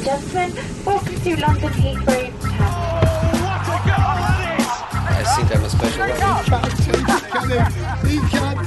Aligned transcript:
and 0.00 0.22
gentlemen, 0.22 0.52
welcome 0.84 1.20
to 1.20 1.36
London 1.40 1.72
Heathrow. 1.72 2.32
I 5.12 5.24
think 5.36 5.50
I'm 5.54 5.64
a 5.64 5.70
special 5.70 6.08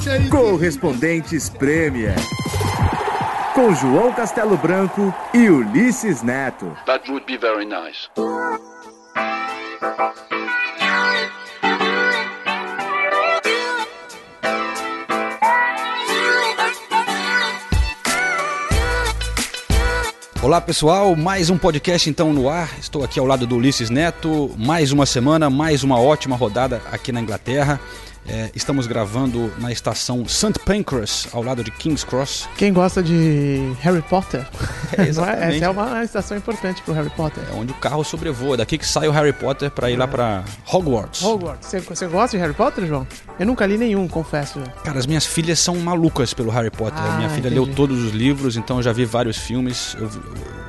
one. 0.01 0.29
Correspondentes 0.29 1.49
Premier. 1.49 2.15
Com 3.55 3.73
João 3.75 4.13
Castelo 4.13 4.57
Branco 4.57 5.13
e 5.33 5.49
Ulisses 5.49 6.21
Neto. 6.21 6.75
That 6.86 7.09
would 7.09 7.25
be 7.25 7.38
very 7.38 7.65
nice. 7.65 8.09
Olá 20.44 20.60
pessoal, 20.60 21.16
mais 21.16 21.50
um 21.50 21.57
podcast 21.57 22.09
então 22.09 22.34
no 22.34 22.49
ar. 22.49 22.77
Estou 22.77 23.02
aqui 23.02 23.17
ao 23.17 23.26
lado 23.26 23.48
do 23.48 23.55
Ulisses 23.55 23.90
Neto. 23.90 24.54
Mais 24.58 24.91
uma 24.91 25.05
semana, 25.05 25.50
mais 25.50 25.86
uma 25.86 25.98
ótima 25.98 26.36
rodada 26.36 26.81
aqui 26.91 27.13
na 27.13 27.22
Inglaterra. 27.22 27.80
É, 28.27 28.50
estamos 28.55 28.88
gravando 28.88 29.52
na 29.58 29.72
estação 29.72 30.26
St. 30.27 30.54
Pancras, 30.66 31.27
ao 31.34 31.44
lado 31.44 31.62
de 31.64 31.70
King's 31.72 32.04
Cross. 32.05 32.48
Quem 32.58 32.72
gosta 32.72 33.04
de 33.04 33.73
Harry 33.81 34.02
Potter, 34.02 34.48
É, 34.98 35.04
exatamente. 35.08 35.55
essa 35.58 35.66
é 35.66 35.70
uma 35.70 36.04
estação 36.04 36.38
importante 36.38 36.81
pro 36.84 36.94
Harry 36.94 37.09
Potter. 37.09 37.44
É 37.52 37.54
onde 37.54 37.72
o 37.72 37.76
carro 37.76 38.04
sobrevoa. 38.04 38.55
Daqui 38.55 38.78
que 38.78 38.86
sai 38.88 39.08
o 39.08 39.12
Harry 39.12 39.34
Potter 39.34 39.70
para 39.72 39.90
ir 39.91 39.98
lá 39.98 40.08
para 40.08 40.44
Hogwarts. 40.72 41.22
Hogwarts. 41.22 41.67
Você, 41.88 42.08
gosta 42.08 42.38
de 42.38 42.41
Harry 42.41 42.54
Potter, 42.54 42.86
João? 42.86 43.05
Eu 43.40 43.45
nunca 43.45 43.66
li 43.66 43.78
nenhum, 43.78 44.08
confesso. 44.08 44.59
Cara, 44.84 45.00
as 45.00 45.05
minhas 45.05 45.26
filhas 45.26 45.59
são 45.59 45.76
malucas 45.78 46.34
pelo 46.34 46.50
Harry 46.52 46.70
Potter. 46.72 47.00
Ah, 47.03 47.17
Minha 47.17 47.30
filha 47.30 47.48
entendi. 47.50 47.55
leu 47.55 47.67
todos 47.76 48.02
os 48.03 48.12
livros, 48.14 48.55
então 48.55 48.78
eu 48.78 48.84
já 48.84 48.94
vi 48.94 49.03
vários 49.05 49.38
filmes. 49.38 49.95
Eu 50.00 50.09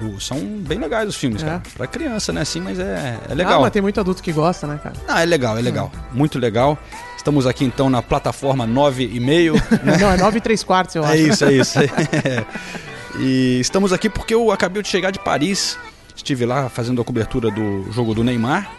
eu- 0.02 0.18
são 0.20 0.38
bem 0.38 0.78
legais 0.78 1.08
os 1.08 1.14
filmes, 1.16 1.40
É. 1.42 1.46
cara. 1.46 1.62
Pra 1.76 1.86
criança, 1.86 2.32
né? 2.32 2.40
Assim, 2.40 2.60
mas 2.60 2.78
é, 2.80 2.82
é 2.82 3.18
Ah, 3.30 3.34
legal. 3.34 3.60
mas 3.62 3.70
tem 3.70 3.80
muito 3.80 3.98
adulto 4.00 4.22
que 4.22 4.32
gosta, 4.32 4.66
né, 4.66 4.78
cara? 4.82 4.94
Ah, 5.06 5.22
é 5.22 5.26
legal, 5.26 5.56
é 5.56 5.62
legal. 5.62 5.90
Muito 6.12 6.38
legal. 6.38 6.76
Estamos 7.24 7.46
aqui 7.46 7.64
então 7.64 7.88
na 7.88 8.02
plataforma 8.02 8.68
9,5. 8.68 9.54
Né? 9.82 9.96
Não, 9.98 10.10
é 10.10 10.16
9 10.18 10.36
e 10.36 10.40
3 10.42 10.62
quartos, 10.62 10.94
eu 10.94 11.02
acho. 11.02 11.14
é 11.14 11.18
isso, 11.18 11.44
é 11.46 11.52
isso. 11.54 11.78
e 13.18 13.58
estamos 13.60 13.94
aqui 13.94 14.10
porque 14.10 14.34
eu 14.34 14.52
acabei 14.52 14.82
de 14.82 14.88
chegar 14.90 15.10
de 15.10 15.18
Paris. 15.18 15.78
Estive 16.14 16.44
lá 16.44 16.68
fazendo 16.68 17.00
a 17.00 17.04
cobertura 17.04 17.50
do 17.50 17.90
jogo 17.90 18.14
do 18.14 18.22
Neymar. 18.22 18.70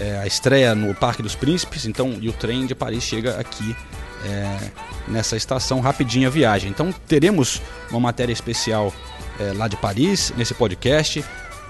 é, 0.00 0.20
a 0.20 0.26
estreia 0.26 0.74
no 0.74 0.94
Parque 0.94 1.22
dos 1.22 1.34
Príncipes. 1.34 1.84
Então, 1.84 2.16
e 2.18 2.30
o 2.30 2.32
trem 2.32 2.64
de 2.64 2.74
Paris 2.74 3.04
chega 3.04 3.38
aqui 3.38 3.76
é, 4.24 4.70
nessa 5.06 5.36
estação, 5.36 5.78
rapidinho 5.80 6.28
a 6.28 6.30
viagem. 6.30 6.70
Então 6.70 6.90
teremos 7.06 7.60
uma 7.90 8.00
matéria 8.00 8.32
especial 8.32 8.90
é, 9.38 9.52
lá 9.52 9.68
de 9.68 9.76
Paris, 9.76 10.32
nesse 10.34 10.54
podcast. 10.54 11.22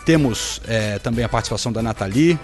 Temos 0.04 0.62
é, 0.68 1.00
também 1.00 1.24
a 1.24 1.28
participação 1.28 1.72
da 1.72 1.82
Nathalie. 1.82 2.38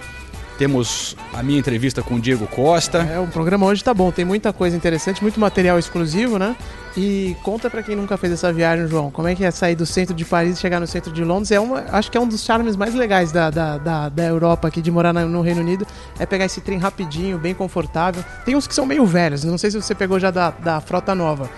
Temos 0.63 1.17
a 1.35 1.43
minha 1.43 1.59
entrevista 1.59 2.05
com 2.05 2.15
o 2.15 2.21
Diego 2.21 2.47
Costa. 2.47 2.99
É, 2.99 3.19
o 3.19 3.27
programa 3.27 3.67
hoje 3.67 3.83
tá 3.83 3.93
bom, 3.93 4.13
tem 4.13 4.25
muita 4.25 4.53
coisa 4.53 4.77
interessante, 4.77 5.21
muito 5.21 5.41
material 5.41 5.77
exclusivo, 5.77 6.39
né? 6.39 6.55
E 6.97 7.35
conta 7.43 7.71
pra 7.71 7.83
quem 7.83 7.97
nunca 7.97 8.19
fez 8.19 8.35
essa 8.35 8.53
viagem, 8.53 8.87
João, 8.87 9.11
como 9.11 9.27
é 9.27 9.35
que 9.35 9.43
é 9.45 9.51
sair 9.51 9.75
do 9.75 9.87
centro 9.87 10.15
de 10.15 10.27
Paris 10.27 10.59
e 10.59 10.61
chegar 10.61 10.79
no 10.79 10.87
centro 10.87 11.11
de 11.11 11.25
Londres? 11.25 11.51
É 11.51 11.59
uma, 11.59 11.85
acho 11.91 12.11
que 12.11 12.19
é 12.19 12.21
um 12.21 12.29
dos 12.29 12.45
charmes 12.45 12.77
mais 12.77 12.95
legais 12.95 13.33
da, 13.33 13.49
da, 13.49 13.79
da, 13.79 14.09
da 14.11 14.23
Europa 14.25 14.69
aqui, 14.69 14.83
de 14.83 14.91
morar 14.91 15.13
no 15.15 15.41
Reino 15.41 15.63
Unido, 15.63 15.87
é 16.19 16.27
pegar 16.27 16.45
esse 16.45 16.61
trem 16.61 16.79
rapidinho, 16.79 17.39
bem 17.39 17.55
confortável. 17.55 18.23
Tem 18.45 18.55
uns 18.55 18.67
que 18.67 18.75
são 18.75 18.85
meio 18.85 19.07
velhos, 19.07 19.43
não 19.43 19.57
sei 19.57 19.71
se 19.71 19.81
você 19.81 19.95
pegou 19.95 20.21
já 20.21 20.31
da, 20.31 20.51
da 20.51 20.81
frota 20.83 21.15
nova. 21.15 21.49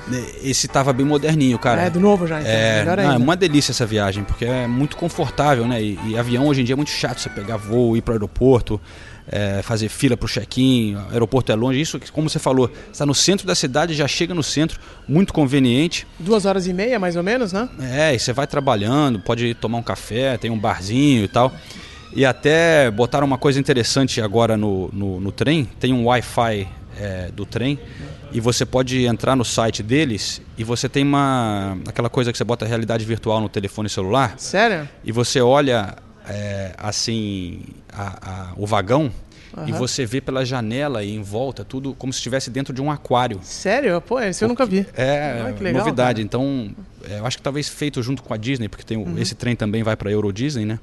Esse 0.42 0.68
tava 0.68 0.92
bem 0.92 1.04
moderninho, 1.04 1.58
cara. 1.58 1.82
É, 1.82 1.90
do 1.90 1.98
novo 1.98 2.28
já, 2.28 2.40
então, 2.40 2.52
É, 2.52 2.78
melhor 2.78 2.96
não, 2.98 3.02
é 3.04 3.06
ainda. 3.08 3.18
uma 3.24 3.34
delícia 3.36 3.72
essa 3.72 3.84
viagem, 3.84 4.22
porque 4.22 4.44
é 4.44 4.68
muito 4.68 4.96
confortável, 4.96 5.66
né? 5.66 5.82
E, 5.82 5.98
e 6.06 6.16
avião 6.16 6.46
hoje 6.46 6.60
em 6.60 6.64
dia 6.64 6.74
é 6.74 6.76
muito 6.76 6.90
chato 6.92 7.18
você 7.20 7.28
pegar 7.28 7.56
voo, 7.56 7.96
ir 7.96 8.02
para 8.02 8.12
o 8.12 8.14
aeroporto, 8.14 8.80
é, 9.26 9.62
fazer 9.62 9.88
fila 9.88 10.16
para 10.16 10.26
o 10.26 10.28
check-in, 10.28 10.94
o 10.94 11.12
aeroporto 11.12 11.50
é 11.50 11.54
longe. 11.54 11.80
Isso, 11.80 12.00
como 12.12 12.28
você 12.28 12.38
falou, 12.38 12.70
está 12.92 13.06
no 13.06 13.14
centro 13.14 13.46
da 13.46 13.54
cidade, 13.54 13.94
já 13.94 14.06
chega 14.06 14.34
no 14.34 14.42
centro, 14.42 14.78
muito 15.08 15.32
conveniente. 15.32 16.06
Duas 16.18 16.44
horas 16.44 16.66
e 16.66 16.72
meia, 16.72 16.98
mais 16.98 17.16
ou 17.16 17.22
menos, 17.22 17.52
né? 17.52 17.68
É, 17.80 18.14
e 18.14 18.18
você 18.18 18.32
vai 18.32 18.46
trabalhando, 18.46 19.18
pode 19.20 19.54
tomar 19.54 19.78
um 19.78 19.82
café, 19.82 20.36
tem 20.36 20.50
um 20.50 20.58
barzinho 20.58 21.24
e 21.24 21.28
tal. 21.28 21.52
E 22.12 22.24
até 22.24 22.90
botaram 22.90 23.26
uma 23.26 23.38
coisa 23.38 23.58
interessante 23.58 24.20
agora 24.20 24.56
no, 24.56 24.88
no, 24.92 25.20
no 25.20 25.32
trem, 25.32 25.64
tem 25.80 25.92
um 25.92 26.06
Wi-Fi 26.06 26.68
é, 27.00 27.30
do 27.32 27.44
trem 27.44 27.78
e 28.32 28.40
você 28.40 28.64
pode 28.64 29.04
entrar 29.04 29.36
no 29.36 29.44
site 29.44 29.82
deles 29.82 30.40
e 30.56 30.64
você 30.64 30.88
tem 30.88 31.04
uma 31.04 31.76
aquela 31.86 32.08
coisa 32.08 32.32
que 32.32 32.38
você 32.38 32.44
bota 32.44 32.64
realidade 32.66 33.04
virtual 33.04 33.40
no 33.40 33.48
telefone 33.48 33.88
celular 33.88 34.34
Sério? 34.36 34.88
e 35.04 35.12
você 35.12 35.40
olha 35.40 35.94
é, 36.28 36.72
assim 36.78 37.62
a- 37.92 38.18
a- 38.22 38.52
o 38.56 38.66
vagão 38.66 39.10
e 39.66 39.70
Aham. 39.70 39.78
você 39.78 40.04
vê 40.04 40.20
pela 40.20 40.44
janela 40.44 41.04
e 41.04 41.14
em 41.14 41.22
volta 41.22 41.64
tudo 41.64 41.94
como 41.94 42.12
se 42.12 42.18
estivesse 42.18 42.50
dentro 42.50 42.72
de 42.74 42.82
um 42.82 42.90
aquário. 42.90 43.38
Sério? 43.42 44.00
Pô, 44.00 44.18
esse 44.20 44.42
eu 44.44 44.48
nunca 44.48 44.66
vi. 44.66 44.86
É, 44.96 45.42
Ah, 45.42 45.54
legal, 45.60 45.80
novidade. 45.84 46.16
cara. 46.16 46.20
Então, 46.24 46.74
é, 47.08 47.18
eu 47.20 47.26
acho 47.26 47.36
que 47.36 47.42
talvez 47.42 47.68
feito 47.68 48.02
junto 48.02 48.22
com 48.22 48.34
a 48.34 48.36
Disney, 48.36 48.68
porque 48.68 48.82
tem 48.84 48.96
Uhum. 48.96 49.16
esse 49.18 49.34
trem 49.34 49.54
também 49.54 49.82
vai 49.82 49.96
para 49.96 50.10
Euro 50.10 50.32
Disney, 50.32 50.64
né? 50.64 50.78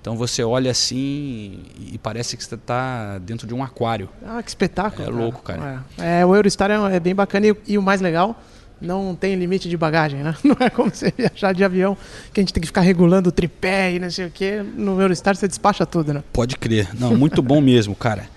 Então 0.00 0.16
você 0.16 0.42
olha 0.42 0.70
assim 0.70 1.62
e 1.92 1.96
parece 1.98 2.36
que 2.36 2.44
você 2.44 2.56
está 2.56 3.18
dentro 3.18 3.46
de 3.46 3.54
um 3.54 3.62
aquário. 3.62 4.08
Ah, 4.26 4.42
que 4.42 4.48
espetáculo. 4.50 5.06
É 5.06 5.10
louco, 5.10 5.42
cara. 5.42 5.84
É, 5.98 6.20
É, 6.20 6.26
o 6.26 6.34
Eurostar 6.34 6.70
é, 6.70 6.96
é 6.96 7.00
bem 7.00 7.14
bacana 7.14 7.46
e, 7.46 7.56
e 7.68 7.78
o 7.78 7.82
mais 7.82 8.00
legal, 8.00 8.40
não 8.82 9.14
tem 9.14 9.34
limite 9.36 9.68
de 9.68 9.76
bagagem, 9.76 10.20
né? 10.22 10.34
Não 10.44 10.56
é 10.60 10.68
como 10.68 10.90
você 10.90 11.12
viajar 11.16 11.52
de 11.54 11.62
avião, 11.64 11.96
que 12.32 12.40
a 12.40 12.42
gente 12.42 12.52
tem 12.52 12.60
que 12.60 12.66
ficar 12.66 12.80
regulando 12.82 13.28
o 13.28 13.32
tripé 13.32 13.92
e 13.92 13.98
não 13.98 14.10
sei 14.10 14.26
o 14.26 14.30
quê. 14.30 14.62
No 14.76 15.00
Eurostar 15.00 15.36
você 15.36 15.46
despacha 15.48 15.86
tudo, 15.86 16.12
né? 16.12 16.22
Pode 16.32 16.56
crer. 16.56 16.88
Não, 16.98 17.16
muito 17.16 17.40
bom 17.40 17.60
mesmo, 17.60 17.94
cara. 17.94 18.28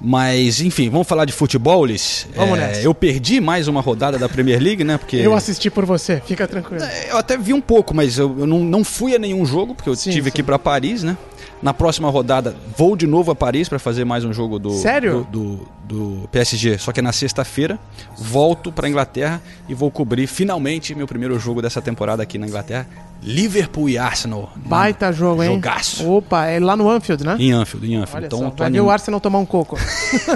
Mas, 0.00 0.60
enfim, 0.60 0.88
vamos 0.88 1.08
falar 1.08 1.24
de 1.24 1.32
futebol, 1.32 1.84
Liz? 1.84 2.26
Vamos 2.36 2.56
É, 2.58 2.60
nessa. 2.68 2.80
Eu 2.82 2.94
perdi 2.94 3.40
mais 3.40 3.66
uma 3.66 3.80
rodada 3.80 4.16
da 4.16 4.28
Premier 4.28 4.60
League, 4.62 4.84
né? 4.84 4.96
Porque 4.96 5.16
Eu 5.16 5.34
assisti 5.34 5.68
por 5.70 5.84
você, 5.84 6.22
fica 6.24 6.46
tranquilo. 6.46 6.84
É, 6.84 7.10
Eu 7.10 7.16
até 7.16 7.36
vi 7.36 7.52
um 7.52 7.60
pouco, 7.60 7.92
mas 7.94 8.16
eu, 8.16 8.36
eu 8.38 8.46
não, 8.46 8.60
não 8.60 8.84
fui 8.84 9.16
a 9.16 9.18
nenhum 9.18 9.44
jogo, 9.44 9.74
porque 9.74 9.90
eu 9.90 9.96
Sim, 9.96 10.10
tive 10.10 10.24
sim. 10.24 10.28
aqui 10.28 10.42
para 10.42 10.56
Paris, 10.58 11.02
né? 11.02 11.16
Na 11.60 11.74
próxima 11.74 12.08
rodada, 12.08 12.54
vou 12.76 12.96
de 12.96 13.06
novo 13.06 13.32
a 13.32 13.34
Paris 13.34 13.68
para 13.68 13.78
fazer 13.78 14.04
mais 14.04 14.24
um 14.24 14.32
jogo 14.32 14.58
do, 14.58 14.70
Sério? 14.78 15.26
do, 15.30 15.56
do, 15.88 16.20
do 16.20 16.28
PSG. 16.28 16.78
Só 16.78 16.92
que 16.92 17.00
é 17.00 17.02
na 17.02 17.12
sexta-feira, 17.12 17.78
volto 18.16 18.70
para 18.70 18.88
Inglaterra 18.88 19.42
e 19.68 19.74
vou 19.74 19.90
cobrir 19.90 20.28
finalmente 20.28 20.94
meu 20.94 21.06
primeiro 21.06 21.38
jogo 21.38 21.60
dessa 21.60 21.82
temporada 21.82 22.22
aqui 22.22 22.38
na 22.38 22.46
Inglaterra: 22.46 22.86
Liverpool 23.20 23.88
e 23.88 23.98
Arsenal. 23.98 24.52
Baita 24.54 25.12
jogo, 25.12 25.42
hein? 25.42 25.54
Jogaço. 25.54 26.08
Opa, 26.08 26.46
é 26.46 26.60
lá 26.60 26.76
no 26.76 26.88
Anfield, 26.88 27.24
né? 27.24 27.36
Em 27.40 27.50
Anfield, 27.50 27.86
em 27.92 27.96
Anfield. 27.96 28.16
Olha 28.16 28.26
então, 28.26 28.38
só, 28.38 28.50
tô 28.50 28.62
vai 28.62 28.80
o 28.80 28.90
Arsenal 28.90 29.20
tomar 29.20 29.40
um 29.40 29.46
coco. 29.46 29.76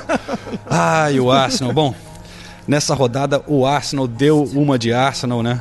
Ai, 0.68 1.20
o 1.20 1.30
Arsenal. 1.30 1.72
Bom, 1.72 1.94
nessa 2.66 2.94
rodada 2.94 3.44
o 3.46 3.64
Arsenal 3.64 4.08
deu 4.08 4.42
uma 4.42 4.76
de 4.76 4.92
Arsenal, 4.92 5.40
né? 5.40 5.60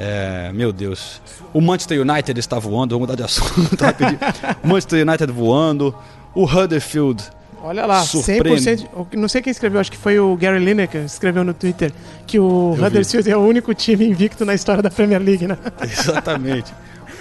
É, 0.00 0.52
meu 0.54 0.72
Deus. 0.72 1.20
O 1.52 1.60
Manchester 1.60 2.00
United 2.00 2.38
está 2.38 2.58
voando, 2.58 2.94
vamos 2.94 3.08
mudar 3.08 3.16
de 3.16 3.24
assunto 3.24 3.74
rapidinho. 3.82 4.18
O 4.62 4.68
Manchester 4.68 5.06
United 5.06 5.32
voando. 5.32 5.94
O 6.34 6.44
Huddersfield. 6.44 7.22
Olha 7.60 7.84
lá, 7.84 8.02
Surpreende. 8.04 8.84
100%. 8.84 8.86
eu 8.94 9.08
Não 9.18 9.26
sei 9.28 9.42
quem 9.42 9.50
escreveu, 9.50 9.80
acho 9.80 9.90
que 9.90 9.96
foi 9.98 10.20
o 10.20 10.36
Gary 10.36 10.64
Lineker, 10.64 11.02
escreveu 11.04 11.42
no 11.42 11.52
Twitter 11.52 11.92
que 12.24 12.38
o 12.38 12.74
vi. 12.74 12.84
Huddersfield 12.84 13.28
é 13.28 13.36
o 13.36 13.40
único 13.40 13.74
time 13.74 14.06
invicto 14.06 14.44
na 14.44 14.54
história 14.54 14.80
da 14.80 14.88
Premier 14.90 15.20
League, 15.20 15.44
né? 15.48 15.58
Exatamente. 15.82 16.72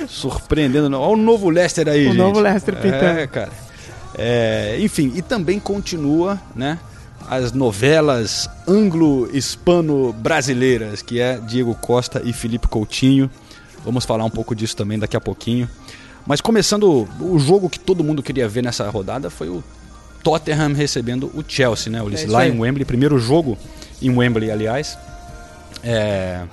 Surpreendendo. 0.08 0.96
Olha 1.00 1.14
o 1.14 1.18
novo 1.18 1.50
Leicester 1.50 1.88
aí, 1.88 2.02
O 2.06 2.10
gente. 2.10 2.18
novo 2.18 2.40
Leicester 2.40 2.76
pintando. 2.76 3.20
É, 3.20 3.26
cara. 3.26 3.50
É, 4.16 4.78
enfim, 4.80 5.12
e 5.16 5.22
também 5.24 5.60
continua, 5.60 6.40
né? 6.56 6.78
As 7.30 7.52
novelas 7.52 8.50
anglo-hispano-brasileiras, 8.68 11.02
que 11.02 11.20
é 11.20 11.38
Diego 11.38 11.76
Costa 11.76 12.22
e 12.24 12.32
Felipe 12.32 12.68
Coutinho. 12.68 13.30
Vamos 13.84 14.06
falar 14.06 14.24
um 14.24 14.30
pouco 14.30 14.56
disso 14.56 14.76
também 14.76 14.98
daqui 14.98 15.18
a 15.18 15.22
pouquinho. 15.22 15.70
Mas 16.26 16.42
começando, 16.42 17.08
o 17.20 17.40
jogo 17.40 17.70
que 17.70 17.80
todo 17.80 18.04
mundo 18.04 18.24
queria 18.24 18.48
ver 18.48 18.64
nessa 18.64 18.90
rodada 18.90 19.30
foi 19.30 19.50
o 19.50 19.64
Tottenham 20.24 20.74
recebendo 20.74 21.30
o 21.34 21.44
Chelsea, 21.48 21.92
né? 21.92 22.02
Ulisses? 22.02 22.28
É 22.28 22.32
lá 22.32 22.48
em 22.48 22.60
Wembley, 22.60 22.86
primeiro 22.86 23.20
jogo 23.20 23.58
em 24.02 24.10
Wembley, 24.10 24.52
aliás. 24.52 24.98
É, 25.84 26.44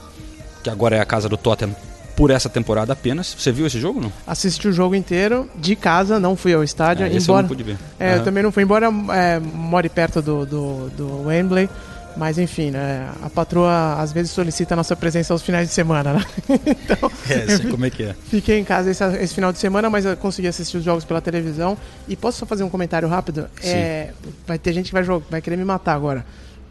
que 0.63 0.71
agora 0.71 0.97
é 0.97 1.01
a 1.01 1.05
casa 1.05 1.29
do 1.29 1.37
Tottenham 1.37 1.75
por 2.17 2.31
essa 2.31 2.49
temporada 2.49 2.93
apenas. 2.93 3.35
Você 3.39 3.51
viu 3.53 3.67
esse 3.67 3.81
jogo, 3.81 4.01
não? 4.01 4.13
Assisti 4.27 4.69
o 4.69 4.73
jogo 4.73 4.95
inteiro 4.95 5.49
de 5.57 5.75
casa, 5.77 6.19
não 6.21 6.37
fui 6.37 6.55
ao 6.55 6.63
estádio. 6.63 7.05
É, 7.05 7.09
esse 7.09 7.29
eu 7.29 7.33
embora 7.35 7.43
não 7.43 7.49
pude 7.49 7.63
ver. 7.63 7.79
É, 7.99 8.11
Aham. 8.11 8.17
eu 8.17 8.25
também 8.25 8.43
não 8.43 8.53
fui, 8.53 8.63
embora 8.63 8.87
é, 9.13 9.41
more 9.41 9.89
perto 9.89 10.23
do, 10.23 10.47
do, 10.47 10.91
do 10.91 11.23
Wembley. 11.27 11.69
Mas 12.17 12.39
enfim, 12.39 12.71
né, 12.71 13.11
a 13.23 13.29
patroa 13.29 13.97
às 13.99 14.13
vezes 14.13 14.31
solicita 14.31 14.75
a 14.75 14.77
nossa 14.77 14.95
presença 14.95 15.33
aos 15.33 15.43
finais 15.43 15.67
de 15.69 15.75
semana, 15.75 16.13
né? 16.13 16.25
então, 16.65 17.11
É, 17.29 17.57
sei 17.57 17.69
como 17.69 17.85
é 17.85 17.91
que 17.91 18.05
é. 18.05 18.15
fiquei 18.29 18.59
em 18.59 18.65
casa 18.65 18.89
esse, 18.89 19.05
esse 19.17 19.35
final 19.35 19.53
de 19.53 19.59
semana, 19.59 19.91
mas 19.91 20.05
eu 20.05 20.17
consegui 20.17 20.47
assistir 20.47 20.77
os 20.77 20.85
jogos 20.85 21.05
pela 21.05 21.21
televisão. 21.21 21.77
E 22.07 22.15
posso 22.15 22.39
só 22.39 22.47
fazer 22.47 22.63
um 22.63 22.71
comentário 22.71 23.09
rápido? 23.09 23.49
É, 23.63 24.11
vai 24.47 24.59
ter 24.59 24.73
gente 24.73 24.87
que 24.87 24.93
vai, 24.93 25.03
jogar, 25.03 25.27
vai 25.29 25.43
querer 25.43 25.57
me 25.57 25.65
matar 25.65 25.95
agora. 25.95 26.25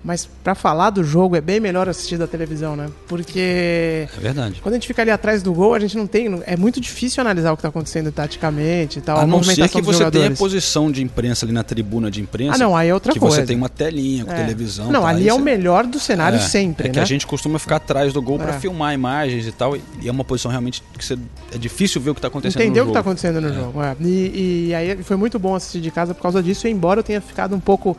Mas 0.06 0.28
pra 0.44 0.54
falar 0.54 0.90
do 0.90 1.02
jogo 1.02 1.34
é 1.38 1.40
bem 1.40 1.62
melhor 1.62 1.88
assistir 1.88 2.18
da 2.18 2.28
televisão, 2.28 2.76
né? 2.76 2.88
Porque 3.08 3.40
É 3.40 4.20
verdade. 4.20 4.60
quando 4.62 4.74
a 4.74 4.78
gente 4.78 4.86
fica 4.88 5.02
ali 5.02 5.10
atrás 5.12 5.42
do 5.42 5.54
gol, 5.54 5.74
a 5.74 5.80
gente 5.80 5.96
não 5.96 6.06
tem. 6.06 6.42
É 6.46 6.58
muito 6.58 6.82
difícil 6.82 7.22
analisar 7.22 7.54
o 7.54 7.56
que 7.56 7.62
tá 7.64 7.70
acontecendo 7.70 8.12
taticamente 8.12 9.00
e 9.00 9.02
tal. 9.02 9.18
A 9.20 9.26
não 9.26 9.42
ser 9.42 9.70
que 9.70 9.82
você 9.82 10.12
tenha 10.12 10.32
posição 10.32 10.92
de 10.92 11.02
imprensa 11.02 11.46
ali 11.46 11.54
na 11.54 11.64
tribuna 11.64 12.12
de 12.12 12.20
imprensa. 12.20 12.56
Ah, 12.56 12.58
não, 12.58 12.76
aí 12.76 12.90
é 12.90 12.94
outra 12.94 13.14
que 13.14 13.20
coisa. 13.20 13.38
você 13.38 13.46
tem 13.46 13.56
uma 13.56 13.70
telinha 13.70 14.26
com 14.26 14.34
É. 14.34 14.36
televisão. 14.36 14.92
Não, 14.92 15.04
tá? 15.04 15.08
ali 15.08 15.30
é 15.30 15.34
o 15.34 15.38
você- 15.38 15.44
melhor 15.44 15.86
do 15.86 15.98
cenário 16.02 16.36
É, 16.38 16.42
sempre, 16.42 16.88
é 16.90 16.92
que 16.92 16.98
né? 16.98 17.02
a 17.02 17.06
gente 17.06 17.26
costuma 17.26 17.58
ficar 17.58 17.78
atrás 17.78 18.12
do 18.12 18.22
gol 18.22 18.38
pra 18.38 18.56
É. 18.56 18.60
filmar 18.60 18.94
imagens 18.94 19.48
e 19.48 19.54
tal. 19.54 19.78
E 19.78 19.82
é 20.06 20.12
uma 20.12 20.26
posição 20.26 20.52
realmente 20.52 20.84
que 20.98 21.06
você, 21.06 21.18
é 21.54 21.58
difícil 21.58 22.02
ver 22.02 22.10
o 22.10 22.16
que 22.16 22.20
tá 22.20 22.28
acontecendo 22.28 22.62
Entender 22.62 22.82
no 22.82 22.88
o 22.88 22.90
que 22.90 22.94
tá 22.94 23.00
jogo. 23.00 23.10
acontecendo 23.10 23.40
no 23.40 23.54
jogo. 23.54 23.82
é. 23.82 23.96
E, 24.02 24.68
e 24.68 24.76
aí 24.76 25.02
foi 25.02 25.16
muito 25.16 25.40
bom 25.40 25.56
assistir 25.56 25.80
de 25.80 25.90
casa 25.92 26.14
por 26.14 26.22
causa 26.22 26.44
disso, 26.44 26.68
embora 26.68 27.00
eu 27.00 27.04
tenha 27.06 27.22
ficado 27.22 27.56
um 27.56 27.60
pouco 27.62 27.96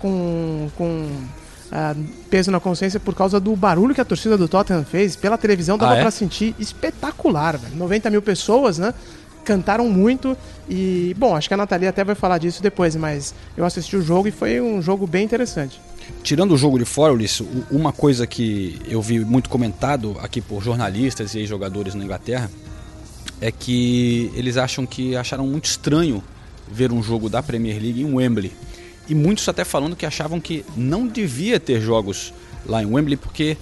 com, 0.00 0.68
com 0.76 1.06
ah, 1.74 1.94
peso 2.30 2.52
na 2.52 2.60
consciência 2.60 3.00
por 3.00 3.14
causa 3.16 3.40
do 3.40 3.54
barulho 3.56 3.92
que 3.94 4.00
a 4.00 4.04
torcida 4.04 4.38
do 4.38 4.46
Tottenham 4.46 4.84
fez. 4.84 5.16
Pela 5.16 5.36
televisão 5.36 5.76
dava 5.76 5.94
Ah, 5.94 5.96
é? 5.96 6.00
pra 6.02 6.10
sentir 6.12 6.54
espetacular, 6.58 7.58
velho. 7.58 7.74
90 7.76 8.10
mil 8.10 8.22
pessoas, 8.22 8.78
né? 8.78 8.94
Cantaram 9.44 9.90
muito 9.90 10.34
e, 10.70 11.14
bom, 11.18 11.36
acho 11.36 11.48
que 11.48 11.52
a 11.54 11.56
Nathalie 11.56 11.86
até 11.88 12.02
vai 12.02 12.14
falar 12.14 12.38
disso 12.38 12.62
depois, 12.62 12.96
mas 12.96 13.34
eu 13.56 13.64
assisti 13.66 13.94
o 13.96 14.00
jogo 14.00 14.28
e 14.28 14.30
foi 14.30 14.58
um 14.60 14.80
jogo 14.80 15.06
bem 15.06 15.24
interessante. 15.24 15.78
Tirando 16.22 16.52
o 16.52 16.56
jogo 16.56 16.78
de 16.78 16.84
fora, 16.84 17.12
Ulisses, 17.12 17.46
uma 17.70 17.92
coisa 17.92 18.26
que 18.26 18.78
eu 18.88 19.02
vi 19.02 19.18
muito 19.20 19.50
comentado 19.50 20.16
aqui 20.22 20.40
por 20.40 20.62
jornalistas 20.62 21.34
e 21.34 21.44
jogadores 21.44 21.94
na 21.94 22.04
Inglaterra 22.04 22.50
é 23.40 23.50
que 23.50 24.30
eles 24.34 24.56
acham 24.56 24.86
que 24.86 25.14
acharam 25.16 25.46
muito 25.46 25.64
estranho 25.66 26.22
ver 26.70 26.90
um 26.92 27.02
jogo 27.02 27.28
da 27.28 27.42
Premier 27.42 27.78
League 27.82 28.00
em 28.00 28.14
Wembley. 28.14 28.52
E 29.08 29.14
muitos 29.14 29.48
até 29.48 29.64
falando 29.64 29.94
que 29.94 30.06
achavam 30.06 30.40
que 30.40 30.64
não 30.76 31.06
devia 31.06 31.60
ter 31.60 31.80
jogos 31.80 32.32
lá 32.66 32.82
em 32.82 32.86
Wembley 32.86 33.16
porque 33.16 33.56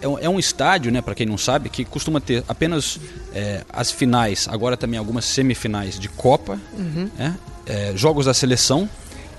é 0.00 0.08
um, 0.08 0.36
é 0.36 0.40
estádio, 0.40 0.92
né, 0.92 1.00
para 1.00 1.14
quem 1.14 1.26
não 1.26 1.38
sabe, 1.38 1.68
que 1.68 1.84
costuma 1.84 2.20
ter 2.20 2.44
apenas 2.46 3.00
é, 3.32 3.62
as 3.70 3.90
finais, 3.90 4.46
agora 4.50 4.76
também 4.76 4.98
algumas 4.98 5.24
semifinais 5.24 5.98
de 5.98 6.08
Copa, 6.08 6.58
né, 7.16 7.36
é, 7.66 7.92
jogos 7.96 8.26
da 8.26 8.34
seleção 8.34 8.88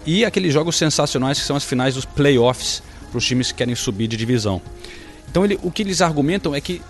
e 0.06 0.26
aqueles 0.26 0.54
jogos 0.54 0.76
sensacionais 0.76 1.40
que 1.40 1.46
são 1.46 1.56
as 1.56 1.64
finais 1.64 1.96
dos 1.96 2.06
playoffs 2.06 2.82
para 3.12 3.18
os 3.18 3.26
times 3.26 3.52
que 3.52 3.58
querem 3.58 3.76
subir 3.76 4.08
de 4.08 4.18
divisão. 4.18 4.62
Então 5.30 5.46
ele, 5.46 5.60
o 5.62 5.72
que 5.72 5.84
eles 5.84 6.02
argumentam 6.02 6.56
é 6.56 6.62
que 6.62 6.82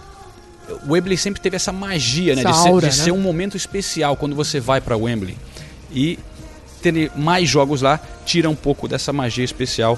o 0.88 0.94
Wembley 0.94 1.18
sempre 1.18 1.41
teve 1.41 1.56
essa 1.56 1.71
magia, 1.71 2.36
né, 2.36 2.41
Essa 2.41 2.51
de, 2.51 2.57
ser, 2.57 2.68
aura, 2.69 2.89
de 2.89 2.98
né? 2.98 3.03
ser 3.03 3.12
um 3.12 3.19
momento 3.19 3.57
especial 3.57 4.15
quando 4.15 4.36
você 4.36 4.59
vai 4.59 4.81
para 4.81 4.95
Wembley 4.95 5.38
e 5.91 6.18
ter 6.91 7.11
mais 7.15 7.47
jogos 7.49 7.81
lá 7.81 7.99
tira 8.25 8.49
um 8.49 8.55
pouco 8.55 8.87
dessa 8.87 9.11
magia 9.13 9.43
especial 9.45 9.97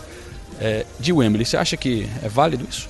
é, 0.59 0.85
de 0.99 1.11
Wembley. 1.13 1.45
Você 1.45 1.57
acha 1.57 1.75
que 1.77 2.07
é 2.23 2.29
válido 2.29 2.65
isso? 2.69 2.87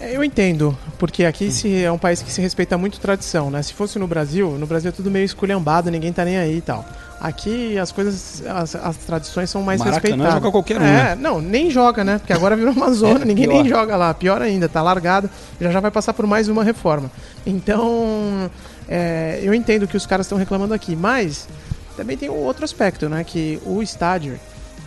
É, 0.00 0.14
Eu 0.14 0.22
entendo, 0.22 0.76
porque 0.98 1.24
aqui 1.24 1.50
se 1.50 1.82
é 1.82 1.90
um 1.90 1.98
país 1.98 2.22
que 2.22 2.30
se 2.30 2.40
respeita 2.40 2.78
muito 2.78 3.00
tradição, 3.00 3.50
né? 3.50 3.60
Se 3.62 3.72
fosse 3.74 3.98
no 3.98 4.06
Brasil, 4.06 4.52
no 4.52 4.66
Brasil 4.66 4.90
é 4.90 4.92
tudo 4.92 5.10
meio 5.10 5.24
esculhambado, 5.24 5.90
ninguém 5.90 6.12
tá 6.12 6.24
nem 6.24 6.38
aí 6.38 6.58
e 6.58 6.60
tal. 6.60 6.84
Aqui 7.20 7.76
as 7.76 7.90
coisas, 7.90 8.44
as, 8.46 8.76
as 8.76 8.96
tradições 8.98 9.50
são 9.50 9.60
mais 9.60 9.80
Maracanã 9.80 10.00
respeitadas. 10.02 10.34
joga 10.34 10.50
qualquer 10.52 10.80
um, 10.80 10.84
É, 10.84 10.92
né? 10.92 11.14
não, 11.20 11.40
nem 11.40 11.68
joga, 11.68 12.04
né? 12.04 12.18
Porque 12.18 12.32
agora 12.32 12.54
virou 12.54 12.72
uma 12.72 12.92
zona, 12.94 13.22
É, 13.22 13.24
ninguém 13.24 13.48
pior. 13.48 13.60
nem 13.60 13.68
joga 13.68 13.96
lá. 13.96 14.14
Pior 14.14 14.40
ainda, 14.40 14.68
tá 14.68 14.80
largado, 14.80 15.28
já 15.60 15.72
já 15.72 15.80
vai 15.80 15.90
passar 15.90 16.14
por 16.14 16.28
mais 16.28 16.48
uma 16.48 16.62
reforma. 16.62 17.10
Então, 17.44 18.48
é, 18.88 19.40
eu 19.42 19.52
entendo 19.52 19.88
que 19.88 19.96
os 19.96 20.06
caras 20.06 20.26
estão 20.26 20.38
reclamando 20.38 20.72
aqui, 20.74 20.94
mas 20.94 21.48
também 21.98 22.16
tem 22.16 22.30
um 22.30 22.34
outro 22.44 22.64
aspecto, 22.64 23.08
né? 23.08 23.22
Que 23.24 23.58
o 23.66 23.82
estádio, 23.82 24.38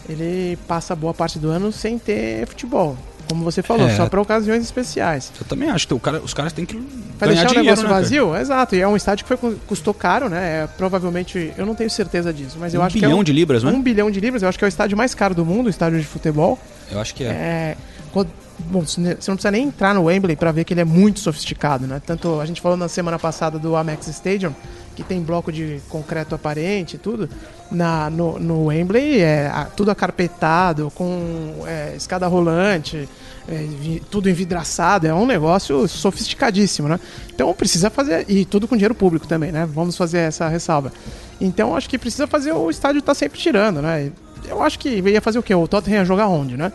ele 0.10 0.58
passa 0.68 0.96
boa 0.96 1.14
parte 1.14 1.38
do 1.38 1.50
ano 1.50 1.72
sem 1.72 2.00
ter 2.00 2.48
futebol. 2.48 2.98
Como 3.30 3.44
você 3.46 3.62
falou, 3.62 3.88
É. 3.88 3.96
só 3.96 4.08
para 4.10 4.20
ocasiões 4.20 4.62
especiais. 4.64 5.32
Eu 5.40 5.46
também 5.46 5.70
acho 5.70 5.88
que 5.88 5.94
o 5.94 6.00
cara, 6.00 6.20
os 6.20 6.34
caras 6.34 6.52
têm 6.52 6.66
que 6.66 6.74
ganhar 6.76 6.88
deixar 7.20 7.46
o 7.46 7.48
dinheiro, 7.50 7.64
negócio 7.64 7.84
né, 7.84 7.90
cara? 7.90 8.02
vazio? 8.02 8.36
Exato, 8.36 8.76
e 8.76 8.82
é 8.82 8.88
um 8.88 8.96
estádio 8.98 9.26
que 9.26 9.38
foi, 9.38 9.56
custou 9.68 9.94
caro, 9.94 10.28
né? 10.28 10.64
É, 10.64 10.68
provavelmente, 10.68 11.54
eu 11.58 11.66
não 11.66 11.74
tenho 11.76 11.90
certeza 11.90 12.34
disso, 12.34 12.58
mas 12.60 12.74
eu 12.74 12.82
um 12.82 12.84
acho 12.84 12.94
bilhão 12.96 13.10
que 13.12 13.16
é 13.16 13.20
um, 13.20 13.24
de 13.24 13.32
libras, 13.32 13.64
né? 13.64 13.72
um 13.72 13.82
bilhão 13.82 14.12
de 14.12 14.20
libras, 14.20 14.42
eu 14.44 14.50
acho 14.50 14.58
que 14.58 14.66
é 14.66 14.68
o 14.68 14.70
estádio 14.70 14.98
mais 14.98 15.14
caro 15.16 15.34
do 15.36 15.46
mundo, 15.46 15.68
o 15.68 15.70
estádio 15.70 16.00
de 16.00 16.06
futebol. 16.06 16.60
Eu 16.92 17.00
acho 17.00 17.16
que 17.16 17.24
é. 17.24 17.28
É, 17.28 17.78
quando- 18.12 18.32
bom, 18.60 18.82
você 18.82 19.00
não 19.00 19.16
precisa 19.16 19.52
nem 19.52 19.64
entrar 19.68 19.94
no 19.96 20.04
Wembley 20.06 20.36
para 20.36 20.52
ver 20.52 20.66
que 20.66 20.74
ele 20.74 20.82
é 20.82 20.86
muito 20.86 21.20
sofisticado, 21.22 21.88
né? 21.88 22.02
Tanto 22.06 22.42
a 22.42 22.46
gente 22.46 22.60
falou 22.60 22.76
na 22.78 22.90
semana 22.90 23.18
passada 23.18 23.58
do 23.58 23.78
Amex 23.78 24.08
Stadium, 24.08 24.54
que 24.96 25.04
tem 25.04 25.22
bloco 25.22 25.52
de 25.52 25.80
concreto 25.90 26.36
aparente 26.36 26.98
tudo. 26.98 27.30
Na, 27.72 28.10
no, 28.10 28.38
no 28.38 28.66
Wembley 28.66 29.20
é 29.22 29.48
a- 29.48 29.66
tudo 29.66 29.92
acarpetado, 29.92 30.92
com 30.94 31.64
é, 31.66 31.94
escada 31.96 32.28
rolante, 32.28 33.08
é, 33.48 33.54
vi- 33.80 34.02
tudo 34.12 34.30
envidraçado. 34.30 35.08
É 35.08 35.14
um 35.14 35.26
negócio 35.26 35.88
sofisticadíssimo, 35.88 36.88
né? 36.90 37.00
Então 37.34 37.54
precisa 37.54 37.90
fazer. 37.90 38.26
E 38.30 38.44
tudo 38.46 38.68
com 38.68 38.76
dinheiro 38.76 38.94
público 38.96 39.26
também, 39.28 39.52
né? 39.52 39.66
Vamos 39.72 39.96
fazer 39.96 40.20
essa 40.20 40.48
ressalva. 40.50 40.92
Então 41.40 41.76
acho 41.76 41.90
que 41.90 41.98
precisa 41.98 42.28
fazer 42.28 42.52
o 42.52 42.70
estádio 42.70 43.00
estar 43.00 43.16
sempre 43.16 43.40
tirando, 43.40 43.82
né? 43.82 44.12
Eu 44.48 44.62
acho 44.62 44.78
que 44.78 44.90
ia 44.90 45.22
fazer 45.22 45.40
o 45.40 45.44
quê? 45.44 45.54
O 45.56 45.68
Tottenham 45.68 46.00
ia 46.00 46.06
jogar 46.06 46.28
onde, 46.28 46.58
né? 46.58 46.72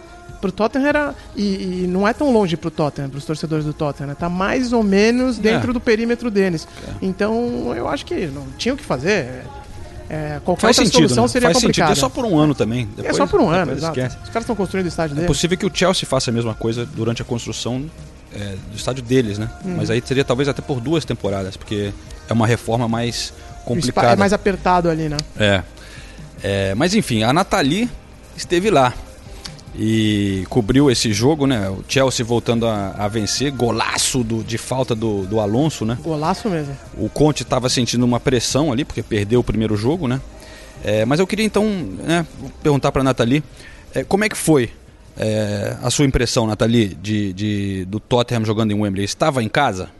Pro 0.52 0.64
Tottenham 0.64 0.86
era. 0.86 1.14
E, 1.34 1.82
e 1.84 1.86
não 1.88 2.06
é 2.06 2.12
tão 2.12 2.32
longe 2.32 2.56
pro 2.56 2.70
Tottenham, 2.70 3.08
pros 3.10 3.24
torcedores 3.24 3.64
do 3.64 3.72
Tottenham, 3.72 4.08
né? 4.08 4.16
Tá 4.18 4.28
mais 4.28 4.72
ou 4.72 4.82
menos 4.82 5.38
dentro 5.38 5.70
É. 5.70 5.72
do 5.72 5.80
perímetro 5.80 6.30
deles. 6.30 6.66
Então, 7.02 7.72
eu 7.76 7.88
acho 7.88 8.04
que 8.06 8.26
não 8.26 8.46
tinha 8.58 8.74
o 8.74 8.76
que 8.76 8.84
fazer. 8.84 9.42
É, 10.08 10.40
qualquer 10.44 10.62
Faz 10.62 10.78
outra 10.78 10.84
sentido, 10.92 11.08
solução 11.08 11.24
né? 11.24 11.28
seria 11.28 11.48
Faz 11.48 11.56
sentido. 11.58 11.66
complicada. 11.68 11.92
É 11.92 11.94
só 11.96 12.08
por 12.08 12.24
um 12.24 12.38
ano 12.38 12.54
também. 12.54 12.88
É 12.96 13.02
Depois- 13.02 13.16
só 13.16 13.26
por 13.26 13.40
um 13.40 13.48
ano, 13.48 13.72
exato. 13.72 13.98
Os 13.98 14.28
caras 14.28 14.42
estão 14.42 14.54
construindo 14.54 14.86
o 14.86 14.88
estádio 14.88 15.14
É 15.14 15.16
dele. 15.16 15.26
possível 15.26 15.58
que 15.58 15.66
o 15.66 15.70
Chelsea 15.74 16.06
faça 16.08 16.30
a 16.30 16.32
mesma 16.34 16.54
coisa 16.54 16.86
durante 16.86 17.20
a 17.22 17.24
construção 17.24 17.84
é, 18.32 18.54
do 18.70 18.76
estádio 18.76 19.02
deles, 19.02 19.36
né? 19.38 19.48
Uhum. 19.64 19.76
Mas 19.78 19.90
aí 19.90 20.00
seria 20.04 20.24
talvez 20.24 20.48
até 20.48 20.62
por 20.62 20.80
duas 20.80 21.04
temporadas, 21.04 21.56
porque 21.56 21.92
é 22.28 22.32
uma 22.32 22.46
reforma 22.46 22.86
mais 22.86 23.32
complicada. 23.64 24.12
É 24.12 24.16
mais 24.16 24.32
apertado 24.32 24.88
ali, 24.88 25.08
né? 25.08 25.16
É. 25.38 25.62
É, 26.42 26.74
mas 26.74 26.94
enfim, 26.94 27.22
a 27.24 27.32
Nathalie 27.32 27.88
esteve 28.36 28.70
lá 28.70 28.92
e 29.78 30.44
cobriu 30.48 30.90
esse 30.90 31.12
jogo, 31.12 31.46
né? 31.46 31.68
O 31.68 31.84
Chelsea 31.88 32.24
voltando 32.24 32.66
a, 32.66 32.94
a 32.98 33.08
vencer, 33.08 33.52
golaço 33.52 34.24
do- 34.24 34.42
de 34.42 34.56
falta 34.56 34.94
do, 34.94 35.26
do 35.26 35.38
Alonso, 35.40 35.84
né? 35.84 35.98
Golaço 36.02 36.48
mesmo. 36.48 36.76
O 36.96 37.08
Conte 37.08 37.42
estava 37.42 37.68
sentindo 37.68 38.04
uma 38.04 38.18
pressão 38.18 38.72
ali, 38.72 38.84
porque 38.84 39.02
perdeu 39.02 39.40
o 39.40 39.44
primeiro 39.44 39.76
jogo, 39.76 40.08
né? 40.08 40.20
É, 40.84 41.04
mas 41.04 41.20
eu 41.20 41.26
queria 41.26 41.44
então 41.44 41.64
né, 41.64 42.26
perguntar 42.62 42.92
para 42.92 43.00
a 43.00 43.04
Nathalie 43.04 43.42
é, 43.94 44.04
como 44.04 44.24
é 44.24 44.28
que 44.28 44.36
foi 44.36 44.70
é, 45.18 45.76
a 45.82 45.90
sua 45.90 46.04
impressão, 46.04 46.46
Nathalie, 46.46 46.88
de, 46.94 47.32
de- 47.32 47.84
do 47.86 47.98
Tottenham 48.00 48.44
jogando 48.44 48.70
em 48.72 48.80
Wembley? 48.80 49.04
Estava 49.04 49.42
em 49.42 49.48
casa? 49.48 49.90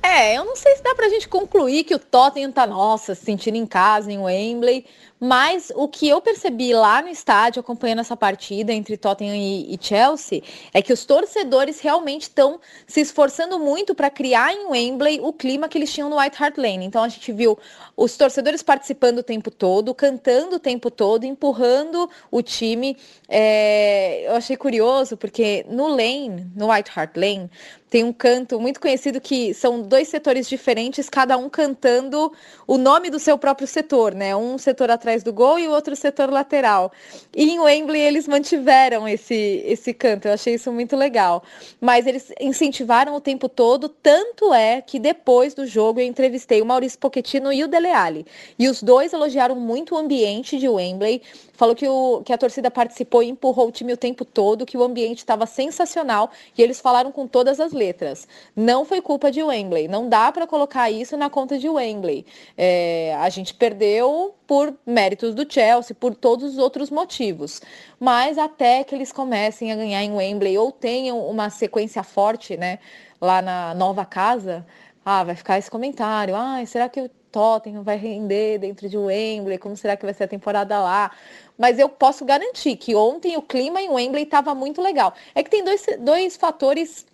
É, 0.00 0.36
eu 0.38 0.44
não 0.44 0.54
sei 0.56 0.76
se 0.76 0.82
dá 0.82 0.94
pra 0.94 1.08
gente 1.08 1.28
concluir 1.28 1.82
que 1.84 1.94
o 1.94 1.98
Tottenham 1.98 2.50
tá, 2.52 2.66
nossa, 2.66 3.14
se 3.14 3.24
sentindo 3.24 3.56
em 3.56 3.66
casa 3.66 4.10
em 4.10 4.18
Wembley, 4.18 4.84
mas 5.20 5.72
o 5.74 5.88
que 5.88 6.08
eu 6.08 6.20
percebi 6.20 6.72
lá 6.72 7.02
no 7.02 7.08
estádio, 7.08 7.60
acompanhando 7.60 8.00
essa 8.00 8.16
partida 8.16 8.72
entre 8.72 8.96
Tottenham 8.96 9.34
e, 9.34 9.74
e 9.74 9.78
Chelsea, 9.80 10.42
é 10.72 10.80
que 10.80 10.92
os 10.92 11.04
torcedores 11.04 11.80
realmente 11.80 12.22
estão 12.22 12.60
se 12.86 13.00
esforçando 13.00 13.58
muito 13.58 13.94
para 13.94 14.10
criar 14.10 14.52
em 14.52 14.66
Wembley 14.66 15.20
o 15.20 15.32
clima 15.32 15.68
que 15.68 15.76
eles 15.76 15.92
tinham 15.92 16.08
no 16.08 16.18
White 16.18 16.42
Hart 16.42 16.56
Lane. 16.56 16.84
Então 16.84 17.02
a 17.02 17.08
gente 17.08 17.32
viu 17.32 17.58
os 17.96 18.16
torcedores 18.16 18.62
participando 18.62 19.18
o 19.18 19.22
tempo 19.22 19.50
todo, 19.50 19.94
cantando 19.94 20.56
o 20.56 20.60
tempo 20.60 20.90
todo, 20.90 21.24
empurrando 21.24 22.08
o 22.30 22.42
time. 22.42 22.96
É, 23.28 24.24
eu 24.28 24.36
achei 24.36 24.56
curioso 24.56 25.16
porque 25.16 25.66
no 25.68 25.88
Lane, 25.88 26.46
no 26.54 26.70
White 26.70 26.90
Hart 26.94 27.16
Lane, 27.16 27.50
tem 27.90 28.04
um 28.04 28.12
canto 28.12 28.60
muito 28.60 28.80
conhecido 28.80 29.20
que 29.20 29.54
são 29.54 29.80
dois 29.80 30.08
setores 30.08 30.48
diferentes, 30.48 31.08
cada 31.08 31.36
um 31.38 31.48
cantando 31.48 32.30
o 32.66 32.76
nome 32.76 33.08
do 33.08 33.18
seu 33.18 33.38
próprio 33.38 33.66
setor, 33.66 34.14
né? 34.14 34.36
Um 34.36 34.58
setor 34.58 34.90
atrás 34.90 35.07
do 35.22 35.32
gol 35.32 35.58
e 35.58 35.66
o 35.66 35.70
outro 35.70 35.96
setor 35.96 36.30
lateral. 36.30 36.92
E 37.34 37.50
em 37.50 37.58
Wembley 37.58 38.00
eles 38.00 38.28
mantiveram 38.28 39.08
esse, 39.08 39.62
esse 39.64 39.92
canto, 39.94 40.28
eu 40.28 40.32
achei 40.32 40.54
isso 40.54 40.72
muito 40.72 40.96
legal. 40.96 41.42
Mas 41.80 42.06
eles 42.06 42.32
incentivaram 42.40 43.14
o 43.14 43.20
tempo 43.20 43.48
todo, 43.48 43.88
tanto 43.88 44.52
é 44.52 44.80
que 44.80 44.98
depois 44.98 45.54
do 45.54 45.66
jogo 45.66 46.00
eu 46.00 46.06
entrevistei 46.06 46.60
o 46.60 46.66
Maurício 46.66 46.98
Pochettino 46.98 47.52
e 47.52 47.64
o 47.64 47.68
Dele 47.68 47.88
Alli. 47.88 48.26
E 48.58 48.68
os 48.68 48.82
dois 48.82 49.12
elogiaram 49.12 49.56
muito 49.56 49.94
o 49.94 49.98
ambiente 49.98 50.58
de 50.58 50.68
Wembley, 50.68 51.22
falou 51.58 51.74
que, 51.74 51.88
o, 51.88 52.22
que 52.24 52.32
a 52.32 52.38
torcida 52.38 52.70
participou 52.70 53.20
e 53.20 53.28
empurrou 53.28 53.66
o 53.66 53.72
time 53.72 53.92
o 53.92 53.96
tempo 53.96 54.24
todo, 54.24 54.64
que 54.64 54.78
o 54.78 54.82
ambiente 54.84 55.18
estava 55.18 55.44
sensacional 55.44 56.30
e 56.56 56.62
eles 56.62 56.80
falaram 56.80 57.10
com 57.10 57.26
todas 57.26 57.58
as 57.58 57.72
letras. 57.72 58.28
Não 58.54 58.84
foi 58.84 59.00
culpa 59.00 59.28
de 59.28 59.42
Wembley, 59.42 59.88
não 59.88 60.08
dá 60.08 60.30
para 60.30 60.46
colocar 60.46 60.88
isso 60.88 61.16
na 61.16 61.28
conta 61.28 61.58
de 61.58 61.68
Wembley. 61.68 62.24
É, 62.56 63.16
a 63.18 63.28
gente 63.28 63.52
perdeu 63.52 64.36
por 64.46 64.72
méritos 64.86 65.34
do 65.34 65.52
Chelsea, 65.52 65.96
por 65.98 66.14
todos 66.14 66.52
os 66.52 66.58
outros 66.58 66.90
motivos. 66.90 67.60
Mas 67.98 68.38
até 68.38 68.84
que 68.84 68.94
eles 68.94 69.10
comecem 69.10 69.72
a 69.72 69.76
ganhar 69.76 70.04
em 70.04 70.12
Wembley 70.12 70.56
ou 70.56 70.70
tenham 70.70 71.26
uma 71.26 71.50
sequência 71.50 72.04
forte, 72.04 72.56
né, 72.56 72.78
lá 73.20 73.42
na 73.42 73.74
nova 73.74 74.04
casa, 74.04 74.64
ah, 75.04 75.24
vai 75.24 75.34
ficar 75.34 75.58
esse 75.58 75.68
comentário, 75.68 76.36
ah, 76.36 76.64
será 76.64 76.88
que 76.88 77.00
o 77.00 77.10
Tottenham 77.30 77.82
vai 77.82 77.96
render 77.96 78.58
dentro 78.58 78.88
de 78.88 78.96
Wembley? 78.96 79.58
Como 79.58 79.76
será 79.76 79.96
que 79.96 80.04
vai 80.04 80.14
ser 80.14 80.24
a 80.24 80.28
temporada 80.28 80.78
lá? 80.80 81.10
Mas 81.56 81.78
eu 81.78 81.88
posso 81.88 82.24
garantir 82.24 82.76
que 82.76 82.94
ontem 82.94 83.36
o 83.36 83.42
clima 83.42 83.80
em 83.80 83.90
Wembley 83.90 84.24
estava 84.24 84.54
muito 84.54 84.80
legal. 84.80 85.14
É 85.34 85.42
que 85.42 85.50
tem 85.50 85.64
dois, 85.64 85.84
dois 86.00 86.36
fatores 86.36 87.06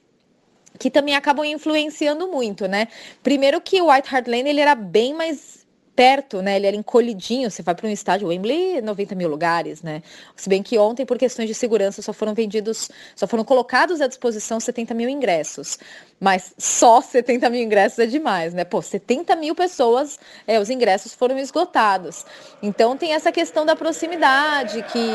que 0.78 0.90
também 0.90 1.14
acabam 1.14 1.44
influenciando 1.44 2.28
muito, 2.28 2.66
né? 2.66 2.88
Primeiro 3.22 3.60
que 3.60 3.80
o 3.80 3.90
White 3.90 4.14
Hart 4.14 4.26
Lane 4.26 4.50
ele 4.50 4.60
era 4.60 4.74
bem 4.74 5.14
mais 5.14 5.63
perto, 5.94 6.42
né? 6.42 6.56
Ele 6.56 6.66
era 6.66 6.76
encolhidinho. 6.76 7.50
Você 7.50 7.62
vai 7.62 7.74
para 7.74 7.86
um 7.86 7.90
estádio 7.90 8.28
Wembley, 8.28 8.80
90 8.80 9.14
mil 9.14 9.28
lugares, 9.28 9.82
né? 9.82 10.02
Se 10.36 10.48
bem 10.48 10.62
que 10.62 10.78
ontem, 10.78 11.06
por 11.06 11.18
questões 11.18 11.48
de 11.48 11.54
segurança, 11.54 12.02
só 12.02 12.12
foram 12.12 12.34
vendidos, 12.34 12.90
só 13.14 13.26
foram 13.26 13.44
colocados 13.44 14.00
à 14.00 14.06
disposição 14.06 14.58
70 14.58 14.94
mil 14.94 15.08
ingressos. 15.08 15.78
Mas 16.20 16.54
só 16.58 17.00
70 17.00 17.50
mil 17.50 17.62
ingressos 17.62 17.98
é 17.98 18.06
demais, 18.06 18.54
né? 18.54 18.64
Pô, 18.64 18.80
70 18.80 19.36
mil 19.36 19.54
pessoas, 19.54 20.18
é, 20.46 20.58
os 20.58 20.70
ingressos 20.70 21.14
foram 21.14 21.38
esgotados. 21.38 22.24
Então 22.62 22.96
tem 22.96 23.12
essa 23.12 23.30
questão 23.30 23.64
da 23.64 23.76
proximidade 23.76 24.82
que, 24.84 25.08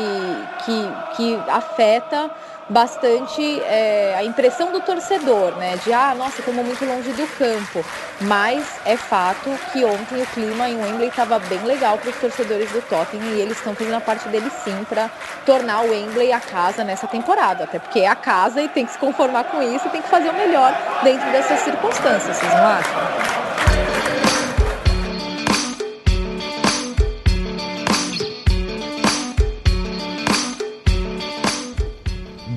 que, 0.64 1.16
que 1.16 1.34
afeta 1.48 2.30
bastante 2.70 3.60
é, 3.64 4.14
a 4.16 4.24
impressão 4.24 4.72
do 4.72 4.80
torcedor, 4.80 5.56
né? 5.56 5.76
De 5.84 5.92
ah, 5.92 6.14
nossa, 6.16 6.40
estamos 6.40 6.64
muito 6.64 6.84
longe 6.84 7.10
do 7.12 7.26
campo. 7.36 7.84
Mas 8.22 8.64
é 8.84 8.96
fato 8.96 9.50
que 9.72 9.84
ontem 9.84 10.22
o 10.22 10.26
clima 10.26 10.68
em 10.68 10.80
Wembley 10.80 11.08
estava 11.08 11.38
bem 11.38 11.62
legal 11.64 11.98
para 11.98 12.10
os 12.10 12.16
torcedores 12.16 12.70
do 12.70 12.80
Tottenham 12.82 13.34
e 13.34 13.40
eles 13.40 13.58
estão 13.58 13.74
fazendo 13.74 13.94
a 13.94 14.00
parte 14.00 14.28
deles 14.28 14.52
sim 14.64 14.84
para 14.88 15.10
tornar 15.44 15.82
o 15.82 15.90
Wembley 15.90 16.32
a 16.32 16.40
casa 16.40 16.84
nessa 16.84 17.06
temporada. 17.06 17.64
Até 17.64 17.78
porque 17.78 18.00
é 18.00 18.08
a 18.08 18.16
casa 18.16 18.62
e 18.62 18.68
tem 18.68 18.86
que 18.86 18.92
se 18.92 18.98
conformar 18.98 19.44
com 19.44 19.60
isso 19.62 19.88
e 19.88 19.90
tem 19.90 20.02
que 20.02 20.08
fazer 20.08 20.30
o 20.30 20.34
melhor 20.34 20.72
dentro 21.02 21.28
dessas 21.32 21.60
circunstâncias, 21.60 22.36
vocês 22.36 22.54
não 22.54 22.66
acham? 22.66 23.59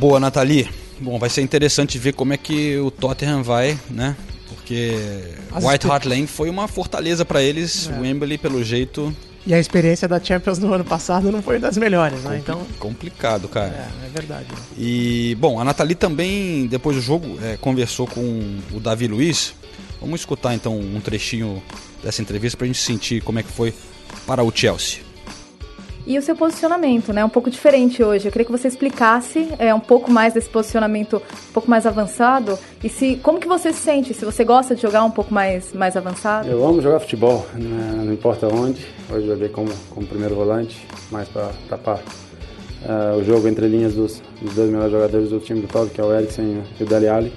Boa, 0.03 0.19
Nathalie. 0.19 0.69
Bom, 0.99 1.17
vai 1.17 1.29
ser 1.29 1.43
interessante 1.43 1.97
ver 1.97 2.11
como 2.11 2.33
é 2.33 2.37
que 2.37 2.77
o 2.77 2.91
Tottenham 2.91 3.41
vai, 3.41 3.79
né? 3.89 4.17
Porque 4.49 4.97
As 5.49 5.63
White 5.63 5.87
Hart 5.87 6.03
Lane 6.03 6.27
foi 6.27 6.49
uma 6.49 6.67
fortaleza 6.67 7.23
para 7.23 7.41
eles. 7.41 7.87
É. 7.87 8.01
Wembley, 8.01 8.37
pelo 8.37 8.61
jeito, 8.61 9.15
E 9.47 9.53
a 9.53 9.59
experiência 9.59 10.05
da 10.05 10.21
Champions 10.21 10.59
no 10.59 10.73
ano 10.73 10.83
passado 10.83 11.31
não 11.31 11.41
foi 11.41 11.57
das 11.57 11.77
melhores, 11.77 12.21
né? 12.23 12.37
Então, 12.37 12.67
complicado, 12.79 13.47
cara. 13.47 13.89
é, 14.03 14.07
é 14.07 14.09
verdade. 14.09 14.47
E, 14.77 15.37
bom, 15.39 15.57
a 15.57 15.63
Nathalie 15.63 15.95
também, 15.95 16.67
depois 16.67 16.97
do 16.97 17.01
jogo, 17.01 17.39
é, 17.41 17.55
conversou 17.55 18.05
com 18.05 18.59
o 18.73 18.81
Davi 18.81 19.07
Luiz. 19.07 19.53
Vamos 20.01 20.19
escutar 20.19 20.53
então 20.53 20.77
um 20.77 20.99
trechinho 20.99 21.63
dessa 22.03 22.21
entrevista 22.21 22.57
pra 22.57 22.67
gente 22.67 22.79
sentir 22.79 23.21
como 23.21 23.39
é 23.39 23.43
que 23.43 23.51
foi 23.53 23.73
para 24.27 24.43
o 24.43 24.51
Chelsea. 24.53 25.12
E 26.05 26.17
o 26.17 26.21
seu 26.21 26.35
posicionamento, 26.35 27.13
né? 27.13 27.23
Um 27.23 27.29
pouco 27.29 27.49
diferente 27.49 28.03
hoje. 28.03 28.27
Eu 28.27 28.31
queria 28.31 28.45
que 28.45 28.51
você 28.51 28.67
explicasse 28.67 29.47
é, 29.57 29.73
um 29.73 29.79
pouco 29.79 30.11
mais 30.11 30.33
desse 30.33 30.49
posicionamento 30.49 31.17
um 31.49 31.53
pouco 31.53 31.69
mais 31.69 31.85
avançado. 31.85 32.59
E 32.83 32.89
se 32.89 33.15
como 33.23 33.39
que 33.39 33.47
você 33.47 33.71
se 33.71 33.79
sente? 33.79 34.13
Se 34.13 34.25
você 34.25 34.43
gosta 34.43 34.75
de 34.75 34.81
jogar 34.81 35.05
um 35.05 35.11
pouco 35.11 35.33
mais, 35.33 35.71
mais 35.73 35.95
avançado? 35.95 36.49
Eu 36.49 36.65
amo 36.65 36.81
jogar 36.81 36.99
futebol, 36.99 37.45
né? 37.53 38.03
não 38.03 38.13
importa 38.13 38.47
onde. 38.47 38.85
Hoje 39.09 39.27
joguei 39.27 39.47
como, 39.47 39.69
como 39.89 40.05
primeiro 40.05 40.35
volante, 40.35 40.85
mais 41.09 41.29
para 41.29 41.51
tapar 41.69 42.01
eh, 42.85 43.15
o 43.17 43.23
jogo 43.23 43.47
entre 43.47 43.67
linhas 43.67 43.93
dos, 43.93 44.21
dos 44.41 44.53
dois 44.53 44.69
melhores 44.69 44.91
jogadores 44.91 45.29
do 45.29 45.39
time 45.39 45.61
do 45.61 45.67
Tottenham, 45.67 45.93
que 45.93 46.01
é 46.01 46.03
o 46.03 46.13
Eriksen 46.13 46.63
e 46.79 46.83
o 46.83 46.85
Dele 46.85 47.07
Alli. 47.07 47.33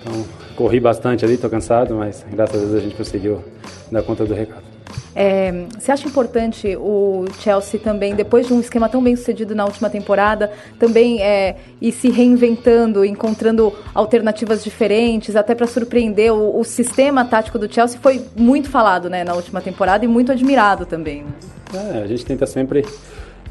Então, 0.00 0.24
corri 0.56 0.80
bastante 0.80 1.22
ali, 1.24 1.34
estou 1.34 1.50
cansado, 1.50 1.94
mas 1.94 2.24
graças 2.30 2.56
a 2.56 2.64
Deus 2.64 2.74
a 2.74 2.80
gente 2.80 2.94
conseguiu 2.94 3.44
dar 3.92 4.02
conta 4.02 4.24
do 4.24 4.32
recado. 4.32 4.69
É, 5.14 5.66
você 5.78 5.90
acha 5.92 6.06
importante 6.06 6.76
o 6.76 7.24
Chelsea 7.40 7.80
também, 7.80 8.14
depois 8.14 8.46
de 8.46 8.52
um 8.52 8.60
esquema 8.60 8.88
tão 8.88 9.02
bem 9.02 9.16
sucedido 9.16 9.54
na 9.54 9.64
última 9.64 9.90
temporada, 9.90 10.52
também 10.78 11.20
é, 11.20 11.56
ir 11.80 11.92
se 11.92 12.10
reinventando, 12.10 13.04
encontrando 13.04 13.72
alternativas 13.94 14.62
diferentes, 14.62 15.34
até 15.36 15.54
para 15.54 15.66
surpreender? 15.66 16.32
O, 16.32 16.60
o 16.60 16.64
sistema 16.64 17.24
tático 17.24 17.58
do 17.58 17.72
Chelsea 17.72 17.98
foi 18.00 18.24
muito 18.36 18.68
falado 18.70 19.10
né, 19.10 19.24
na 19.24 19.34
última 19.34 19.60
temporada 19.60 20.04
e 20.04 20.08
muito 20.08 20.30
admirado 20.32 20.86
também. 20.86 21.24
né? 21.24 21.30
É, 21.74 22.02
a 22.02 22.06
gente 22.06 22.24
tenta 22.24 22.46
sempre 22.46 22.84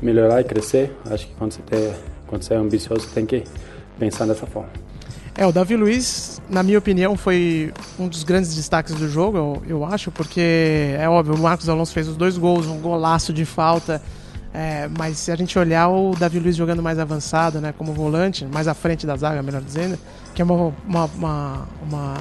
melhorar 0.01 0.41
e 0.41 0.43
crescer. 0.43 0.95
Acho 1.09 1.27
que 1.27 1.33
quando 1.35 1.53
você, 1.53 1.61
tem, 1.61 1.93
quando 2.27 2.43
você 2.43 2.53
é 2.53 2.57
ambicioso, 2.57 3.07
tem 3.13 3.25
que 3.25 3.43
pensar 3.97 4.25
dessa 4.25 4.45
forma. 4.45 4.69
É, 5.38 5.45
o 5.45 5.51
Davi 5.51 5.75
Luiz, 5.75 6.41
na 6.50 6.62
minha 6.63 6.77
opinião, 6.77 7.15
foi 7.15 7.71
um 7.98 8.07
dos 8.07 8.24
grandes 8.24 8.55
destaques 8.55 8.93
do 8.95 9.07
jogo, 9.07 9.38
eu, 9.38 9.63
eu 9.67 9.86
acho, 9.86 10.12
porque 10.12 10.95
é 10.98 11.07
óbvio, 11.07 11.36
o 11.36 11.39
Marcos 11.39 11.69
Alonso 11.69 11.93
fez 11.93 12.07
os 12.07 12.17
dois 12.17 12.38
gols, 12.38 12.65
um 12.67 12.79
golaço 12.79 13.31
de 13.31 13.45
falta. 13.45 14.01
é, 14.53 14.89
mas 14.98 15.17
se 15.17 15.31
a 15.31 15.36
gente 15.36 15.57
olhar 15.57 15.88
o 15.89 16.15
Davi 16.15 16.39
Luiz 16.39 16.55
jogando 16.55 16.81
mais 16.81 17.00
avançado, 17.00 17.62
né, 17.62 17.74
como 17.77 17.93
volante, 17.93 18.45
mais 18.45 18.67
à 18.67 18.74
frente 18.74 19.05
da 19.05 19.15
zaga, 19.15 19.41
melhor 19.41 19.62
dizendo, 19.62 19.98
que 20.33 20.41
é 20.41 20.45
uma, 20.45 20.74
uma, 20.86 21.05
uma, 21.05 21.67
uma 21.88 22.17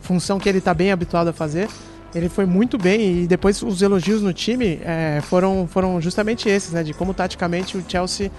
função 0.00 0.38
que 0.38 0.48
ele 0.48 0.58
está 0.58 0.72
bem 0.72 0.92
habituado 0.92 1.28
a 1.28 1.32
fazer, 1.32 1.68
ele 2.14 2.28
foi 2.28 2.46
muito 2.46 2.78
bem 2.78 3.22
e 3.22 3.26
depois 3.26 3.60
os 3.62 3.82
elogios 3.82 4.22
no 4.22 4.32
time 4.32 4.80
é, 4.84 5.20
foram, 5.22 5.66
foram 5.66 6.00
justamente 6.00 6.48
esses, 6.48 6.72
né, 6.72 6.82
de 6.82 6.94
como 6.94 7.12
taticamente 7.12 7.76
o 7.76 7.84
Chelsea 7.86 8.30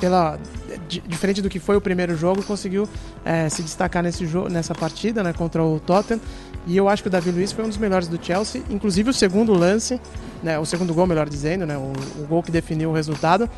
pela 0.00 0.38
diferente 0.88 1.40
do 1.42 1.48
que 1.48 1.58
foi 1.58 1.76
o 1.76 1.80
primeiro 1.80 2.16
jogo, 2.16 2.42
conseguiu 2.42 2.88
é, 3.24 3.48
se 3.48 3.62
destacar 3.62 4.02
nesse 4.02 4.26
jogo, 4.26 4.48
nessa 4.48 4.74
partida, 4.74 5.22
né, 5.22 5.32
contra 5.32 5.62
o 5.62 5.78
Tottenham. 5.80 6.20
E 6.66 6.76
eu 6.76 6.88
acho 6.88 7.02
que 7.02 7.08
o 7.08 7.10
Davi 7.10 7.30
Luiz 7.30 7.52
foi 7.52 7.64
um 7.64 7.68
dos 7.68 7.78
melhores 7.78 8.08
do 8.08 8.18
Chelsea, 8.22 8.62
inclusive 8.68 9.10
o 9.10 9.12
segundo 9.12 9.52
lance, 9.52 10.00
né, 10.42 10.58
o 10.58 10.64
segundo 10.64 10.92
gol, 10.92 11.06
melhor 11.06 11.28
dizendo, 11.28 11.66
né, 11.66 11.76
o, 11.76 11.92
o 12.20 12.26
gol 12.26 12.42
que 12.42 12.50
definiu 12.50 12.90
o 12.90 12.92
resultado, 12.92 13.48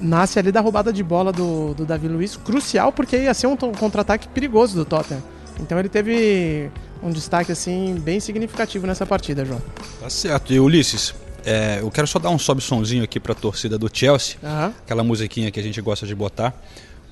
nasce 0.00 0.38
ali 0.38 0.50
da 0.50 0.60
roubada 0.60 0.92
de 0.92 1.02
bola 1.02 1.32
do, 1.32 1.74
do 1.74 1.84
Davi 1.84 2.08
Luiz, 2.08 2.36
crucial 2.36 2.92
porque 2.92 3.16
ia 3.16 3.34
ser 3.34 3.46
um 3.46 3.56
contra-ataque 3.56 4.28
perigoso 4.28 4.74
do 4.74 4.84
Tottenham. 4.84 5.22
Então 5.60 5.78
ele 5.78 5.88
teve 5.88 6.70
um 7.02 7.10
destaque 7.10 7.52
assim 7.52 7.94
bem 8.00 8.18
significativo 8.20 8.86
nessa 8.86 9.06
partida, 9.06 9.44
João. 9.44 9.60
Tá 10.00 10.08
certo. 10.08 10.52
E 10.52 10.60
Ulisses, 10.60 11.14
é, 11.44 11.78
eu 11.80 11.90
quero 11.90 12.06
só 12.06 12.18
dar 12.18 12.30
um 12.30 12.38
sobe 12.38 12.60
sonzinho 12.60 13.04
aqui 13.04 13.18
pra 13.20 13.34
torcida 13.34 13.78
do 13.78 13.88
Chelsea. 13.92 14.36
Aham. 14.42 14.74
Aquela 14.84 15.02
musiquinha 15.02 15.50
que 15.50 15.58
a 15.60 15.62
gente 15.62 15.80
gosta 15.80 16.06
de 16.06 16.14
botar. 16.14 16.54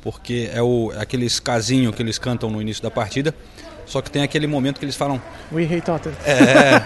Porque 0.03 0.49
é, 0.53 0.63
o, 0.63 0.93
é 0.95 1.01
aqueles 1.01 1.41
casinho 1.41 1.93
que 1.93 2.03
eles 2.03 2.19
cantam 2.19 2.51
no 2.51 2.61
início 2.61 2.83
da 2.83 2.91
partida. 2.91 3.35
Só 3.85 4.03
que 4.03 4.11
tem 4.11 4.23
aquele 4.23 4.47
momento 4.47 4.79
que 4.79 4.85
eles 4.85 4.97
falam. 4.97 5.21
We 5.51 5.65
hate 5.65 5.81
Tottenham. 5.81 6.15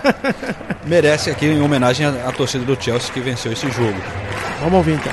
Merece 0.87 1.31
aqui 1.31 1.47
em 1.47 1.61
homenagem 1.61 2.07
à, 2.07 2.29
à 2.29 2.33
torcida 2.33 2.65
do 2.65 2.81
Chelsea 2.81 3.13
que 3.13 3.21
venceu 3.21 3.53
esse 3.53 3.69
jogo. 3.71 4.01
Vamos 4.61 4.75
ouvir 4.75 4.95
então. 4.95 5.13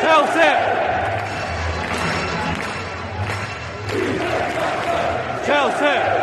Chelsea! 0.00 0.74
Chelsea! 5.46 6.13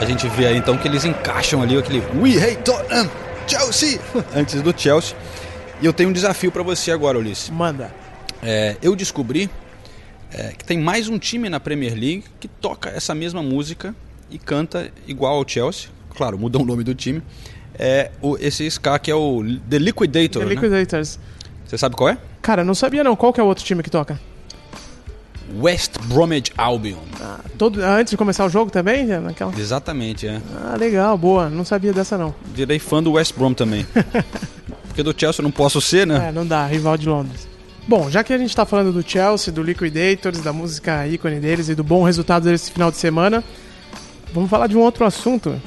A 0.00 0.04
gente 0.04 0.28
vê 0.28 0.46
aí 0.46 0.56
então 0.56 0.78
que 0.78 0.86
eles 0.86 1.04
encaixam 1.04 1.60
ali 1.60 1.76
aquele 1.76 1.98
We 2.14 2.36
hate 2.36 2.62
Tottenham, 2.62 3.10
Chelsea, 3.48 4.00
antes 4.32 4.62
do 4.62 4.72
Chelsea. 4.78 5.16
E 5.82 5.86
eu 5.86 5.92
tenho 5.92 6.10
um 6.10 6.12
desafio 6.12 6.52
pra 6.52 6.62
você 6.62 6.92
agora, 6.92 7.18
Ulisses. 7.18 7.50
Manda. 7.50 7.92
É, 8.40 8.76
eu 8.80 8.94
descobri 8.94 9.50
é, 10.32 10.52
que 10.52 10.64
tem 10.64 10.78
mais 10.78 11.08
um 11.08 11.18
time 11.18 11.48
na 11.48 11.58
Premier 11.58 11.94
League 11.94 12.24
que 12.38 12.46
toca 12.46 12.90
essa 12.90 13.12
mesma 13.12 13.42
música 13.42 13.92
e 14.30 14.38
canta 14.38 14.88
igual 15.06 15.36
ao 15.36 15.48
Chelsea. 15.48 15.88
Claro, 16.16 16.38
muda 16.38 16.58
o 16.58 16.64
nome 16.64 16.84
do 16.84 16.94
time. 16.94 17.20
É 17.76 18.12
o, 18.22 18.36
esse 18.38 18.66
ska 18.66 19.00
que 19.00 19.10
é 19.10 19.14
o 19.14 19.42
The 19.68 19.78
Liquidator. 19.80 20.42
The 20.42 20.48
né? 20.48 20.54
Liquidators. 20.54 21.18
Você 21.66 21.76
sabe 21.76 21.96
qual 21.96 22.10
é? 22.10 22.18
Cara, 22.40 22.62
não 22.62 22.74
sabia 22.74 23.02
não. 23.02 23.16
Qual 23.16 23.32
que 23.32 23.40
é 23.40 23.42
o 23.42 23.46
outro 23.46 23.64
time 23.64 23.82
que 23.82 23.90
toca? 23.90 24.18
West 25.56 25.98
Bromwich 26.04 26.52
Albion. 26.56 26.98
Todo, 27.56 27.82
antes 27.82 28.10
de 28.10 28.16
começar 28.16 28.44
o 28.44 28.48
jogo 28.48 28.70
também? 28.70 29.06
Naquela... 29.06 29.52
Exatamente, 29.58 30.26
é. 30.26 30.40
Ah, 30.64 30.76
legal, 30.76 31.16
boa. 31.16 31.48
Não 31.48 31.64
sabia 31.64 31.92
dessa 31.92 32.18
não. 32.18 32.34
Virei 32.54 32.78
fã 32.78 33.02
do 33.02 33.12
West 33.12 33.34
Brom 33.36 33.54
também. 33.54 33.86
Porque 34.88 35.02
do 35.02 35.14
Chelsea 35.18 35.40
eu 35.40 35.44
não 35.44 35.50
posso 35.50 35.80
ser, 35.80 36.06
né? 36.06 36.28
É, 36.28 36.32
não 36.32 36.46
dá, 36.46 36.66
rival 36.66 36.96
de 36.96 37.08
Londres. 37.08 37.48
Bom, 37.86 38.10
já 38.10 38.22
que 38.22 38.32
a 38.32 38.38
gente 38.38 38.54
tá 38.54 38.66
falando 38.66 38.92
do 38.92 39.08
Chelsea, 39.08 39.52
do 39.52 39.62
Liquidators, 39.62 40.40
da 40.40 40.52
música 40.52 41.06
ícone 41.06 41.40
deles 41.40 41.68
e 41.68 41.74
do 41.74 41.82
bom 41.82 42.02
resultado 42.02 42.44
desse 42.44 42.70
final 42.70 42.90
de 42.90 42.98
semana, 42.98 43.42
vamos 44.34 44.50
falar 44.50 44.66
de 44.66 44.76
um 44.76 44.80
outro 44.80 45.06
assunto 45.06 45.60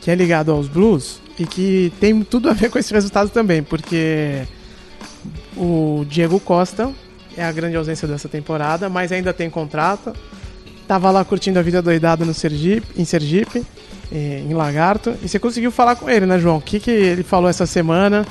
que 0.00 0.10
é 0.10 0.14
ligado 0.14 0.50
aos 0.52 0.68
Blues 0.68 1.20
e 1.38 1.44
que 1.44 1.92
tem 2.00 2.22
tudo 2.22 2.48
a 2.48 2.54
ver 2.54 2.70
com 2.70 2.78
esse 2.78 2.94
resultado 2.94 3.28
também, 3.28 3.62
porque 3.62 4.46
o 5.56 6.06
Diego 6.08 6.40
Costa 6.40 6.90
é 7.36 7.44
a 7.44 7.52
grande 7.52 7.76
ausência 7.76 8.06
dessa 8.08 8.28
temporada, 8.28 8.88
mas 8.88 9.12
ainda 9.12 9.32
tem 9.32 9.48
contrato. 9.50 10.12
Tava 10.88 11.10
lá 11.10 11.24
curtindo 11.24 11.58
a 11.58 11.62
vida 11.62 11.82
doidada 11.82 12.24
no 12.24 12.32
Sergipe, 12.32 12.86
em 12.96 13.04
Sergipe 13.04 13.64
eh, 14.12 14.42
em 14.48 14.54
Lagarto. 14.54 15.14
E 15.22 15.28
você 15.28 15.38
conseguiu 15.38 15.70
falar 15.72 15.96
com 15.96 16.08
ele, 16.08 16.26
né, 16.26 16.38
João? 16.38 16.58
O 16.58 16.60
que, 16.60 16.78
que 16.78 16.90
ele 16.90 17.22
falou 17.22 17.50
essa 17.50 17.66
semana 17.66 18.24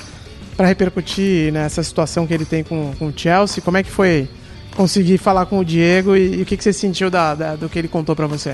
para 0.55 0.67
repercutir 0.67 1.51
nessa 1.51 1.83
situação 1.83 2.25
que 2.25 2.33
ele 2.33 2.45
tem 2.45 2.63
com, 2.63 2.93
com 2.97 3.07
o 3.07 3.13
Chelsea? 3.15 3.61
Como 3.61 3.75
é 3.77 3.83
que 3.83 3.91
foi 3.91 4.27
conseguir 4.75 5.17
falar 5.17 5.45
com 5.47 5.59
o 5.59 5.65
Diego 5.65 6.15
e, 6.15 6.39
e 6.39 6.41
o 6.41 6.45
que, 6.45 6.55
que 6.57 6.63
você 6.63 6.71
sentiu 6.73 7.09
da, 7.09 7.35
da- 7.35 7.55
do 7.55 7.67
que 7.69 7.77
ele 7.77 7.87
contou 7.89 8.15
para 8.15 8.25
você? 8.27 8.51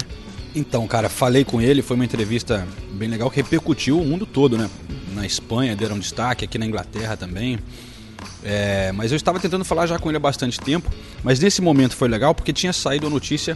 Então, 0.55 0.85
cara, 0.87 1.07
falei 1.07 1.45
com 1.45 1.61
ele, 1.61 1.81
foi 1.81 1.95
uma 1.95 2.03
entrevista 2.03 2.67
bem 2.93 3.07
legal 3.07 3.29
que 3.29 3.37
repercutiu 3.37 3.99
o 3.99 4.03
mundo 4.05 4.25
todo, 4.25 4.57
né? 4.57 4.69
Na 5.15 5.25
Espanha 5.25 5.75
deram 5.75 5.97
destaque, 5.97 6.43
aqui 6.43 6.57
na 6.57 6.65
Inglaterra 6.65 7.15
também. 7.15 7.57
É, 8.43 8.91
mas 8.93 9.11
eu 9.11 9.15
estava 9.15 9.39
tentando 9.39 9.63
falar 9.63 9.85
já 9.87 9.99
com 9.99 10.09
ele 10.09 10.17
há 10.17 10.19
bastante 10.19 10.59
tempo, 10.59 10.91
mas 11.23 11.39
nesse 11.39 11.61
momento 11.61 11.95
foi 11.95 12.07
legal 12.07 12.33
porque 12.33 12.51
tinha 12.51 12.73
saído 12.73 13.07
a 13.07 13.09
notícia 13.09 13.55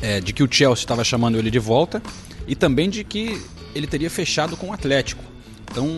é, 0.00 0.20
de 0.20 0.32
que 0.32 0.42
o 0.42 0.48
Chelsea 0.50 0.82
estava 0.82 1.02
chamando 1.02 1.36
ele 1.36 1.50
de 1.50 1.58
volta 1.58 2.02
e 2.46 2.54
também 2.54 2.88
de 2.88 3.02
que 3.04 3.40
ele 3.74 3.86
teria 3.86 4.10
fechado 4.10 4.56
com 4.56 4.68
o 4.68 4.72
Atlético. 4.72 5.22
Então 5.70 5.88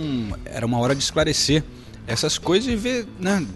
era 0.44 0.64
uma 0.64 0.78
hora 0.78 0.94
de 0.94 1.02
esclarecer 1.02 1.62
essas 2.06 2.38
coisas 2.38 2.72
e 2.72 2.76
ver, 2.76 3.06
né? 3.18 3.46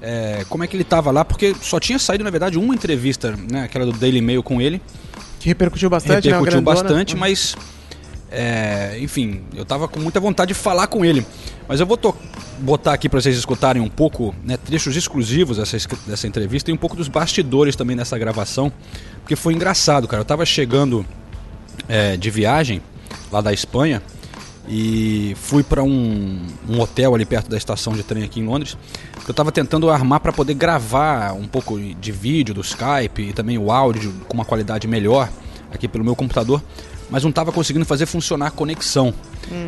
é, 0.00 0.44
como 0.48 0.64
é 0.64 0.66
que 0.66 0.76
ele 0.76 0.82
estava 0.82 1.10
lá, 1.10 1.24
porque 1.24 1.54
só 1.60 1.80
tinha 1.80 1.98
saído, 1.98 2.24
na 2.24 2.30
verdade, 2.30 2.58
uma 2.58 2.74
entrevista, 2.74 3.36
né, 3.50 3.64
aquela 3.64 3.86
do 3.86 3.92
Daily 3.92 4.20
Mail 4.20 4.42
com 4.42 4.60
ele, 4.60 4.80
Que 5.40 5.48
repercutiu 5.48 5.88
bastante, 5.90 6.28
repercutiu 6.28 6.32
né? 6.32 6.58
uma 6.58 6.72
grandona. 6.72 6.82
bastante, 6.82 7.16
mas 7.16 7.56
é, 8.30 8.96
enfim, 9.00 9.42
eu 9.54 9.64
tava 9.64 9.86
com 9.88 10.00
muita 10.00 10.18
vontade 10.20 10.48
de 10.48 10.54
falar 10.54 10.86
com 10.86 11.04
ele. 11.04 11.24
Mas 11.68 11.80
eu 11.80 11.86
vou 11.86 11.98
botar 12.60 12.92
aqui 12.92 13.08
para 13.08 13.20
vocês 13.20 13.36
escutarem 13.36 13.82
um 13.82 13.88
pouco, 13.88 14.34
né, 14.44 14.56
trechos 14.56 14.96
exclusivos 14.96 15.56
dessa, 15.58 15.76
es- 15.76 15.86
dessa 16.06 16.26
entrevista 16.26 16.70
e 16.70 16.74
um 16.74 16.76
pouco 16.76 16.96
dos 16.96 17.08
bastidores 17.08 17.74
também 17.76 17.96
dessa 17.96 18.16
gravação, 18.18 18.72
porque 19.20 19.34
foi 19.36 19.52
engraçado, 19.54 20.06
cara. 20.08 20.20
Eu 20.20 20.24
tava 20.24 20.46
chegando 20.46 21.04
é, 21.88 22.16
de 22.16 22.30
viagem 22.30 22.80
lá 23.30 23.40
da 23.40 23.52
Espanha 23.52 24.00
e 24.68 25.36
fui 25.40 25.62
para 25.62 25.82
um, 25.82 26.40
um 26.68 26.80
hotel 26.80 27.14
ali 27.14 27.24
perto 27.24 27.48
da 27.48 27.56
estação 27.56 27.92
de 27.94 28.02
trem 28.02 28.24
aqui 28.24 28.40
em 28.40 28.44
Londres. 28.46 28.76
Eu 29.26 29.30
estava 29.32 29.50
tentando 29.52 29.90
armar 29.90 30.20
para 30.20 30.32
poder 30.32 30.54
gravar 30.54 31.32
um 31.34 31.46
pouco 31.46 31.78
de 31.78 32.12
vídeo 32.12 32.54
do 32.54 32.60
Skype 32.60 33.22
e 33.22 33.32
também 33.32 33.58
o 33.58 33.70
áudio 33.72 34.12
com 34.28 34.34
uma 34.34 34.44
qualidade 34.44 34.86
melhor 34.86 35.28
aqui 35.72 35.86
pelo 35.88 36.04
meu 36.04 36.14
computador, 36.16 36.62
mas 37.10 37.22
não 37.22 37.30
estava 37.30 37.52
conseguindo 37.52 37.84
fazer 37.84 38.06
funcionar 38.06 38.48
a 38.48 38.50
conexão. 38.50 39.14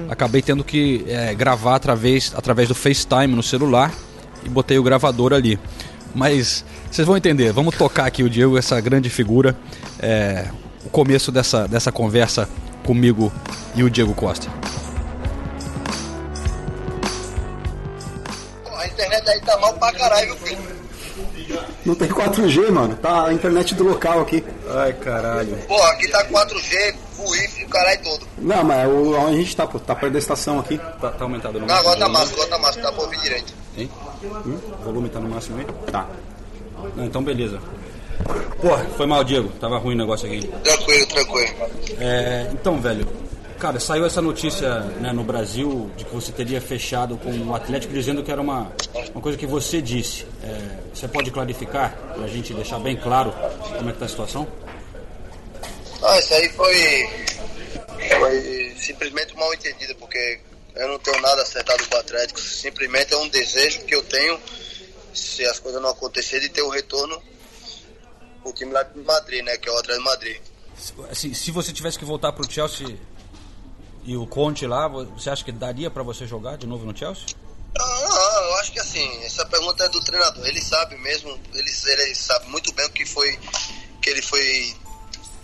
Acabei 0.08 0.42
tendo 0.42 0.64
que 0.64 1.04
é, 1.06 1.34
gravar 1.34 1.76
através, 1.76 2.32
através 2.36 2.68
do 2.68 2.74
FaceTime 2.74 3.28
no 3.28 3.42
celular 3.42 3.92
e 4.44 4.48
botei 4.48 4.78
o 4.78 4.82
gravador 4.82 5.32
ali. 5.32 5.58
Mas 6.14 6.64
vocês 6.90 7.06
vão 7.06 7.16
entender, 7.16 7.52
vamos 7.52 7.76
tocar 7.76 8.06
aqui 8.06 8.22
o 8.22 8.30
Diego, 8.30 8.58
essa 8.58 8.80
grande 8.80 9.08
figura, 9.10 9.56
é, 10.00 10.48
o 10.84 10.88
começo 10.88 11.30
dessa, 11.30 11.68
dessa 11.68 11.92
conversa 11.92 12.48
comigo 12.84 13.32
e 13.74 13.82
o 13.82 13.90
Diego 13.90 14.14
Costa. 14.14 14.48
A 18.74 18.86
internet 18.86 19.28
aí 19.28 19.40
tá 19.42 19.56
mal 19.58 19.74
pra 19.74 19.92
caralho, 19.92 20.34
filho? 20.36 20.78
Não 21.84 21.94
tem 21.94 22.08
4G, 22.08 22.70
mano. 22.70 22.96
Tá 22.96 23.26
a 23.26 23.32
internet 23.32 23.74
do 23.74 23.84
local 23.84 24.20
aqui. 24.20 24.44
Ai, 24.70 24.92
caralho. 24.92 25.56
Porra, 25.66 25.90
aqui 25.92 26.08
tá 26.08 26.24
4G, 26.26 26.94
full 27.18 27.30
wifi, 27.30 27.64
o 27.64 27.68
caralho 27.68 28.02
todo. 28.02 28.26
Não, 28.38 28.64
mas 28.64 28.88
o, 28.88 29.14
onde 29.16 29.34
a 29.34 29.38
gente 29.38 29.56
tá, 29.56 29.66
pô, 29.66 29.78
tá 29.80 29.94
perto 29.94 30.12
da 30.12 30.18
estação 30.18 30.58
aqui. 30.60 30.78
Tá, 31.00 31.10
tá 31.10 31.24
aumentado 31.24 31.58
no 31.58 31.66
Não, 31.66 31.74
agora 31.74 31.98
tá 31.98 32.06
volume? 32.06 32.18
massa, 32.18 32.32
agora 32.34 32.48
tá 32.48 32.58
massa, 32.58 32.80
dá 32.80 32.92
pra 32.92 33.02
ouvir 33.02 33.20
direito. 33.20 33.52
Hein? 33.76 33.90
O 34.80 34.84
volume 34.84 35.08
tá 35.08 35.18
no 35.20 35.28
máximo 35.28 35.58
aí? 35.58 35.66
Tá. 35.90 36.06
Não, 36.96 37.04
então 37.04 37.22
beleza. 37.22 37.60
Porra, 38.60 38.84
foi 38.96 39.06
mal, 39.06 39.22
Diego. 39.24 39.48
Tava 39.60 39.78
ruim 39.78 39.94
o 39.94 39.98
negócio 39.98 40.26
aqui. 40.26 40.46
Tranquilo, 40.46 41.06
tranquilo. 41.06 41.48
É, 41.98 42.48
então, 42.52 42.80
velho, 42.80 43.06
cara, 43.58 43.78
saiu 43.78 44.04
essa 44.04 44.20
notícia 44.20 44.80
né, 45.00 45.12
no 45.12 45.22
Brasil 45.22 45.90
de 45.96 46.04
que 46.04 46.14
você 46.14 46.32
teria 46.32 46.60
fechado 46.60 47.16
com 47.16 47.30
o 47.30 47.54
Atlético 47.54 47.92
dizendo 47.92 48.22
que 48.22 48.30
era 48.30 48.40
uma, 48.40 48.72
uma 49.14 49.20
coisa 49.20 49.38
que 49.38 49.46
você 49.46 49.80
disse. 49.80 50.26
É, 50.42 50.78
você 50.92 51.06
pode 51.06 51.30
clarificar 51.30 51.96
pra 52.14 52.26
gente 52.26 52.52
deixar 52.54 52.78
bem 52.80 52.96
claro 52.96 53.32
como 53.76 53.90
é 53.90 53.92
que 53.92 53.98
tá 53.98 54.06
a 54.06 54.08
situação? 54.08 54.46
Ah, 56.08 56.18
isso 56.18 56.34
aí 56.34 56.48
foi. 56.50 57.28
Foi 58.18 58.76
simplesmente 58.78 59.36
mal 59.36 59.52
entendido, 59.52 59.94
porque 59.96 60.40
eu 60.74 60.88
não 60.88 60.98
tenho 60.98 61.20
nada 61.20 61.42
acertado 61.42 61.86
com 61.86 61.96
o 61.96 61.98
Atlético. 61.98 62.40
Simplesmente 62.40 63.12
é 63.12 63.16
um 63.16 63.28
desejo 63.28 63.84
que 63.84 63.94
eu 63.94 64.02
tenho, 64.04 64.40
se 65.12 65.44
as 65.44 65.58
coisas 65.58 65.82
não 65.82 65.90
acontecerem, 65.90 66.48
de 66.48 66.54
ter 66.54 66.62
o 66.62 66.70
retorno 66.70 67.20
pro 68.42 68.52
time 68.52 68.72
lá 68.72 68.82
de 68.82 68.98
Madrid, 69.00 69.44
né? 69.44 69.56
Que 69.56 69.68
é 69.68 69.72
o 69.72 69.78
Atlético 69.78 70.04
de 70.04 70.10
Madrid. 70.10 70.40
Assim, 71.10 71.34
se 71.34 71.50
você 71.50 71.72
tivesse 71.72 71.98
que 71.98 72.04
voltar 72.04 72.32
pro 72.32 72.50
Chelsea 72.50 72.96
e 74.04 74.16
o 74.16 74.26
Conte 74.26 74.66
lá, 74.66 74.86
você 74.88 75.28
acha 75.28 75.44
que 75.44 75.52
daria 75.52 75.90
pra 75.90 76.02
você 76.02 76.26
jogar 76.26 76.56
de 76.56 76.66
novo 76.66 76.86
no 76.86 76.96
Chelsea? 76.96 77.26
Ah, 77.78 78.08
não, 78.08 78.44
eu 78.44 78.54
acho 78.60 78.72
que 78.72 78.80
assim, 78.80 79.24
essa 79.24 79.44
pergunta 79.44 79.84
é 79.84 79.88
do 79.88 80.02
treinador. 80.04 80.46
Ele 80.46 80.60
sabe 80.62 80.96
mesmo, 80.96 81.38
ele, 81.52 81.70
ele 81.86 82.14
sabe 82.14 82.48
muito 82.48 82.72
bem 82.72 82.86
o 82.86 82.90
que 82.90 83.04
foi. 83.04 83.38
Que 84.00 84.10
ele 84.10 84.22
foi. 84.22 84.74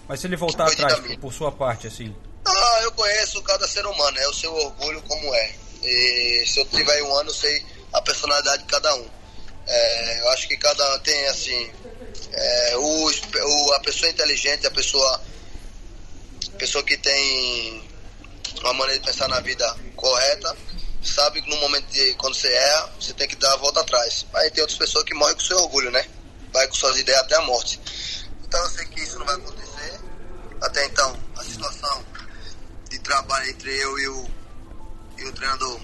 Mas 0.09 0.21
se 0.21 0.27
ele 0.27 0.37
voltar 0.37 0.67
atrás, 0.71 0.95
caminho. 0.95 1.19
por 1.19 1.33
sua 1.33 1.51
parte, 1.53 1.87
assim, 1.87 2.15
Ah, 2.47 2.79
eu 2.83 2.93
conheço 2.93 3.41
cada 3.43 3.67
ser 3.67 3.87
humano, 3.87 4.19
é 4.19 4.29
o 4.29 4.35
seu 4.35 4.53
orgulho 4.55 5.01
como 5.03 5.35
é. 5.35 5.55
E 5.83 6.45
se 6.47 6.61
eu 6.61 6.67
tiver 6.67 7.03
um 7.03 7.17
ano, 7.17 7.31
eu 7.31 7.35
sei 7.35 7.65
a 7.93 8.01
personalidade 8.03 8.63
de 8.63 8.69
cada 8.69 8.95
um. 8.97 9.09
É, 9.67 10.21
eu 10.21 10.29
acho 10.31 10.47
que 10.49 10.57
cada 10.59 10.95
um 10.95 10.99
tem 11.01 11.27
assim. 11.29 11.73
é, 12.33 12.77
o, 12.77 13.11
o- 13.11 13.73
a 13.75 13.81
pessoa 13.81 14.11
inteligente, 14.11 14.67
a 14.67 14.71
pessoa, 14.71 15.21
pessoa 16.59 16.83
que 16.85 16.97
tem 16.99 17.83
uma 18.61 18.73
maneira 18.75 19.01
de 19.01 19.07
pensar 19.07 19.29
na 19.29 19.41
vida 19.41 19.75
correta, 19.97 20.57
sabe 21.03 21.41
que 21.43 21.49
no 21.51 21.57
momento 21.57 21.87
de 21.93 22.15
quando 22.15 22.35
você 22.35 22.49
erra, 22.53 22.91
você 23.01 23.13
tem 23.15 23.29
que 23.29 23.37
dar 23.37 23.53
a 23.53 23.57
volta 23.57 23.81
atrás. 23.81 24.27
Aí 24.35 24.51
tem 24.51 24.63
outras 24.63 24.79
pessoas 24.79 25.05
que 25.05 25.15
morrem 25.15 25.35
com 25.35 25.41
seu 25.41 25.59
orgulho, 25.59 25.91
né? 25.91 26.05
Vai 26.53 26.67
com 26.69 26.75
suas 26.75 26.99
ideias 26.99 27.21
até 27.21 27.37
a 27.37 27.43
morte. 27.43 27.81
Então 28.47 28.63
eu 28.63 28.71
sei 28.71 28.87
que 28.87 29.01
isso 29.01 29.19
não 29.19 29.27
vai 29.27 29.35
acontecer. 29.37 29.74
Até 30.65 30.87
então, 30.87 31.15
a 31.37 31.45
situação 31.45 32.05
de 32.91 32.99
trabalho 33.01 33.51
entre 33.51 33.71
eu 33.71 33.99
e 33.99 34.09
o, 34.09 34.27
e 35.19 35.25
o 35.27 35.33
treinador. 35.33 35.81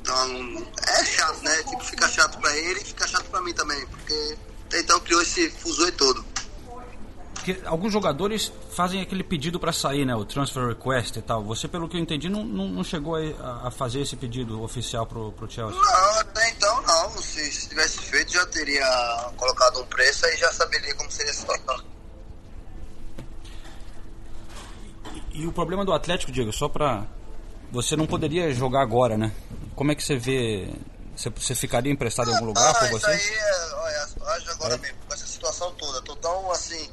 Então, 0.00 0.66
é 0.88 1.04
chato, 1.04 1.42
né? 1.42 1.56
Tipo, 1.64 1.84
fica 1.84 2.08
chato 2.08 2.38
pra 2.38 2.56
ele 2.56 2.80
e 2.80 2.84
fica 2.84 3.06
chato 3.06 3.24
pra 3.26 3.42
mim 3.42 3.52
também, 3.52 3.86
porque 3.86 4.38
até 4.66 4.80
então 4.80 4.98
criou 5.00 5.20
esse 5.20 5.50
fuzuê 5.50 5.92
todo. 5.92 6.24
Porque 7.34 7.58
alguns 7.64 7.92
jogadores 7.92 8.52
fazem 8.70 9.00
aquele 9.00 9.24
pedido 9.24 9.58
pra 9.58 9.72
sair, 9.72 10.04
né? 10.04 10.14
O 10.14 10.24
transfer 10.24 10.68
request 10.68 11.18
e 11.18 11.22
tal. 11.22 11.42
Você, 11.44 11.68
pelo 11.68 11.88
que 11.88 11.96
eu 11.96 12.00
entendi, 12.00 12.28
não, 12.28 12.44
não, 12.44 12.68
não 12.68 12.84
chegou 12.84 13.16
a, 13.16 13.68
a 13.68 13.70
fazer 13.70 14.00
esse 14.00 14.14
pedido 14.16 14.62
oficial 14.62 15.06
pro, 15.06 15.32
pro 15.32 15.50
Chelsea. 15.50 15.78
Não, 15.78 16.20
até 16.20 16.50
então 16.50 16.82
não. 16.82 17.10
Se, 17.22 17.50
se 17.52 17.68
tivesse 17.68 17.98
feito, 17.98 18.32
já 18.32 18.46
teria 18.46 18.86
colocado 19.36 19.80
um 19.80 19.86
preço 19.86 20.26
aí 20.26 20.36
já 20.36 20.52
saberia 20.52 20.94
como 20.94 21.10
seria 21.10 21.32
a 21.32 21.34
situação. 21.34 21.99
E 25.40 25.46
o 25.46 25.52
problema 25.52 25.86
do 25.86 25.92
Atlético, 25.94 26.30
Diego, 26.30 26.52
só 26.52 26.68
pra. 26.68 27.06
Você 27.72 27.96
não 27.96 28.06
poderia 28.06 28.52
jogar 28.52 28.82
agora, 28.82 29.16
né? 29.16 29.32
Como 29.74 29.90
é 29.90 29.94
que 29.94 30.04
você 30.04 30.18
vê. 30.18 30.68
Você, 31.16 31.30
você 31.30 31.54
ficaria 31.54 31.90
emprestado 31.90 32.30
em 32.30 32.34
algum 32.34 32.46
lugar 32.46 32.70
ah, 32.70 32.74
por 32.74 32.84
isso 32.84 33.00
você? 33.00 33.10
aí 33.10 33.34
é, 33.34 33.74
olha, 33.74 34.52
agora 34.52 34.76
mesmo, 34.76 34.98
com 35.08 35.14
essa 35.14 35.26
situação 35.26 35.72
toda. 35.76 36.02
Tô 36.02 36.14
tão 36.16 36.52
assim. 36.52 36.90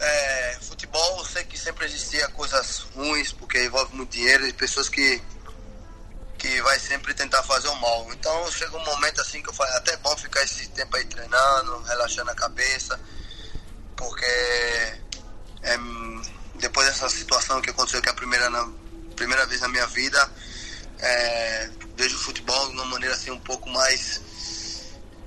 É, 0.00 0.58
futebol, 0.60 1.18
eu 1.18 1.24
sei 1.24 1.44
que 1.44 1.56
sempre 1.56 1.86
existia 1.86 2.26
coisas 2.30 2.80
ruins, 2.96 3.32
porque 3.32 3.64
envolve 3.64 3.94
muito 3.94 4.10
dinheiro 4.10 4.48
e 4.48 4.52
pessoas 4.52 4.88
que 4.88 5.22
que 6.36 6.60
vai 6.62 6.78
sempre 6.80 7.14
tentar 7.14 7.44
fazer 7.44 7.68
o 7.68 7.76
mal. 7.76 8.12
Então 8.12 8.50
chega 8.50 8.76
um 8.76 8.84
momento 8.84 9.20
assim 9.20 9.40
que 9.40 9.50
eu 9.50 9.54
falei, 9.54 9.72
até 9.76 9.96
bom 9.98 10.16
ficar 10.16 10.42
esse 10.42 10.68
tempo 10.70 10.96
aí 10.96 11.04
treinando, 11.04 11.80
relaxando 11.84 12.32
a 12.32 12.34
cabeça, 12.34 13.00
porque 13.96 14.26
é, 15.62 15.78
depois 16.56 16.86
dessa 16.86 17.08
situação 17.08 17.60
que 17.60 17.70
aconteceu 17.70 18.00
que 18.00 18.08
é 18.08 18.12
a 18.12 18.14
primeira, 18.14 18.48
na, 18.50 18.68
primeira 19.14 19.46
vez 19.46 19.60
na 19.60 19.68
minha 19.68 19.86
vida, 19.86 20.30
é, 20.98 21.70
vejo 21.96 22.16
o 22.16 22.20
futebol 22.20 22.68
de 22.68 22.74
uma 22.74 22.84
maneira 22.86 23.14
assim 23.14 23.30
um 23.30 23.40
pouco 23.40 23.68
mais 23.70 24.20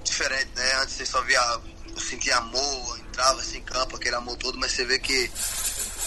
diferente, 0.03 0.49
né? 0.55 0.73
Antes 0.81 0.95
você 0.95 1.05
só 1.05 1.21
via, 1.21 1.41
eu 1.89 1.99
sentia 1.99 2.37
amor, 2.37 2.99
entrava 2.99 3.41
assim 3.41 3.57
em 3.57 3.63
campo, 3.63 3.95
aquele 3.95 4.15
amor 4.15 4.37
todo, 4.37 4.57
mas 4.57 4.71
você 4.71 4.85
vê 4.85 4.99
que 4.99 5.29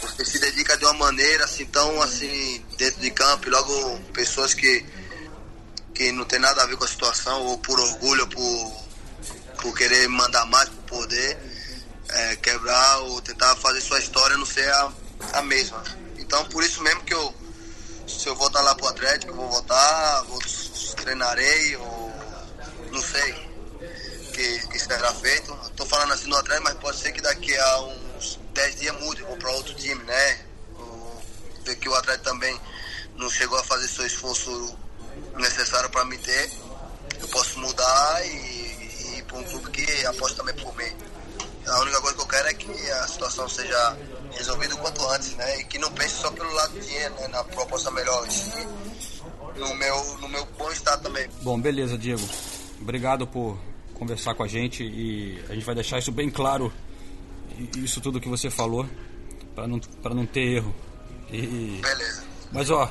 você 0.01 0.25
se 0.25 0.39
dedica 0.39 0.77
de 0.77 0.85
uma 0.85 0.95
maneira 0.95 1.45
assim 1.45 1.67
tão 1.67 2.01
assim 2.03 2.65
dentro 2.79 3.01
de 3.01 3.11
campo 3.11 3.49
e 3.49 3.51
logo 3.51 3.99
pessoas 4.13 4.55
que 4.55 4.85
que 5.95 6.11
não 6.13 6.25
tem 6.25 6.39
nada 6.39 6.63
a 6.63 6.67
ver 6.67 6.77
com 6.77 6.85
a 6.85 6.89
situação 6.89 7.43
ou 7.43 7.59
por 7.59 7.79
orgulho 7.79 8.23
ou 8.23 8.29
por 8.29 8.91
por 9.61 9.77
querer 9.77 10.09
mandar 10.09 10.47
mais 10.47 10.69
por 10.71 10.83
poder 10.85 11.39
é, 12.09 12.37
quebrar 12.37 12.99
ou 13.01 13.21
tentar 13.21 13.55
fazer 13.57 13.81
sua 13.83 13.99
história 13.99 14.37
não 14.39 14.47
ser 14.47 14.69
a, 14.73 14.91
a 15.33 15.43
mesma. 15.43 15.83
Então 16.19 16.45
por 16.47 16.63
isso 16.63 16.83
mesmo 16.83 17.03
que 17.03 17.15
eu 17.15 17.35
se 18.07 18.27
eu 18.27 18.35
voltar 18.35 18.61
lá 18.63 18.75
pro 18.75 18.89
Atlético 18.89 19.33
eu 19.33 19.37
vou 19.37 19.49
voltar 19.49 20.23
vou 20.23 20.39
treinarei 20.97 21.77
ou 21.77 22.13
não 22.91 23.03
sei 23.03 23.33
que, 24.33 24.67
que 24.69 24.79
será 24.79 25.13
feito. 25.15 25.57
Tô 25.77 25.87
falando 25.87 26.13
assim 26.13 26.29
no 26.29 26.37
Atlético 26.37 26.65
mas 26.65 26.79
pode 26.79 26.99
ser 26.99 27.13
que 27.13 27.21
daqui 27.21 27.57
a 27.57 27.81
uns 27.83 28.39
10 28.53 28.77
dias 28.77 29.01
mude 29.01 29.23
vou 29.23 29.37
para 29.37 29.51
outro 29.53 29.75
time 29.75 30.03
né? 30.05 30.45
Ver 31.65 31.77
que 31.77 31.89
o 31.89 31.95
atleta 31.95 32.23
também 32.25 32.59
não 33.17 33.29
chegou 33.29 33.59
a 33.59 33.65
fazer 33.65 33.87
seu 33.87 34.07
esforço 34.07 34.79
necessário 35.37 35.91
para 35.91 36.05
me 36.05 36.17
ter, 36.19 36.51
eu 37.21 37.29
posso 37.29 37.59
mudar 37.59 38.27
e, 38.27 38.31
e 38.31 39.19
ir 39.19 39.25
para 39.25 39.39
um 39.39 39.45
clube 39.45 39.71
que 39.71 40.07
aposta 40.07 40.37
também 40.37 40.55
por 40.57 40.75
mim. 40.77 40.97
A 41.67 41.81
única 41.81 42.01
coisa 42.01 42.17
que 42.17 42.23
eu 42.23 42.27
quero 42.27 42.49
é 42.49 42.55
que 42.55 42.91
a 42.91 43.07
situação 43.07 43.49
seja 43.49 43.97
resolvida 44.33 44.75
o 44.75 44.79
quanto 44.79 45.07
antes, 45.09 45.35
né? 45.37 45.61
E 45.61 45.65
que 45.65 45.79
não 45.79 45.91
pense 45.93 46.15
só 46.17 46.31
pelo 46.31 46.53
lado 46.55 46.73
do 46.73 46.81
dinheiro, 46.81 47.15
né? 47.15 47.29
Na 47.29 47.43
proposta 47.45 47.91
melhor, 47.91 48.27
no 49.57 49.75
meu, 49.75 50.19
no 50.21 50.29
meu 50.29 50.47
bom 50.59 50.71
estado 50.71 51.03
também. 51.03 51.29
Bom, 51.43 51.61
beleza, 51.61 51.97
Diego. 51.99 52.27
Obrigado 52.81 53.27
por 53.27 53.59
conversar 53.95 54.35
com 54.35 54.43
a 54.43 54.49
gente 54.49 54.83
e 54.83 55.43
a 55.49 55.55
gente 55.55 55.65
vai 55.65 55.75
deixar 55.75 55.99
isso 55.99 56.11
bem 56.13 56.31
claro, 56.31 56.73
isso 57.77 58.01
tudo 58.01 58.21
que 58.21 58.29
você 58.29 58.51
falou, 58.51 58.87
para 59.55 59.67
não, 59.67 59.79
pra 59.79 60.15
não 60.15 60.25
ter 60.25 60.57
erro. 60.57 60.75
E, 61.31 61.79
Beleza. 61.83 62.25
mas 62.53 62.71
ó, 62.71 62.91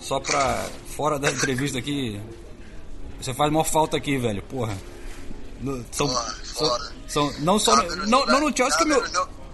só 0.00 0.20
pra. 0.20 0.66
Fora 0.94 1.18
da 1.18 1.28
entrevista 1.32 1.78
aqui, 1.78 2.20
você 3.20 3.32
faz 3.34 3.50
maior 3.50 3.64
falta 3.64 3.96
aqui, 3.96 4.16
velho, 4.18 4.42
porra. 4.42 4.76
No- 5.60 5.84
São, 5.90 6.06
são, 6.44 6.78
são- 7.08 7.32
não 7.40 7.58
só. 7.58 7.74
no- 7.76 8.06
Não, 8.06 8.26
não 8.26 8.40
no 8.42 8.56
Chelsea 8.56 8.78
que 8.78 8.84
meu. 8.84 9.02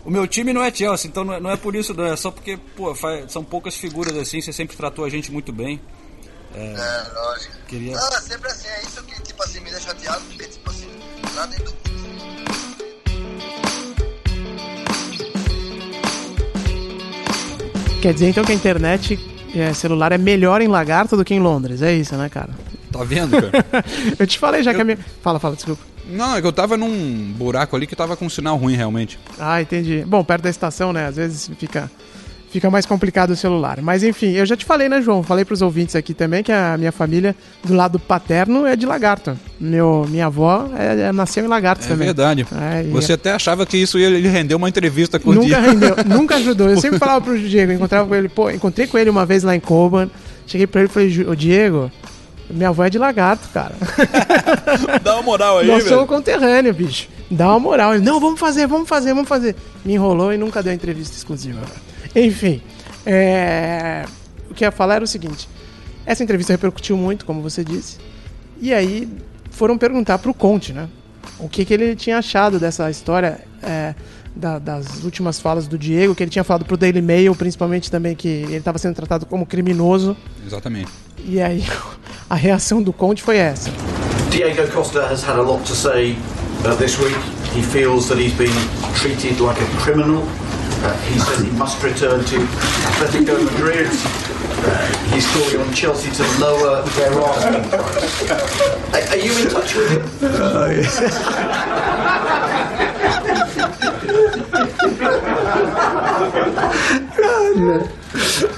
O 0.05 0.11
meu 0.11 0.27
time 0.27 0.53
não 0.53 0.63
é 0.63 0.73
Chelsea, 0.73 1.09
então 1.09 1.25
não 1.25 1.35
é, 1.35 1.41
não 1.41 1.51
é 1.51 1.57
por 1.57 1.75
isso, 1.77 1.93
não. 1.95 2.05
É 2.07 2.17
só 2.17 2.31
porque, 2.31 2.59
pô, 2.77 2.95
faz- 2.95 3.31
são 3.31 3.45
poucas 3.45 3.77
figuras 3.77 4.17
assim, 4.17 4.41
você 4.41 4.53
sempre 4.53 4.77
tratou 4.77 5.05
a 5.05 5.11
gente 5.11 5.31
muito 5.31 5.53
bem. 5.53 5.81
É, 6.55 6.59
É, 6.75 7.13
lógico. 7.15 7.55
Queria- 7.69 7.97
Não, 7.97 8.09
é 8.09 8.21
sempre 8.21 8.49
assim, 8.51 8.67
é 8.69 8.83
isso 8.83 9.03
que, 9.05 9.23
tipo 9.23 9.43
assim, 9.43 9.61
me 9.61 9.71
deixa 9.71 9.89
chateado, 9.89 10.21
porque, 10.27 10.47
tipo 10.47 10.71
assim, 10.71 10.89
lá 11.37 11.47
dentro 11.47 11.71
Quer 18.03 18.15
dizer 18.15 18.29
então 18.31 18.45
que 18.45 18.53
a 18.53 18.55
internet 18.55 19.19
é, 19.55 19.73
celular 19.75 20.13
é 20.13 20.19
melhor 20.19 20.63
em 20.63 20.69
Lagarto 20.69 21.17
do 21.17 21.25
que 21.25 21.35
em 21.35 21.41
Londres, 21.41 21.83
é 21.83 21.93
isso, 21.95 22.17
né, 22.17 22.29
cara? 22.29 22.51
Tá 22.91 23.05
vendo, 23.05 23.31
cara? 23.41 23.85
Eu 24.19 24.27
te 24.27 24.39
falei 24.39 24.63
já 24.63 24.73
que 24.73 24.81
a 24.81 24.85
minha. 24.85 24.99
Fala, 25.23 25.39
fala, 25.39 25.55
desculpa. 25.55 25.83
Não, 26.09 26.37
é 26.37 26.41
que 26.41 26.47
eu 26.47 26.53
tava 26.53 26.77
num 26.77 27.33
buraco 27.37 27.77
ali 27.77 27.87
que 27.87 27.95
tava 27.97 28.17
com 28.17 28.27
um 28.27 28.31
sinal 28.31 28.57
ruim 28.57 28.75
realmente. 28.77 29.19
Ah, 29.39 29.61
entendi. 29.63 30.05
Bom, 30.07 30.23
perto 30.25 30.43
da 30.43 30.51
estação, 30.51 30.93
né? 30.93 31.07
Às 31.07 31.17
vezes 31.17 31.51
fica, 31.59 31.91
fica 32.51 32.69
mais 32.71 32.85
complicado 32.85 33.31
o 33.31 33.37
celular. 33.37 33.81
Mas 33.81 34.03
enfim, 34.03 34.33
eu 34.33 34.45
já 34.45 34.57
te 34.57 34.65
falei, 34.65 34.89
né, 34.89 35.01
João? 35.01 35.23
Falei 35.23 35.45
pros 35.45 35.63
ouvintes 35.63 35.95
aqui 35.95 36.13
também 36.13 36.43
que 36.43 36.51
a 36.51 36.77
minha 36.77 36.91
família, 36.91 37.37
do 37.65 37.75
lado 37.75 37.99
paterno, 37.99 38.67
é 38.67 38.75
de 38.75 38.87
Lagarto. 38.87 39.39
Meu, 39.61 40.05
minha 40.09 40.27
avó 40.27 40.69
é, 40.77 41.09
é- 41.09 41.13
nasceu 41.13 41.45
em 41.45 41.49
Lagarto 41.49 41.85
É 41.85 41.89
também. 41.89 42.07
verdade. 42.07 42.45
É, 42.53 42.83
Você 42.91 43.13
até 43.13 43.33
achava 43.33 43.65
que 43.65 43.77
isso 43.77 43.99
ia 43.99 44.11
lhe 44.11 44.27
render 44.27 44.55
uma 44.57 44.69
entrevista 44.69 45.19
com 45.21 45.31
o 45.31 45.35
Nunca 45.35 45.47
Diego. 45.47 45.63
rendeu, 45.67 45.97
nunca 46.07 46.37
ajudou. 46.37 46.69
Eu 46.71 46.81
sempre 46.81 46.99
falava 46.99 47.21
pro 47.21 47.39
Diego, 47.39 47.71
eu 47.73 47.77
encontrava 47.77 48.09
com 48.09 48.15
ele, 48.17 48.29
pô, 48.29 48.51
encontrei 48.51 48.87
com 48.89 48.99
ele 48.99 49.11
uma 49.11 49.25
vez 49.25 49.43
lá 49.45 49.55
em 49.55 49.61
Coban. 49.61 50.11
Cheguei 50.47 50.67
pra 50.67 50.81
ele 50.81 50.91
e 50.91 50.93
falei, 50.93 51.09
"Ju- 51.11 51.31
ô 51.31 51.35
Diego, 51.37 51.91
minha 52.53 52.69
avó 52.69 52.85
é 52.85 52.91
de 52.91 52.99
lagarto, 52.99 53.49
cara. 53.51 53.75
Dá 55.03 55.15
uma 55.15 55.23
moral 55.23 55.59
aí, 55.59 55.67
Nós 55.67 55.85
velho. 55.85 55.97
somos 55.97 56.09
conterrâneo, 56.09 56.75
bicho. 56.75 57.09
Dá 57.31 57.49
uma 57.49 57.61
moral. 57.61 57.95
Ele, 57.95 58.05
não, 58.05 58.19
vamos 58.19 58.41
fazer, 58.41 58.67
vamos 58.67 58.89
fazer, 58.89 59.15
vamos 59.15 59.29
fazer. 59.29 59.55
Me 59.85 59.95
enrolou 59.95 60.33
e 60.33 60.37
nunca 60.37 60.63
deu 60.63 60.73
entrevista 60.73 61.17
exclusiva. 61.17 61.61
Enfim, 62.15 62.61
é, 63.07 64.05
o 64.51 64.55
que 64.55 64.65
eu 64.65 64.67
ia 64.67 64.73
falar 64.73 64.97
era 64.97 65.05
o 65.05 65.07
seguinte. 65.07 65.49
Essa 66.05 66.25
entrevista 66.25 66.53
repercutiu 66.53 66.97
muito, 66.97 67.25
como 67.25 67.41
você 67.41 67.63
disse. 67.63 67.99
E 68.61 68.75
aí 68.75 69.09
foram 69.51 69.79
perguntar 69.79 70.19
pro 70.19 70.35
Conte, 70.35 70.73
né? 70.73 70.89
O 71.39 71.49
que, 71.49 71.65
que 71.65 71.73
ele 71.73 71.95
tinha 71.95 72.19
achado 72.19 72.59
dessa 72.59 72.91
história 72.91 73.41
é, 73.63 73.95
da- 74.35 74.59
das 74.59 75.03
últimas 75.05 75.38
falas 75.40 75.66
do 75.66 75.79
Diego, 75.79 76.14
que 76.14 76.23
ele 76.23 76.31
tinha 76.31 76.45
falado 76.45 76.64
pro 76.64 76.77
Daily 76.77 77.03
Mail, 77.03 77.35
principalmente 77.35 77.90
também 77.90 78.14
que 78.14 78.29
ele 78.29 78.57
estava 78.57 78.79
sendo 78.79 78.95
tratado 78.95 79.27
como 79.27 79.45
criminoso. 79.47 80.16
Exatamente. 80.47 80.90
E 81.25 81.40
aí 81.40 81.64
a 82.29 82.35
reação 82.35 82.83
do 82.83 82.93
Conte 82.93 83.23
foi 83.23 83.37
essa. 83.37 83.71
Diego 84.31 84.66
Costa 84.73 85.01
has 85.07 85.23
had 85.25 85.38
a 85.38 85.43
lot 85.43 85.62
to 85.64 85.75
say 85.75 86.16
uh, 86.64 86.75
this 86.77 86.99
week. 86.99 87.16
He 87.55 87.62
feels 87.62 88.07
that 88.09 88.19
he's 88.19 88.33
been 88.35 88.53
treated 88.95 89.40
like 89.40 89.61
a 89.61 89.66
criminal. 89.83 90.23
Uh, 90.83 90.93
he 91.12 91.19
says 91.19 91.40
he 91.45 91.51
must 91.59 91.83
return 91.83 92.25
to 92.25 92.37
Atletico 92.87 93.37
Madrid. 93.45 93.88
Uh, 94.62 94.87
he's 95.12 95.27
calling 95.33 95.61
on 95.66 95.73
Chelsea 95.75 96.11
to 96.12 96.23
lower 96.40 96.83
their 96.97 97.12
asking 97.21 97.64
price. 97.71 98.23
Are, 98.95 99.05
are 99.11 99.19
you 99.19 99.33
in 99.43 99.49
touch 99.51 99.75
with 99.75 99.90
him? 99.90 100.03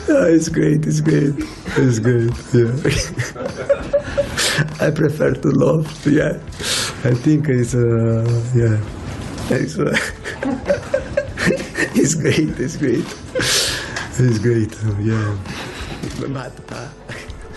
Ah, 0.09 0.27
it's 0.29 0.49
great, 0.49 0.85
it's 0.87 1.01
great, 1.01 1.35
it's 1.77 1.99
great, 1.99 2.33
yeah. 2.53 2.73
I 4.81 4.91
prefer 4.91 5.33
to 5.35 5.49
love, 5.51 5.87
yeah. 6.07 6.39
I 7.05 7.15
think 7.15 7.49
it's, 7.49 7.75
uh, 7.75 8.25
yeah, 8.55 8.79
it's, 9.51 9.79
uh, 9.79 9.97
it's 11.95 12.15
great, 12.15 12.59
it's 12.59 12.77
great, 12.77 13.07
it's 14.19 14.39
great, 14.39 14.77
yeah. 15.01 15.37
Mato, 16.29 16.63
tá? 16.63 16.89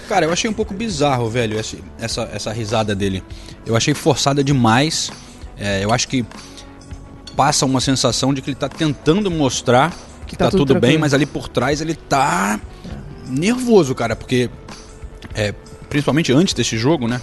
Cara, 0.08 0.26
eu 0.26 0.32
achei 0.32 0.50
um 0.50 0.54
pouco 0.54 0.74
bizarro, 0.74 1.30
velho, 1.30 1.58
essa, 1.58 2.30
essa 2.32 2.52
risada 2.52 2.94
dele. 2.94 3.24
Eu 3.66 3.76
achei 3.76 3.96
forçada 3.96 4.44
demais. 4.44 5.10
É, 5.58 5.84
eu 5.84 5.92
acho 5.92 6.08
que 6.08 6.24
passa 7.36 7.66
uma 7.66 7.82
sensação 7.82 8.34
de 8.34 8.42
que 8.42 8.50
ele 8.50 8.56
tá 8.56 8.70
tentando 8.70 9.30
mostrar 9.30 9.94
que 10.26 10.36
tá 10.36 10.46
tá, 10.46 10.52
tudo 10.52 10.66
tudo, 10.66 10.80
bem, 10.80 10.98
mas 10.98 11.14
ali 11.14 11.26
por 11.26 11.48
trás 11.48 11.82
ele 11.82 11.94
tá 11.94 12.60
nervoso, 13.28 13.94
cara, 13.94 14.16
porque 14.16 14.50
é, 15.34 15.54
principalmente 15.90 16.34
antes 16.34 16.54
desse 16.54 16.78
jogo, 16.78 17.08
né? 17.08 17.22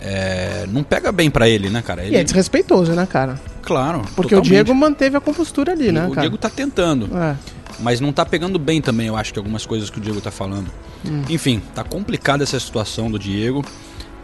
é, 0.00 0.66
não 0.68 0.82
pega 0.82 1.12
bem 1.12 1.30
pra 1.30 1.48
ele, 1.48 1.68
né, 1.68 1.82
cara? 1.82 2.02
E 2.02 2.08
Ele, 2.08 2.16
é 2.16 2.24
desrespeitoso, 2.24 2.92
né, 2.92 3.06
cara? 3.06 3.40
Claro. 3.62 4.00
Porque 4.16 4.34
o 4.34 4.38
totalmente. 4.38 4.48
Diego 4.48 4.74
manteve 4.74 5.16
a 5.16 5.20
compostura 5.20 5.72
ali, 5.72 5.92
né, 5.92 6.06
o 6.06 6.10
cara? 6.10 6.22
Diego 6.22 6.38
tá 6.38 6.48
tentando. 6.48 7.08
É. 7.16 7.36
Mas 7.78 8.00
não 8.00 8.12
tá 8.12 8.24
pegando 8.24 8.58
bem 8.58 8.80
também, 8.80 9.06
eu 9.06 9.16
acho 9.16 9.32
que 9.32 9.38
algumas 9.38 9.66
coisas 9.66 9.90
que 9.90 9.98
o 9.98 10.00
Diego 10.00 10.20
tá 10.20 10.30
falando. 10.30 10.70
Hum. 11.04 11.22
Enfim, 11.28 11.62
tá 11.74 11.84
complicada 11.84 12.42
essa 12.42 12.58
situação 12.58 13.10
do 13.10 13.18
Diego. 13.18 13.64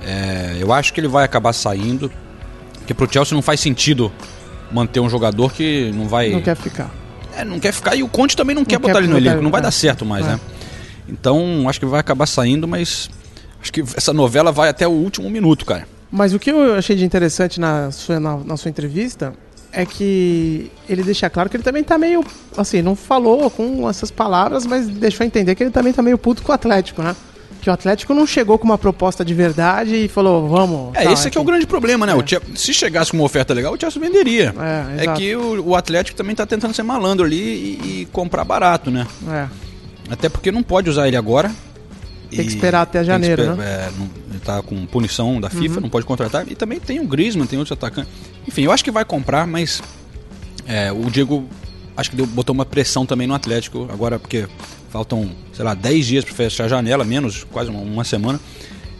É, 0.02 0.56
eu 0.58 0.72
acho 0.72 0.92
que 0.92 1.00
ele 1.00 1.08
vai 1.08 1.24
acabar 1.24 1.52
saindo. 1.52 2.10
Porque 2.78 2.94
pro 2.94 3.10
Chelsea 3.10 3.34
não 3.34 3.42
faz 3.42 3.60
sentido 3.60 4.12
manter 4.70 5.00
um 5.00 5.08
jogador 5.08 5.52
que 5.52 5.90
não 5.94 6.08
vai. 6.08 6.30
Não 6.30 6.42
quer 6.42 6.56
ficar. 6.56 6.90
É, 7.36 7.44
não 7.44 7.60
quer 7.60 7.72
ficar. 7.72 7.94
E 7.96 8.02
o 8.02 8.08
Conte 8.08 8.36
também 8.36 8.54
não, 8.54 8.64
quer 8.64 8.76
quer 8.80 8.86
botar 8.88 8.98
ele 8.98 9.08
no 9.08 9.16
elenco. 9.16 9.36
ele, 9.36 9.42
Não 9.44 9.50
vai 9.50 9.60
dar 9.60 9.70
certo 9.70 10.04
mais, 10.06 10.24
É. 10.26 10.30
né? 10.30 10.40
Então, 11.08 11.68
acho 11.68 11.78
que 11.78 11.86
vai 11.86 12.00
acabar 12.00 12.26
saindo, 12.26 12.66
mas. 12.66 13.08
Acho 13.60 13.72
que 13.72 13.80
essa 13.80 14.12
novela 14.12 14.52
vai 14.52 14.68
até 14.68 14.86
o 14.86 14.90
último 14.92 15.28
minuto, 15.30 15.64
cara. 15.64 15.86
Mas 16.10 16.32
o 16.34 16.38
que 16.38 16.50
eu 16.50 16.74
achei 16.74 16.94
de 16.96 17.04
interessante 17.04 17.58
na 17.60 17.90
sua, 17.90 18.18
na, 18.20 18.36
na 18.38 18.56
sua 18.56 18.68
entrevista 18.68 19.34
é 19.72 19.84
que 19.84 20.70
ele 20.88 21.02
deixa 21.02 21.28
claro 21.28 21.50
que 21.50 21.56
ele 21.56 21.64
também 21.64 21.82
tá 21.84 21.98
meio. 21.98 22.24
Assim, 22.56 22.80
não 22.80 22.94
falou 22.96 23.50
com 23.50 23.88
essas 23.88 24.10
palavras, 24.10 24.64
mas 24.66 24.86
deixou 24.88 25.26
entender 25.26 25.54
que 25.54 25.62
ele 25.62 25.70
também 25.70 25.92
tá 25.92 26.00
meio 26.02 26.16
puto 26.16 26.42
com 26.42 26.52
o 26.52 26.54
Atlético, 26.54 27.02
né? 27.02 27.14
Que 27.66 27.70
o 27.70 27.72
Atlético 27.72 28.14
não 28.14 28.24
chegou 28.28 28.56
com 28.60 28.64
uma 28.64 28.78
proposta 28.78 29.24
de 29.24 29.34
verdade 29.34 29.96
e 30.04 30.06
falou, 30.06 30.48
vamos. 30.48 30.94
É, 30.94 31.02
tá, 31.02 31.10
esse 31.12 31.26
aqui 31.26 31.36
é 31.36 31.40
o 31.40 31.42
grande 31.42 31.66
problema, 31.66 32.06
né? 32.06 32.12
Chelsea- 32.24 32.40
se 32.54 32.72
chegasse 32.72 33.10
com 33.10 33.16
uma 33.16 33.24
oferta 33.24 33.52
legal, 33.52 33.74
o 33.74 33.76
Chelsea 33.80 34.00
venderia. 34.00 34.54
É, 35.00 35.04
É, 35.04 35.12
que 35.14 35.34
o, 35.34 35.70
o 35.70 35.74
Atlético 35.74 36.16
também 36.16 36.36
tá 36.36 36.46
tentando 36.46 36.72
ser 36.72 36.84
malandro 36.84 37.26
ali 37.26 37.36
e, 37.36 38.02
e 38.02 38.08
comprar 38.12 38.44
barato, 38.44 38.88
né? 38.88 39.04
É. 39.28 39.48
Até 40.08 40.28
porque 40.28 40.52
não 40.52 40.62
pode 40.62 40.88
usar 40.88 41.08
ele 41.08 41.16
agora. 41.16 41.50
Tem 42.30 42.38
que 42.46 42.52
esperar 42.52 42.82
até 42.82 43.02
janeiro, 43.02 43.42
esper- 43.42 43.56
né? 43.56 43.64
é, 43.64 43.90
não- 43.98 44.08
ele 44.30 44.38
tá 44.44 44.62
com 44.62 44.86
punição 44.86 45.40
da 45.40 45.50
FIFA, 45.50 45.74
Uhum. 45.74 45.80
não 45.80 45.90
pode 45.90 46.06
contratar. 46.06 46.44
E 46.48 46.54
também 46.54 46.78
tem 46.78 47.00
o 47.00 47.04
Griezmann, 47.04 47.48
tem 47.48 47.58
outros 47.58 47.76
atacantes. 47.76 48.12
Enfim, 48.46 48.62
eu 48.62 48.70
acho 48.70 48.84
que 48.84 48.92
vai 48.92 49.04
comprar, 49.04 49.44
mas 49.44 49.82
é, 50.68 50.92
o 50.92 51.10
Diego 51.10 51.48
acho 51.96 52.10
que 52.10 52.16
deu, 52.16 52.26
botou 52.28 52.54
uma 52.54 52.64
pressão 52.64 53.04
também 53.04 53.26
no 53.26 53.34
Atlético 53.34 53.88
agora, 53.92 54.20
porque 54.20 54.46
faltam, 54.96 55.28
sei 55.52 55.62
lá, 55.64 55.74
10 55.74 56.06
dias 56.06 56.24
para 56.24 56.34
fechar 56.34 56.64
a 56.64 56.68
janela, 56.68 57.04
menos, 57.04 57.44
quase 57.44 57.68
uma, 57.70 57.80
uma 57.80 58.04
semana. 58.04 58.40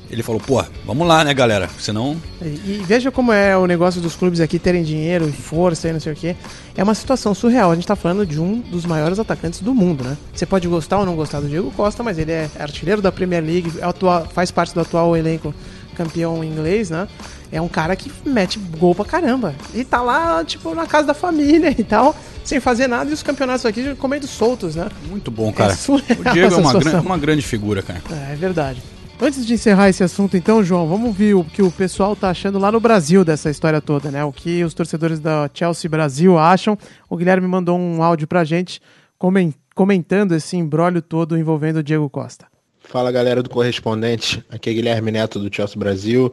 Ele 0.09 0.23
falou, 0.23 0.41
pô, 0.41 0.63
vamos 0.85 1.05
lá, 1.09 1.25
né, 1.25 1.35
galera? 1.35 1.69
Senão 1.81 2.17
E, 2.41 2.45
e 2.45 2.85
veja 2.87 3.11
como 3.11 3.33
é 3.33 3.57
o 3.57 3.67
negócio 3.67 4.01
dos 4.01 4.15
clubes 4.15 4.39
aqui 4.41 4.57
terem 4.57 4.85
dinheiro 4.85 5.29
e 5.29 5.33
força 5.33 5.89
e 5.89 5.93
não 5.93 5.99
sei 5.99 6.13
o 6.13 6.17
quê. 6.17 6.37
É 6.77 6.85
uma 6.85 6.95
situação 6.95 7.35
surreal. 7.35 7.73
A 7.73 7.75
gente 7.75 7.87
tá 7.89 7.97
falando 7.97 8.25
de 8.25 8.39
um 8.41 8.61
dos 8.61 8.85
maiores 8.85 9.19
atacantes 9.19 9.61
do 9.61 9.75
mundo, 9.75 10.05
né? 10.05 10.17
Você 10.33 10.47
pode 10.47 10.69
gostar 10.69 10.99
ou 11.01 11.07
não 11.07 11.17
gostar 11.17 11.41
do 11.41 11.49
Diego 11.49 11.73
Costa, 11.73 12.05
mas 12.05 12.19
ele 12.19 12.31
é 12.31 12.49
artilheiro 12.61 13.03
da 13.03 13.11
Premier 13.11 13.43
League, 13.43 13.73
é 13.81 13.85
atua- 13.85 14.29
faz 14.33 14.51
parte 14.53 14.75
do 14.75 14.81
atual 14.81 15.17
elenco 15.17 15.53
campeão 15.97 16.45
inglês, 16.45 16.89
né? 16.91 17.09
É 17.57 17.61
um 17.61 17.69
cara 17.69 17.97
que 17.97 18.12
mete 18.25 18.59
gol 18.59 18.95
pra 18.95 19.05
caramba. 19.05 19.55
E 19.75 19.83
tá 19.85 20.03
lá, 20.03 20.45
tipo, 20.45 20.75
na 20.75 20.87
casa 20.87 21.07
da 21.07 21.14
família 21.14 21.75
e 21.77 21.83
tal, 21.83 22.14
sem 22.45 22.61
fazer 22.61 22.87
nada, 22.87 23.11
e 23.11 23.14
os 23.14 23.23
campeonatos 23.23 23.64
aqui 23.64 23.95
comendo 23.97 24.27
soltos, 24.27 24.77
né? 24.77 24.88
Muito 25.09 25.31
bom, 25.31 25.53
cara. 25.53 25.75
surreal 25.75 26.21
o 26.21 26.33
Diego 26.33 26.55
é 26.55 26.59
uma, 26.59 26.75
gran- 26.79 27.01
uma 27.01 27.19
grande 27.19 27.42
figura, 27.42 27.83
cara. 27.83 28.03
É, 28.29 28.33
é 28.35 28.37
verdade. 28.37 28.83
Antes 29.19 29.47
de 29.47 29.55
encerrar 29.55 29.88
esse 29.88 30.05
assunto, 30.05 30.37
então, 30.37 30.62
João, 30.62 30.87
vamos 30.87 31.16
ver 31.16 31.33
o 31.33 31.42
que 31.42 31.62
o 31.62 31.71
pessoal 31.71 32.14
tá 32.14 32.29
achando 32.29 32.59
lá 32.59 32.71
no 32.71 32.79
Brasil 32.79 33.25
dessa 33.25 33.49
história 33.49 33.81
toda, 33.81 34.11
né? 34.11 34.23
O 34.23 34.31
que 34.31 34.62
os 34.62 34.75
torcedores 34.75 35.19
da 35.19 35.49
Chelsea 35.55 35.88
Brasil 35.90 36.38
acham. 36.38 36.77
O 37.09 37.16
Guilherme 37.16 37.49
mandou 37.49 37.79
um 37.79 38.03
áudio 38.03 38.27
pra 38.29 38.45
gente 38.45 38.79
comen- 39.19 39.55
comentando 39.75 40.33
esse 40.35 40.55
embrólio 40.59 41.01
todo 41.01 41.38
envolvendo 41.38 41.79
o 41.79 41.83
Diego 41.83 42.11
Costa. 42.11 42.45
Fala 42.85 43.11
galera 43.11 43.42
do 43.42 43.49
Correspondente, 43.49 44.45
aqui 44.51 44.69
é 44.69 44.73
Guilherme 44.75 45.11
Neto 45.11 45.38
do 45.40 45.53
Chelsea 45.53 45.79
Brasil 45.79 46.33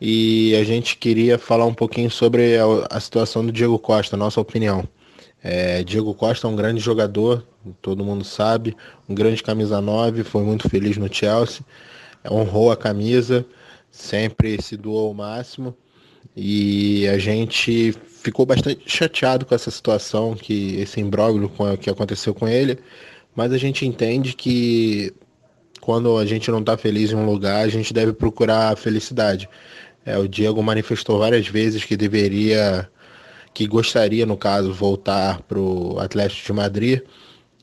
e 0.00 0.54
a 0.56 0.64
gente 0.64 0.96
queria 0.96 1.38
falar 1.38 1.66
um 1.66 1.74
pouquinho 1.74 2.10
sobre 2.10 2.56
a, 2.56 2.64
a 2.90 3.00
situação 3.00 3.44
do 3.44 3.52
Diego 3.52 3.78
Costa, 3.78 4.16
nossa 4.16 4.40
opinião. 4.40 4.88
É, 5.42 5.82
Diego 5.84 6.14
Costa 6.14 6.46
é 6.46 6.50
um 6.50 6.56
grande 6.56 6.80
jogador, 6.80 7.44
todo 7.80 8.04
mundo 8.04 8.24
sabe, 8.24 8.76
um 9.08 9.14
grande 9.14 9.42
camisa 9.42 9.80
9, 9.80 10.24
foi 10.24 10.42
muito 10.42 10.68
feliz 10.68 10.96
no 10.96 11.12
Chelsea, 11.12 11.62
honrou 12.28 12.70
a 12.72 12.76
camisa, 12.76 13.46
sempre 13.90 14.60
se 14.60 14.76
doou 14.76 15.08
ao 15.08 15.14
máximo 15.14 15.76
e 16.36 17.06
a 17.08 17.18
gente 17.18 17.92
ficou 18.22 18.44
bastante 18.44 18.82
chateado 18.86 19.46
com 19.46 19.54
essa 19.54 19.70
situação, 19.70 20.34
que 20.34 20.76
esse 20.76 21.00
imbróglio 21.00 21.50
que 21.80 21.90
aconteceu 21.90 22.34
com 22.34 22.48
ele, 22.48 22.78
mas 23.34 23.52
a 23.52 23.58
gente 23.58 23.86
entende 23.86 24.34
que 24.34 25.12
quando 25.80 26.18
a 26.18 26.26
gente 26.26 26.50
não 26.50 26.60
está 26.60 26.76
feliz 26.76 27.12
em 27.12 27.16
um 27.16 27.24
lugar, 27.24 27.64
a 27.64 27.68
gente 27.68 27.94
deve 27.94 28.12
procurar 28.12 28.72
a 28.72 28.76
felicidade. 28.76 29.48
É, 30.08 30.16
o 30.16 30.26
Diego 30.26 30.62
manifestou 30.62 31.18
várias 31.18 31.46
vezes 31.48 31.84
que 31.84 31.94
deveria, 31.94 32.88
que 33.52 33.66
gostaria, 33.66 34.24
no 34.24 34.38
caso, 34.38 34.72
voltar 34.72 35.42
para 35.42 35.58
o 35.58 36.00
Atlético 36.00 36.46
de 36.46 36.52
Madrid. 36.54 37.02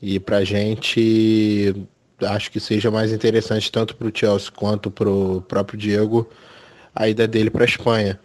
E 0.00 0.20
para 0.20 0.36
a 0.36 0.44
gente, 0.44 1.74
acho 2.22 2.52
que 2.52 2.60
seja 2.60 2.88
mais 2.88 3.12
interessante 3.12 3.72
tanto 3.72 3.96
para 3.96 4.06
o 4.06 4.12
Chelsea 4.14 4.52
quanto 4.54 4.92
para 4.92 5.10
o 5.10 5.42
próprio 5.42 5.76
Diego 5.76 6.28
a 6.94 7.08
ida 7.08 7.26
dele 7.26 7.50
para 7.50 7.64
a 7.64 7.66
Espanha. 7.66 8.20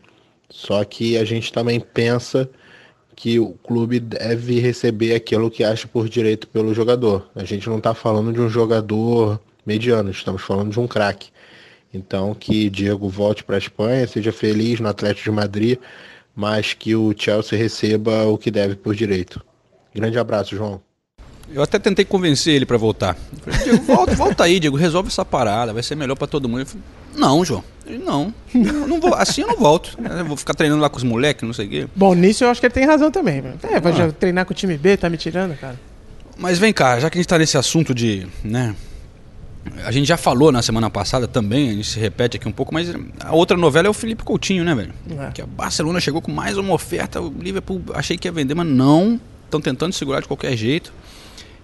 Só 0.52 0.84
que 0.84 1.18
a 1.18 1.26
gente 1.26 1.52
também 1.52 1.80
pensa 1.80 2.48
que 3.16 3.40
o 3.40 3.54
clube 3.64 4.00
deve 4.00 4.60
receber 4.60 5.16
aquilo 5.16 5.50
que 5.50 5.64
acha 5.64 5.88
por 5.88 6.08
direito 6.08 6.48
pelo 6.48 6.76
jogador. 6.76 7.28
A 7.36 7.44
gente 7.44 7.68
não 7.68 7.80
está 7.80 7.96
falando 7.96 8.32
de 8.32 8.40
um 8.40 8.50
jogador 8.50 9.42
mediano, 9.66 10.12
estamos 10.12 10.44
falando 10.44 10.72
de 10.72 10.80
um 10.80 10.88
craque. 10.88 11.32
Então 11.94 12.34
que 12.34 12.70
Diego 12.70 13.10
volte 13.10 13.44
para 13.44 13.56
a 13.56 13.60
Espanha, 13.60 14.08
seja 14.08 14.32
feliz 14.32 14.80
no 14.80 14.88
Atlético 14.88 15.30
de 15.30 15.36
Madrid, 15.36 15.78
mas 16.36 16.74
que 16.74 16.96
o 16.96 17.14
Chelsea 17.18 17.58
receba 17.58 18.26
o 18.26 18.38
que 18.38 18.50
deve 18.50 18.76
por 18.76 18.96
direito. 18.96 19.44
Grande 19.94 20.18
abraço, 20.18 20.56
João. 20.56 20.82
Eu 21.54 21.62
até 21.62 21.78
tentei 21.78 22.06
convencer 22.06 22.56
ele 22.56 22.66
para 22.66 22.78
voltar. 22.78 23.18
falei, 23.42 23.60
Diego, 23.60 23.84
volta, 23.84 24.16
volta 24.16 24.44
aí, 24.46 24.60
Diego, 24.60 24.78
resolve 24.78 25.10
essa 25.10 25.26
parada, 25.26 25.74
vai 25.74 25.84
ser 25.84 25.96
melhor 25.96 26.16
para 26.16 26.28
todo 26.28 26.48
mundo. 26.48 26.62
Ele 26.62 26.70
falou, 26.70 26.84
não, 27.14 27.44
João, 27.44 27.64
não, 27.86 28.34
não 28.54 29.02
vou, 29.02 29.14
assim 29.16 29.42
eu 29.42 29.48
não 29.48 29.58
volto. 29.58 29.98
Eu 30.02 30.26
vou 30.26 30.38
ficar 30.38 30.54
treinando 30.54 30.82
lá 30.82 30.90
com 30.90 30.98
os 30.98 31.04
moleques, 31.04 31.44
não 31.44 31.54
sei 31.54 31.66
o 31.66 31.70
quê. 31.70 31.88
Bom, 31.94 32.14
nisso 32.14 32.46
eu 32.46 32.50
acho 32.50 32.62
que 32.62 32.68
ele 32.68 32.74
tem 32.74 32.86
razão 32.86 33.12
também. 33.12 33.44
É, 33.64 33.80
vai 33.82 33.92
ah. 34.02 34.12
treinar 34.18 34.46
com 34.46 34.54
o 34.54 34.56
time 34.56 34.78
B, 34.78 34.96
tá 34.96 35.10
me 35.10 35.18
tirando, 35.18 35.58
cara. 35.58 35.78
Mas 36.38 36.58
vem 36.58 36.72
cá, 36.72 37.00
já 37.00 37.10
que 37.10 37.18
a 37.18 37.22
gente 37.22 37.28
tá 37.28 37.38
nesse 37.38 37.58
assunto 37.58 37.94
de, 37.94 38.26
né, 38.44 38.74
a 39.86 39.92
gente 39.92 40.08
já 40.08 40.18
falou 40.18 40.52
na 40.52 40.62
semana 40.62 40.90
passada 40.90 41.28
também, 41.28 41.70
a 41.70 41.74
gente 41.74 41.88
se 41.88 42.00
repete 42.00 42.38
aqui 42.38 42.48
um 42.48 42.52
pouco, 42.52 42.74
mas 42.74 42.92
a 43.20 43.34
outra 43.34 43.56
novela 43.56 43.88
é 43.88 43.90
o 43.90 43.94
Felipe 43.94 44.24
Coutinho, 44.24 44.64
né, 44.64 44.74
velho? 44.74 44.94
É. 45.20 45.32
Que 45.32 45.42
a 45.42 45.46
Barcelona 45.46 46.00
chegou 46.00 46.22
com 46.22 46.32
mais 46.32 46.58
uma 46.58 46.74
oferta, 46.74 47.22
o 47.22 47.34
Liverpool 47.40 47.82
achei 47.94 48.18
que 48.18 48.28
ia 48.28 48.32
vender, 48.32 48.56
mas 48.56 48.68
não. 48.68 49.20
Estão 49.46 49.62
tentando 49.62 49.94
segurar 49.94 50.22
de 50.22 50.28
qualquer 50.28 50.56
jeito. 50.56 50.94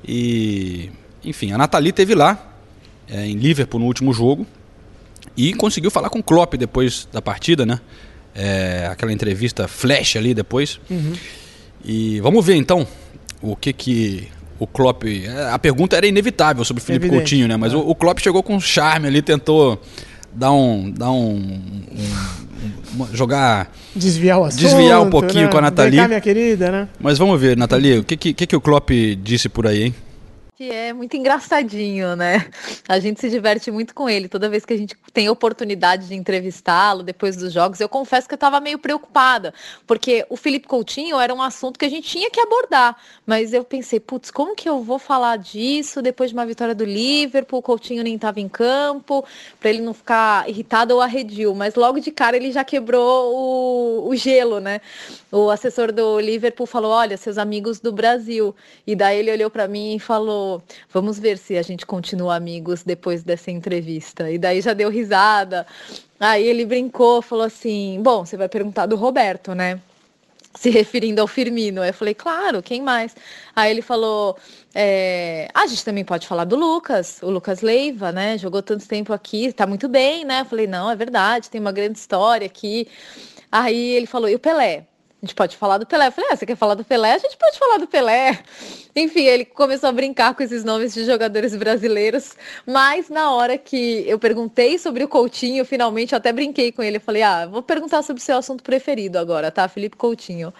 E, 0.06 0.92
enfim, 1.24 1.52
a 1.54 1.58
Nathalie 1.58 1.92
teve 1.92 2.14
lá, 2.14 2.54
é, 3.10 3.26
em 3.26 3.36
Liverpool, 3.36 3.80
no 3.80 3.86
último 3.86 4.14
jogo, 4.14 4.46
e 5.36 5.54
conseguiu 5.54 5.90
falar 5.90 6.10
com 6.10 6.20
o 6.20 6.24
Klopp 6.24 6.56
depois 6.56 7.08
da 7.12 7.22
partida, 7.22 7.66
né? 7.66 7.80
É, 8.36 8.88
aquela 8.92 9.12
entrevista 9.12 9.68
flash 9.68 10.18
ali 10.18 10.34
depois. 10.34 10.80
Uhum. 10.90 11.14
E 11.84 12.20
vamos 12.20 12.46
ver 12.46 12.56
então 12.56 12.86
o 13.42 13.56
que 13.56 13.72
que 13.72 14.28
o 14.60 14.68
Klopp. 14.68 15.04
É, 15.04 15.52
a 15.52 15.60
pergunta 15.60 15.96
era 15.96 16.08
inevitável 16.08 16.64
sobre 16.66 16.82
o 16.82 16.86
Felipe 16.86 17.06
Evidente, 17.06 17.22
Coutinho, 17.22 17.48
né? 17.48 17.58
Mas 17.58 17.74
é. 17.74 17.76
o, 17.76 17.80
o 17.80 17.96
Klopp 17.96 18.20
chegou 18.20 18.44
com 18.44 18.60
charme 18.60 19.08
ali, 19.08 19.22
tentou 19.22 19.82
dar 20.34 20.52
um. 20.52 20.92
Dar 20.92 21.12
um, 21.12 21.36
um, 21.36 23.04
um 23.04 23.08
jogar. 23.14 23.72
Desviar 23.96 24.40
o 24.40 24.46
assunto. 24.46 24.62
Desviar 24.62 25.02
um 25.02 25.10
pouquinho 25.10 25.46
né? 25.46 25.52
com 25.52 25.58
a 25.58 25.62
Nathalie. 25.62 26.08
minha 26.08 26.22
querida, 26.22 26.72
né? 26.72 26.88
Mas 27.00 27.18
vamos 27.18 27.40
ver, 27.40 27.56
Nathalie, 27.56 28.00
o 28.00 28.04
que, 28.04 28.18
que, 28.18 28.34
que 28.34 28.56
o 28.56 28.62
Klopp 28.62 28.90
disse 29.22 29.50
por 29.50 29.68
aí, 29.68 29.84
hein? 29.84 29.96
Que 30.58 30.72
é 30.72 30.92
muito 30.92 31.16
engraçadinho, 31.16 32.16
né? 32.16 32.50
A 32.90 32.98
gente 32.98 33.22
se 33.22 33.30
diverte 33.30 33.70
muito 33.70 33.94
com 33.94 34.10
ele 34.10 34.28
toda 34.28 34.50
vez 34.50 34.66
que 34.66 34.74
a 34.74 34.78
gente 34.78 34.96
tem 35.14 35.30
oportunidade 35.30 36.08
de 36.08 36.16
entrevistá-lo 36.16 37.04
depois 37.04 37.36
dos 37.36 37.54
jogos. 37.54 37.80
Eu 37.80 37.88
confesso 37.88 38.28
que 38.28 38.34
eu 38.34 38.38
estava 38.38 38.60
meio 38.60 38.80
preocupada, 38.80 39.54
porque 39.86 40.26
o 40.32 40.36
Felipe 40.36 40.68
Coutinho 40.68 41.20
era 41.20 41.32
um 41.32 41.44
assunto 41.44 41.78
que 41.78 41.86
a 41.86 41.90
gente 41.90 42.10
tinha 42.10 42.32
que 42.32 42.40
abordar, 42.40 42.98
mas 43.24 43.54
eu 43.54 43.64
pensei, 43.64 44.00
putz, 44.00 44.32
como 44.32 44.56
que 44.56 44.68
eu 44.68 44.82
vou 44.82 44.98
falar 44.98 45.38
disso 45.38 46.02
depois 46.02 46.32
de 46.32 46.36
uma 46.36 46.46
vitória 46.46 46.74
do 46.74 46.86
Liverpool? 46.86 47.60
O 47.60 47.62
Coutinho 47.62 48.02
nem 48.02 48.16
estava 48.16 48.40
em 48.40 48.50
campo, 48.50 49.24
para 49.60 49.70
ele 49.70 49.82
não 49.82 49.94
ficar 49.94 50.50
irritado 50.50 50.96
ou 50.96 51.02
arredio, 51.02 51.54
mas 51.54 51.76
logo 51.76 52.00
de 52.00 52.10
cara 52.10 52.36
ele 52.36 52.52
já 52.52 52.64
quebrou 52.64 53.32
o, 53.32 54.10
o 54.10 54.16
gelo, 54.16 54.60
né? 54.60 54.82
O 55.32 55.52
assessor 55.52 55.92
do 55.92 56.20
Liverpool 56.20 56.66
falou: 56.66 56.92
"Olha, 56.92 57.16
seus 57.16 57.38
amigos 57.38 57.80
do 57.80 57.92
Brasil". 57.92 58.56
E 58.88 58.96
daí 58.96 59.20
ele 59.20 59.32
olhou 59.32 59.52
para 59.52 59.68
mim 59.68 59.98
e 59.98 60.00
falou: 60.00 60.47
vamos 60.92 61.20
ver 61.20 61.38
se 61.38 61.58
a 61.58 61.62
gente 61.62 61.86
continua 61.86 62.36
amigos 62.36 62.84
depois 62.84 63.24
dessa 63.24 63.52
entrevista. 63.52 64.30
E 64.32 64.38
daí 64.38 64.62
já 64.62 64.74
deu 64.74 64.90
risada. 64.90 65.66
Aí 66.20 66.46
ele 66.46 66.66
brincou, 66.66 67.22
falou 67.22 67.46
assim: 67.46 68.00
bom, 68.02 68.26
você 68.26 68.38
vai 68.38 68.50
perguntar 68.50 68.86
do 68.86 68.96
Roberto, 68.96 69.54
né? 69.54 69.80
se 70.58 70.70
referindo 70.70 71.22
ao 71.22 71.28
Firmino. 71.28 71.84
Eu 71.84 71.94
falei, 71.94 72.14
claro, 72.14 72.62
quem 72.62 72.82
mais? 72.82 73.16
Aí 73.56 73.72
ele 73.72 73.82
falou, 73.82 74.38
é... 74.74 75.48
a 75.54 75.68
gente 75.68 75.86
também 75.86 76.04
pode 76.04 76.28
falar 76.28 76.46
do 76.46 76.56
Lucas, 76.56 77.20
o 77.22 77.30
Lucas 77.30 77.62
Leiva, 77.62 78.12
né? 78.12 78.38
Jogou 78.38 78.62
tanto 78.62 78.88
tempo 78.88 79.14
aqui, 79.14 79.54
tá 79.54 79.68
muito 79.68 79.88
bem, 79.88 80.26
né? 80.26 80.42
Eu 80.42 80.46
falei, 80.46 80.68
não, 80.68 80.90
é 80.90 80.96
verdade, 80.96 81.50
tem 81.50 81.62
uma 81.62 81.72
grande 81.72 82.00
história 82.00 82.48
aqui. 82.48 82.88
Aí 83.52 83.92
ele 83.96 84.08
falou, 84.08 84.28
e 84.30 84.36
o 84.36 84.40
Pelé? 84.40 84.86
A 85.20 85.26
gente 85.26 85.34
pode 85.34 85.58
falar 85.58 85.80
do 85.80 85.86
Pelé. 85.86 86.08
Eu 86.08 86.12
falei, 86.12 86.30
ah, 86.32 86.36
você 86.36 86.46
quer 86.46 86.56
falar 86.56 86.76
do 86.76 86.84
Pelé? 86.84 87.14
A 87.14 87.18
gente 87.18 87.36
pode 87.38 87.58
falar 87.58 87.80
do 87.80 87.88
Pelé. 87.88 88.40
Enfim, 88.96 89.24
ele 89.24 89.46
começou 89.46 89.90
a 89.90 89.92
brincar 89.92 90.36
com 90.36 90.44
esses 90.44 90.64
nomes 90.64 90.94
de 90.94 91.06
jogadores 91.06 91.56
brasileiros. 91.56 92.36
Mas 92.68 93.10
na 93.10 93.32
hora 93.32 93.58
que 93.58 94.04
eu 94.08 94.20
perguntei 94.20 94.78
sobre 94.78 95.04
o 95.04 95.08
Coutinho, 95.08 95.66
finalmente 95.66 96.14
eu 96.14 96.18
até 96.18 96.32
brinquei 96.32 96.72
com 96.72 96.84
ele. 96.84 96.98
Eu 96.98 97.02
falei, 97.02 97.24
ah, 97.24 97.48
vou 97.48 97.64
perguntar 97.64 98.04
sobre 98.04 98.22
o 98.22 98.26
seu 98.26 98.38
assunto 98.38 98.64
preferido 98.64 99.18
agora, 99.18 99.50
tá? 99.50 99.68
Felipe 99.68 99.98
Coutinho. 99.98 100.54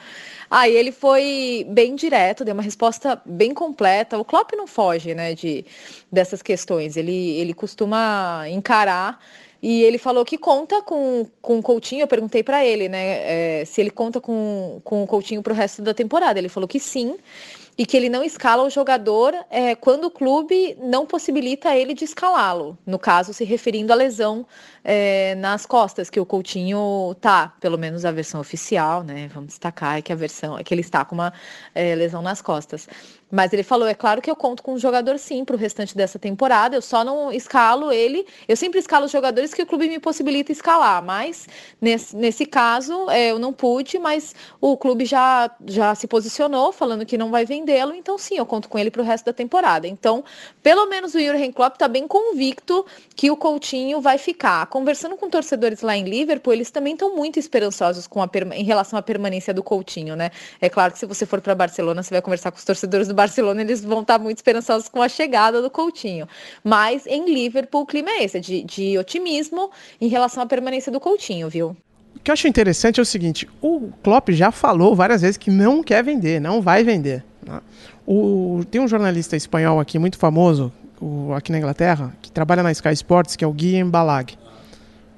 Aí 0.50 0.76
ele 0.76 0.92
foi 0.92 1.64
bem 1.70 1.96
direto, 1.96 2.44
deu 2.44 2.56
uma 2.56 2.64
resposta 2.64 3.22
bem 3.26 3.54
completa. 3.54 4.18
O 4.18 4.26
Klopp 4.26 4.54
não 4.54 4.66
foge, 4.66 5.14
né, 5.14 5.36
de, 5.36 5.64
dessas 6.12 6.42
questões. 6.42 6.98
Ele, 6.98 7.38
ele 7.38 7.54
costuma 7.54 8.50
encarar 8.50 9.20
e 9.62 9.84
ele 9.84 9.98
falou 9.98 10.24
que 10.24 10.38
conta 10.38 10.82
com, 10.82 11.26
com 11.42 11.60
o 11.60 11.64
Coutinho. 11.64 12.04
Eu 12.04 12.08
perguntei 12.08 12.44
para 12.44 12.66
ele, 12.66 12.88
né, 12.88 13.62
é, 13.62 13.66
se 13.66 13.82
ele 13.82 13.90
conta 13.90 14.22
com, 14.22 14.80
com 14.84 15.04
o 15.04 15.08
Coutinho 15.08 15.42
para 15.42 15.54
o 15.54 15.56
resto 15.56 15.82
da 15.82 15.94
temporada. 15.94 16.40
Ele 16.40 16.50
falou 16.50 16.68
que 16.68 16.80
sim 16.80 17.18
e 17.78 17.86
que 17.86 17.96
ele 17.96 18.10
não 18.10 18.24
escala 18.24 18.64
o 18.64 18.70
jogador 18.70 19.36
é, 19.50 19.76
quando 19.76 20.06
o 20.06 20.12
clube 20.12 20.76
não 20.82 21.06
possibilita 21.06 21.76
ele 21.76 21.94
de 21.94 22.04
escalá-lo. 22.04 22.78
No 22.86 22.98
caso, 22.98 23.34
se 23.34 23.44
referindo 23.44 23.94
à 23.94 23.96
lesão 23.96 24.46
é, 24.90 25.36
nas 25.36 25.66
costas, 25.66 26.10
que 26.10 26.18
o 26.18 26.26
Coutinho 26.26 27.14
tá, 27.20 27.54
pelo 27.60 27.78
menos 27.78 28.06
a 28.06 28.12
versão 28.12 28.40
oficial, 28.40 29.04
né? 29.04 29.30
Vamos 29.34 29.50
destacar 29.50 29.98
é 29.98 30.02
que 30.02 30.14
a 30.14 30.16
versão 30.16 30.58
é 30.58 30.64
que 30.64 30.74
ele 30.74 30.80
está 30.80 31.04
com 31.04 31.14
uma 31.14 31.34
é, 31.76 31.94
lesão 31.94 32.22
nas 32.22 32.42
costas. 32.42 32.88
Mas 33.30 33.52
ele 33.52 33.64
falou, 33.64 33.86
é 33.88 33.94
claro 33.94 34.22
que 34.22 34.32
eu 34.32 34.36
conto 34.36 34.64
com 34.64 34.74
o 34.74 34.80
jogador 34.80 35.20
sim 35.20 35.44
para 35.44 35.56
o 35.56 35.60
restante 35.60 35.96
dessa 35.98 36.18
temporada. 36.18 36.78
Eu 36.78 36.82
só 36.82 37.04
não 37.04 37.32
escalo 37.32 37.92
ele. 37.92 38.26
Eu 38.48 38.56
sempre 38.56 38.80
escalo 38.80 39.06
os 39.06 39.12
jogadores 39.12 39.54
que 39.54 39.62
o 39.62 39.66
clube 39.66 39.90
me 39.90 40.00
possibilita 40.00 40.52
escalar. 40.52 41.04
Mas 41.04 41.46
nesse, 41.82 42.16
nesse 42.16 42.46
caso 42.46 43.10
é, 43.10 43.32
eu 43.32 43.40
não 43.40 43.52
pude, 43.52 44.00
mas 44.00 44.34
o 44.62 44.78
clube 44.78 45.04
já, 45.04 45.52
já 45.66 45.94
se 45.94 46.08
posicionou 46.08 46.72
falando 46.72 47.06
que 47.06 47.18
não 47.18 47.30
vai 47.30 47.46
vendê-lo. 47.46 47.94
Então 47.94 48.18
sim, 48.18 48.38
eu 48.38 48.46
conto 48.46 48.70
com 48.70 48.80
ele 48.80 48.90
para 48.90 49.02
o 49.02 49.06
resto 49.06 49.26
da 49.26 49.34
temporada. 49.34 49.88
Então, 49.88 50.24
pelo 50.64 50.86
menos 50.86 51.14
o 51.14 51.20
Jurgen 51.20 51.52
Klopp 51.52 51.74
está 51.74 51.90
bem 51.90 52.08
convicto 52.08 52.86
que 53.14 53.30
o 53.30 53.36
Coutinho 53.36 54.00
vai 54.00 54.18
ficar. 54.18 54.68
Conversando 54.78 55.18
com 55.18 55.28
torcedores 55.28 55.82
lá 55.82 55.98
em 55.98 56.04
Liverpool, 56.04 56.54
eles 56.54 56.70
também 56.70 56.94
estão 56.94 57.16
muito 57.16 57.40
esperançosos 57.40 58.06
com 58.06 58.22
a, 58.22 58.30
em 58.54 58.64
relação 58.64 59.00
à 59.00 59.02
permanência 59.02 59.52
do 59.52 59.64
Coutinho, 59.64 60.16
né? 60.16 60.30
É 60.62 60.70
claro 60.70 60.94
que 60.94 61.00
se 61.00 61.06
você 61.08 61.26
for 61.26 61.42
para 61.42 61.56
Barcelona, 61.56 62.04
você 62.04 62.14
vai 62.14 62.22
conversar 62.22 62.52
com 62.52 62.60
os 62.60 62.64
torcedores 62.64 63.08
do 63.08 63.16
Barcelona, 63.16 63.62
eles 63.62 63.84
vão 63.84 64.02
estar 64.02 64.20
muito 64.20 64.38
esperançosos 64.38 64.88
com 64.88 65.02
a 65.02 65.10
chegada 65.10 65.64
do 65.64 65.72
Coutinho. 65.72 66.28
Mas 66.64 67.08
em 67.08 67.26
Liverpool, 67.26 67.82
o 67.82 67.86
clima 67.88 68.12
é 68.12 68.24
esse, 68.24 68.40
de, 68.40 68.62
de 68.62 69.00
otimismo 69.00 69.72
em 70.00 70.08
relação 70.08 70.44
à 70.44 70.46
permanência 70.46 70.92
do 70.92 71.00
Coutinho, 71.00 71.50
viu? 71.50 71.76
O 72.16 72.20
que 72.20 72.30
eu 72.30 72.34
acho 72.34 72.48
interessante 72.48 73.00
é 73.00 73.02
o 73.02 73.06
seguinte: 73.06 73.50
o 73.60 73.90
Klopp 74.04 74.30
já 74.30 74.52
falou 74.52 74.96
várias 74.96 75.24
vezes 75.24 75.38
que 75.38 75.50
não 75.50 75.82
quer 75.82 76.04
vender, 76.04 76.40
não 76.40 76.62
vai 76.62 76.84
vender. 76.84 77.26
Né? 77.42 77.60
O, 78.06 78.62
tem 78.70 78.80
um 78.80 78.88
jornalista 78.88 79.36
espanhol 79.36 79.80
aqui 79.80 79.98
muito 79.98 80.20
famoso, 80.20 80.72
o, 81.02 81.34
aqui 81.34 81.52
na 81.52 81.58
Inglaterra, 81.58 82.16
que 82.22 82.32
trabalha 82.32 82.62
na 82.62 82.72
Sky 82.72 82.94
Sports, 82.94 83.36
que 83.36 83.44
é 83.44 83.48
o 83.48 83.52
Guillem 83.52 83.90
Balag. 83.90 84.38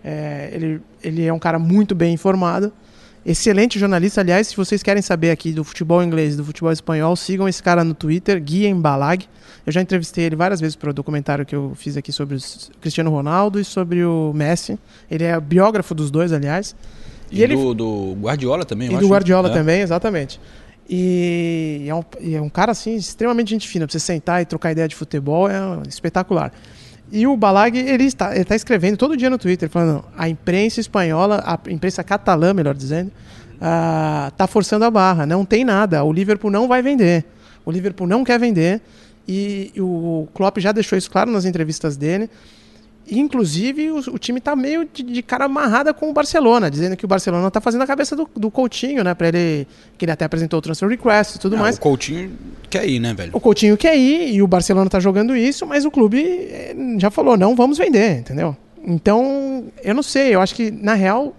É, 0.03 0.49
ele, 0.53 0.81
ele 1.03 1.25
é 1.25 1.33
um 1.33 1.39
cara 1.39 1.59
muito 1.59 1.93
bem 1.93 2.13
informado 2.13 2.71
Excelente 3.25 3.77
jornalista, 3.77 4.21
aliás, 4.21 4.47
se 4.47 4.55
vocês 4.55 4.81
querem 4.81 5.01
saber 5.01 5.29
aqui 5.29 5.51
do 5.51 5.63
futebol 5.63 6.01
inglês, 6.01 6.37
do 6.37 6.45
futebol 6.45 6.71
espanhol, 6.71 7.15
sigam 7.15 7.47
esse 7.49 7.61
cara 7.61 7.83
no 7.83 7.93
Twitter, 7.93 8.41
Guia 8.41 8.73
Balag. 8.73 9.25
Eu 9.65 9.73
já 9.73 9.81
entrevistei 9.81 10.23
ele 10.23 10.35
várias 10.35 10.61
vezes 10.61 10.75
para 10.75 10.89
o 10.89 10.93
documentário 10.93 11.45
que 11.45 11.53
eu 11.53 11.73
fiz 11.75 11.97
aqui 11.97 12.13
sobre 12.13 12.37
o 12.37 12.39
Cristiano 12.79 13.11
Ronaldo 13.11 13.59
e 13.59 13.65
sobre 13.65 14.05
o 14.05 14.31
Messi. 14.33 14.79
Ele 15.11 15.25
é 15.25 15.39
biógrafo 15.39 15.93
dos 15.93 16.09
dois, 16.09 16.31
aliás. 16.31 16.75
E, 17.29 17.43
ele... 17.43 17.55
do, 17.55 17.73
do 17.73 18.17
Guardiola 18.19 18.63
também, 18.63 18.91
E 18.91 18.97
do. 18.97 19.07
Guardiola 19.07 19.49
É. 19.49 19.53
também, 19.53 19.81
exatamente. 19.81 20.39
E 20.89 21.85
é 21.87 21.93
um, 21.93 22.03
e 22.21 22.35
é 22.35 22.41
um 22.41 22.49
cara, 22.49 22.71
assim, 22.71 22.95
extremamente 22.95 23.49
gente 23.49 23.67
fina. 23.67 23.85
Pra 23.85 23.91
você 23.91 23.99
sentar 23.99 24.41
e 24.41 24.45
trocar 24.45 24.71
ideia 24.71 24.87
de 24.87 24.95
futebol, 24.95 25.47
é 25.49 25.59
espetacular. 25.87 26.53
E 27.11 27.25
o 27.25 27.35
Balag, 27.35 27.77
ele 27.77 28.03
está, 28.03 28.31
ele 28.31 28.41
está 28.41 28.55
escrevendo 28.55 28.97
todo 28.97 29.17
dia 29.17 29.29
no 29.29 29.37
Twitter, 29.37 29.69
falando 29.69 30.05
a 30.15 30.29
imprensa 30.29 30.79
espanhola, 30.79 31.43
a 31.45 31.59
imprensa 31.71 32.03
catalã, 32.03 32.53
melhor 32.53 32.75
dizendo, 32.75 33.11
ah, 33.59 34.31
tá 34.37 34.45
forçando 34.47 34.85
a 34.85 34.91
barra. 34.91 35.25
Não 35.25 35.43
tem 35.43 35.65
nada. 35.65 36.03
O 36.03 36.13
Liverpool 36.13 36.51
não 36.51 36.67
vai 36.67 36.81
vender. 36.81 37.25
O 37.65 37.71
Liverpool 37.71 38.07
não 38.07 38.23
quer 38.23 38.39
vender. 38.39 38.81
E 39.27 39.71
o 39.77 40.27
Klopp 40.33 40.57
já 40.59 40.71
deixou 40.71 40.97
isso 40.97 41.09
claro 41.09 41.31
nas 41.31 41.45
entrevistas 41.45 41.97
dele. 41.97 42.29
Inclusive, 43.11 43.91
o, 43.91 43.97
o 43.97 44.19
time 44.19 44.39
tá 44.39 44.55
meio 44.55 44.87
de, 44.91 45.03
de 45.03 45.21
cara 45.21 45.45
amarrada 45.45 45.93
com 45.93 46.09
o 46.09 46.13
Barcelona, 46.13 46.69
dizendo 46.69 46.95
que 46.95 47.05
o 47.05 47.07
Barcelona 47.07 47.49
tá 47.49 47.59
fazendo 47.59 47.81
a 47.81 47.87
cabeça 47.87 48.15
do, 48.15 48.29
do 48.35 48.51
Coutinho, 48.51 49.03
né? 49.03 49.13
Pra 49.13 49.27
ele. 49.27 49.67
Que 49.97 50.05
ele 50.05 50.11
até 50.11 50.25
apresentou 50.25 50.59
o 50.59 50.61
transfer 50.61 50.87
request 50.87 51.35
e 51.35 51.39
tudo 51.39 51.57
mais. 51.57 51.77
O 51.77 51.81
Coutinho 51.81 52.31
quer 52.69 52.87
ir, 52.87 52.99
né, 52.99 53.13
velho? 53.13 53.31
O 53.33 53.39
Coutinho 53.39 53.75
quer 53.77 53.97
ir 53.97 54.33
e 54.33 54.41
o 54.41 54.47
Barcelona 54.47 54.89
tá 54.89 54.99
jogando 54.99 55.35
isso, 55.35 55.65
mas 55.65 55.85
o 55.85 55.91
clube 55.91 56.21
eh, 56.21 56.75
já 56.97 57.09
falou, 57.09 57.37
não 57.37 57.55
vamos 57.55 57.77
vender, 57.77 58.19
entendeu? 58.19 58.55
Então, 58.85 59.65
eu 59.83 59.93
não 59.93 60.03
sei, 60.03 60.33
eu 60.33 60.41
acho 60.41 60.55
que, 60.55 60.71
na 60.71 60.93
real, 60.93 61.35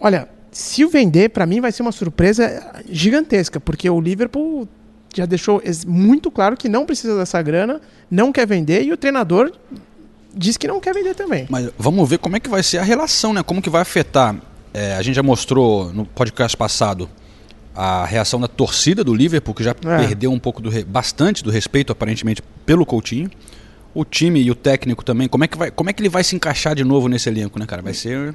olha, 0.00 0.28
se 0.50 0.84
o 0.84 0.88
vender, 0.88 1.30
pra 1.30 1.46
mim 1.46 1.60
vai 1.60 1.72
ser 1.72 1.82
uma 1.82 1.92
surpresa 1.92 2.82
gigantesca, 2.88 3.60
porque 3.60 3.88
o 3.88 4.00
Liverpool 4.00 4.68
já 5.14 5.26
deixou 5.26 5.62
muito 5.86 6.30
claro 6.30 6.56
que 6.56 6.68
não 6.68 6.84
precisa 6.84 7.16
dessa 7.16 7.40
grana, 7.40 7.80
não 8.10 8.32
quer 8.32 8.46
vender, 8.46 8.82
e 8.82 8.92
o 8.92 8.96
treinador 8.96 9.52
diz 10.36 10.56
que 10.56 10.66
não 10.66 10.80
quer 10.80 10.92
vender 10.94 11.14
também. 11.14 11.46
Mas 11.48 11.70
vamos 11.78 12.08
ver 12.08 12.18
como 12.18 12.36
é 12.36 12.40
que 12.40 12.48
vai 12.48 12.62
ser 12.62 12.78
a 12.78 12.82
relação, 12.82 13.32
né? 13.32 13.42
Como 13.42 13.60
que 13.62 13.70
vai 13.70 13.82
afetar. 13.82 14.36
É, 14.72 14.94
a 14.96 15.02
gente 15.02 15.14
já 15.14 15.22
mostrou 15.22 15.92
no 15.92 16.04
podcast 16.04 16.56
passado 16.56 17.08
a 17.74 18.04
reação 18.04 18.40
da 18.40 18.48
torcida 18.48 19.02
do 19.04 19.14
Liverpool, 19.14 19.54
que 19.54 19.62
já 19.64 19.70
É. 19.70 19.74
perdeu 20.06 20.32
um 20.32 20.38
pouco 20.38 20.60
do 20.62 20.70
bastante 20.86 21.42
do 21.42 21.50
respeito, 21.50 21.92
aparentemente, 21.92 22.42
pelo 22.66 22.84
Coutinho. 22.86 23.30
O 23.94 24.04
time 24.04 24.40
e 24.42 24.50
o 24.50 24.54
técnico 24.56 25.04
também. 25.04 25.28
Como 25.28 25.44
é 25.44 25.48
que, 25.48 25.56
vai, 25.56 25.70
como 25.70 25.88
é 25.88 25.92
que 25.92 26.02
ele 26.02 26.08
vai 26.08 26.24
se 26.24 26.34
encaixar 26.34 26.74
de 26.74 26.82
novo 26.84 27.06
nesse 27.08 27.28
elenco, 27.28 27.58
né, 27.58 27.66
cara? 27.66 27.80
Vai 27.82 27.94
ser. 27.94 28.34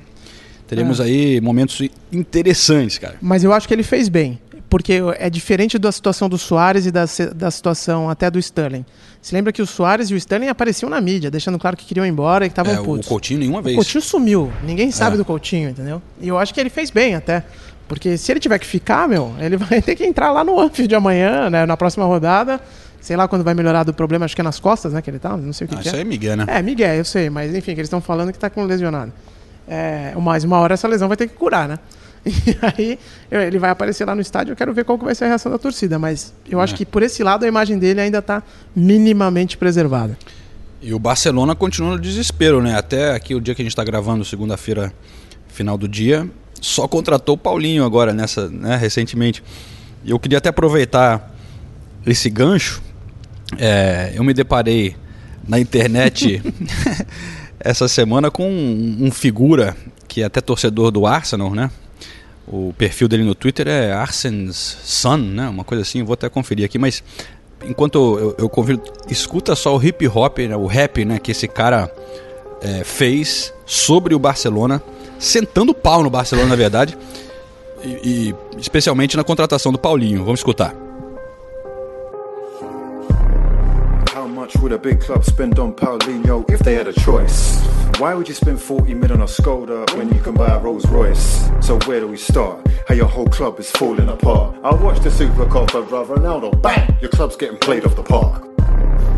Teremos 0.67 0.99
É. 0.99 1.03
aí 1.03 1.41
momentos 1.41 1.81
interessantes, 2.11 2.97
cara. 2.97 3.15
Mas 3.21 3.43
eu 3.43 3.51
acho 3.51 3.67
que 3.67 3.73
ele 3.73 3.83
fez 3.83 4.07
bem. 4.07 4.39
Porque 4.69 5.01
é 5.17 5.29
diferente 5.29 5.79
da 5.79 5.91
situação 5.91 6.29
do 6.29 6.37
Soares 6.37 6.85
e 6.85 6.91
da, 6.91 7.05
da 7.35 7.49
situação 7.49 8.07
até 8.09 8.29
do 8.29 8.37
Sterling. 8.37 8.85
Se 9.21 9.33
lembra 9.33 9.51
que 9.51 9.61
o 9.61 9.65
Soares 9.65 10.11
e 10.11 10.13
o 10.13 10.17
Sterling 10.17 10.47
apareciam 10.47 10.89
na 10.89 11.01
mídia, 11.01 11.31
deixando 11.31 11.57
claro 11.57 11.75
que 11.75 11.85
queriam 11.85 12.05
ir 12.05 12.09
embora 12.09 12.45
e 12.45 12.49
que 12.49 12.51
estavam 12.53 12.73
É, 12.73 12.79
o 12.79 12.83
putos. 12.83 13.07
Coutinho 13.07 13.39
nenhuma 13.39 13.61
vez. 13.63 13.75
O 13.75 13.79
Coutinho 13.79 14.01
sumiu. 14.01 14.51
Ninguém 14.63 14.91
sabe 14.91 15.15
É. 15.15 15.17
do 15.17 15.25
Coutinho, 15.25 15.69
entendeu? 15.71 15.99
E 16.21 16.27
eu 16.27 16.37
acho 16.37 16.53
que 16.53 16.59
ele 16.59 16.69
fez 16.69 16.91
bem 16.91 17.15
até. 17.15 17.43
Porque 17.87 18.15
se 18.17 18.31
ele 18.31 18.39
tiver 18.39 18.59
que 18.59 18.65
ficar, 18.67 19.07
meu, 19.07 19.33
ele 19.39 19.57
vai 19.57 19.81
ter 19.81 19.95
que 19.95 20.05
entrar 20.05 20.31
lá 20.31 20.43
no 20.43 20.59
Anfield 20.59 20.87
de 20.87 20.95
amanhã, 20.95 21.49
né, 21.49 21.65
na 21.65 21.75
próxima 21.75 22.05
rodada. 22.05 22.61
Sei 23.01 23.15
lá 23.17 23.27
quando 23.27 23.43
vai 23.43 23.55
melhorar 23.55 23.83
do 23.83 23.93
problema, 23.93 24.25
acho 24.25 24.35
que 24.35 24.41
é 24.41 24.43
nas 24.43 24.59
costas, 24.59 24.93
né, 24.93 25.01
que 25.01 25.09
ele 25.09 25.17
tá, 25.19 25.35
não 25.35 25.51
sei 25.53 25.65
o 25.65 25.67
que, 25.69 25.75
Ah, 25.75 25.77
que 25.79 25.87
isso 25.87 25.95
é. 25.95 25.99
aí 25.99 26.01
é 26.05 26.07
Miguel, 26.07 26.37
né? 26.37 26.45
É, 26.47 26.61
Miguel, 26.61 26.93
eu 26.95 27.05
sei, 27.05 27.29
mas 27.29 27.49
enfim, 27.55 27.73
que 27.73 27.79
eles 27.79 27.87
estão 27.87 28.01
falando 28.01 28.31
que 28.31 28.37
tá 28.37 28.49
com 28.49 28.63
lesionado. 28.65 29.11
É, 29.67 30.13
mais 30.21 30.43
uma 30.43 30.59
hora 30.59 30.73
essa 30.73 30.87
lesão 30.87 31.07
vai 31.07 31.15
ter 31.17 31.27
que 31.27 31.33
curar, 31.35 31.67
né? 31.67 31.79
E 32.51 32.57
aí 32.61 32.97
ele 33.31 33.59
vai 33.59 33.69
aparecer 33.69 34.05
lá 34.05 34.13
no 34.15 34.21
estádio, 34.21 34.51
eu 34.51 34.55
quero 34.55 34.73
ver 34.73 34.83
qual 34.83 34.97
que 34.97 35.05
vai 35.05 35.15
ser 35.15 35.25
a 35.25 35.27
reação 35.27 35.51
da 35.51 35.57
torcida, 35.57 35.97
mas 35.99 36.33
eu 36.49 36.59
acho 36.59 36.73
É. 36.73 36.77
que 36.77 36.85
por 36.85 37.03
esse 37.03 37.23
lado 37.23 37.45
a 37.45 37.47
imagem 37.47 37.77
dele 37.77 38.01
ainda 38.01 38.21
tá 38.21 38.43
minimamente 38.75 39.57
preservada. 39.57 40.17
E 40.81 40.93
o 40.93 40.99
Barcelona 40.99 41.55
continua 41.55 41.91
no 41.91 41.99
desespero, 41.99 42.61
né? 42.61 42.75
Até 42.77 43.13
aqui 43.13 43.35
o 43.35 43.41
dia 43.41 43.53
que 43.53 43.61
a 43.61 43.65
gente 43.65 43.71
está 43.73 43.83
gravando, 43.83 44.23
segunda-feira, 44.23 44.93
final 45.47 45.77
do 45.77 45.87
dia, 45.87 46.29
só 46.61 46.87
contratou 46.87 47.35
o 47.35 47.37
Paulinho 47.37 47.83
agora 47.85 48.13
nessa, 48.13 48.49
né, 48.49 48.75
recentemente. 48.77 49.43
E 50.05 50.11
eu 50.11 50.19
queria 50.19 50.37
até 50.37 50.49
aproveitar 50.49 51.35
esse 52.05 52.29
gancho. 52.29 52.81
É, 53.57 54.13
eu 54.15 54.23
me 54.23 54.33
deparei 54.33 54.95
na 55.47 55.59
internet 55.59 56.41
essa 57.59 57.87
semana 57.87 58.31
com 58.31 58.49
um, 58.49 58.97
um 59.01 59.11
figura 59.11 59.75
que 60.07 60.21
é 60.21 60.25
até 60.25 60.39
torcedor 60.41 60.91
do 60.91 61.05
Arsenal, 61.05 61.53
né? 61.53 61.69
O 62.49 62.73
perfil 62.77 63.07
dele 63.07 63.23
no 63.23 63.35
Twitter 63.35 63.67
é 63.67 63.91
Arsen's 63.91 64.77
Son, 64.83 65.17
né? 65.17 65.47
Uma 65.47 65.63
coisa 65.63 65.83
assim, 65.83 66.03
vou 66.03 66.13
até 66.13 66.27
conferir 66.29 66.65
aqui, 66.65 66.79
mas 66.79 67.03
enquanto 67.63 68.17
eu, 68.17 68.35
eu 68.39 68.49
convido, 68.49 68.81
escuta 69.07 69.55
só 69.55 69.77
o 69.77 69.83
hip 69.83 70.07
hop, 70.07 70.39
né? 70.39 70.55
o 70.55 70.65
rap, 70.65 71.05
né? 71.05 71.19
Que 71.19 71.31
esse 71.31 71.47
cara 71.47 71.93
é, 72.61 72.83
fez 72.83 73.53
sobre 73.65 74.15
o 74.15 74.19
Barcelona, 74.19 74.81
sentando 75.19 75.73
pau 75.73 76.01
no 76.01 76.09
Barcelona, 76.09 76.49
na 76.49 76.55
verdade, 76.55 76.97
e, 77.83 78.33
e 78.33 78.35
especialmente 78.59 79.15
na 79.15 79.23
contratação 79.23 79.71
do 79.71 79.77
Paulinho. 79.77 80.23
Vamos 80.23 80.39
escutar. 80.39 80.88
Much 84.49 84.61
would 84.63 84.71
a 84.71 84.79
big 84.79 84.99
club 84.99 85.23
spend 85.23 85.59
on 85.59 85.73
Paulinho 85.73 86.49
if 86.49 86.59
they 86.61 86.73
had 86.73 86.87
a 86.87 86.93
choice? 86.93 87.63
Why 87.99 88.15
would 88.15 88.27
you 88.27 88.33
spend 88.33 88.59
40 88.59 88.95
mil 88.95 89.11
on 89.11 89.21
a 89.21 89.25
Skoda 89.25 89.95
when 89.95 90.11
you 90.11 90.19
can 90.21 90.33
buy 90.33 90.47
a 90.47 90.59
Rolls 90.59 90.87
Royce? 90.87 91.47
So 91.61 91.77
where 91.81 91.99
do 91.99 92.07
we 92.07 92.17
start? 92.17 92.67
How 92.87 92.95
your 92.95 93.05
whole 93.05 93.27
club 93.27 93.59
is 93.59 93.69
falling 93.69 94.09
apart. 94.09 94.57
I 94.63 94.73
watched 94.73 95.03
the 95.03 95.11
Super 95.11 95.45
Cup 95.45 95.75
of 95.75 95.89
Ronaldo, 95.89 96.59
bang! 96.61 96.97
Your 96.99 97.11
club's 97.11 97.35
getting 97.35 97.59
played 97.59 97.85
off 97.85 97.95
the 97.95 98.01
park. 98.01 98.47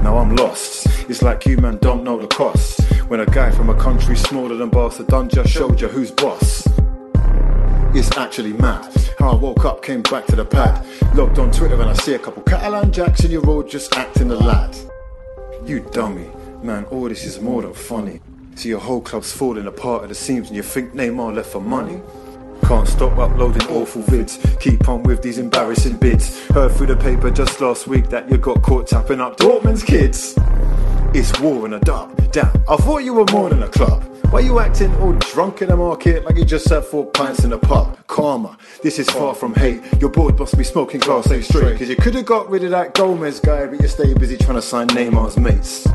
Now 0.03 0.17
I'm 0.17 0.35
lost. 0.35 0.87
It's 1.09 1.21
like 1.21 1.45
you 1.45 1.57
man 1.57 1.77
don't 1.77 2.03
know 2.03 2.19
the 2.19 2.27
cost. 2.27 2.81
When 3.07 3.21
a 3.21 3.25
guy 3.25 3.51
from 3.51 3.69
a 3.69 3.75
country 3.75 4.17
smaller 4.17 4.57
than 4.57 4.69
Barcelona 4.69 5.29
just 5.29 5.49
showed 5.49 5.79
you 5.79 5.87
who's 5.87 6.11
boss. 6.11 6.67
It's 7.93 8.17
actually 8.17 8.53
mad. 8.53 8.93
How 9.17 9.31
I 9.31 9.35
woke 9.35 9.63
up, 9.63 9.81
came 9.81 10.01
back 10.01 10.25
to 10.27 10.35
the 10.35 10.45
pad. 10.45 10.85
Logged 11.15 11.39
on 11.39 11.51
Twitter 11.51 11.79
and 11.79 11.89
I 11.89 11.93
see 11.93 12.15
a 12.15 12.19
couple 12.19 12.43
Catalan 12.43 12.91
jacks 12.91 13.23
in 13.23 13.31
your 13.31 13.41
road 13.41 13.69
just 13.69 13.95
acting 13.95 14.27
the 14.27 14.35
lad. 14.35 14.75
You 15.65 15.79
dummy. 15.91 16.27
Man, 16.63 16.85
all 16.85 17.07
this 17.07 17.23
is 17.23 17.39
more 17.39 17.61
than 17.61 17.73
funny. 17.73 18.19
See 18.55 18.69
your 18.69 18.79
whole 18.79 19.01
club's 19.01 19.31
falling 19.31 19.67
apart 19.67 20.03
at 20.03 20.09
the 20.09 20.15
seams 20.15 20.47
and 20.47 20.55
you 20.55 20.63
think 20.63 20.93
Neymar 20.93 21.35
left 21.35 21.51
for 21.51 21.61
money. 21.61 22.01
Can't 22.63 22.87
stop 22.87 23.17
uploading 23.17 23.67
awful 23.69 24.01
vids. 24.03 24.59
Keep 24.59 24.89
on 24.89 25.03
with 25.03 25.21
these 25.21 25.37
embarrassing 25.37 25.97
bids. 25.97 26.47
Heard 26.47 26.71
through 26.71 26.87
the 26.87 26.95
paper 26.95 27.29
just 27.29 27.61
last 27.61 27.87
week 27.87 28.09
that 28.09 28.29
you 28.29 28.37
got 28.37 28.61
caught 28.63 28.87
tapping 28.87 29.21
up 29.21 29.37
Dortmund's 29.37 29.83
kids. 29.83 30.35
It's 31.13 31.37
war 31.41 31.65
in 31.65 31.73
a 31.73 31.79
dub. 31.81 32.31
Damn, 32.31 32.47
I 32.69 32.77
thought 32.77 32.99
you 33.03 33.13
were 33.13 33.25
more 33.33 33.49
than 33.49 33.63
a 33.63 33.67
club. 33.67 34.03
Why 34.31 34.39
you 34.39 34.59
acting 34.59 34.95
all 35.01 35.11
drunk 35.11 35.61
in 35.61 35.67
the 35.67 35.75
market 35.75 36.23
like 36.23 36.37
you 36.37 36.45
just 36.45 36.69
had 36.69 36.85
four 36.85 37.05
pints 37.07 37.43
in 37.43 37.49
the 37.49 37.57
pub? 37.57 37.97
Karma, 38.07 38.57
this 38.81 38.97
is 38.97 39.09
far 39.09 39.35
from 39.35 39.53
hate. 39.53 39.81
Your 39.99 40.09
board 40.09 40.39
must 40.39 40.57
be 40.57 40.63
smoking 40.63 41.01
glass 41.01 41.29
A 41.29 41.43
straight. 41.43 41.77
Cause 41.77 41.89
you 41.89 41.97
could 41.97 42.15
have 42.15 42.25
got 42.25 42.49
rid 42.49 42.63
of 42.63 42.71
that 42.71 42.93
Gomez 42.93 43.41
guy, 43.41 43.65
but 43.65 43.81
you 43.81 43.89
stay 43.89 44.13
busy 44.13 44.37
trying 44.37 44.55
to 44.55 44.61
sign 44.61 44.87
Neymar's 44.87 45.37
mates. 45.37 45.85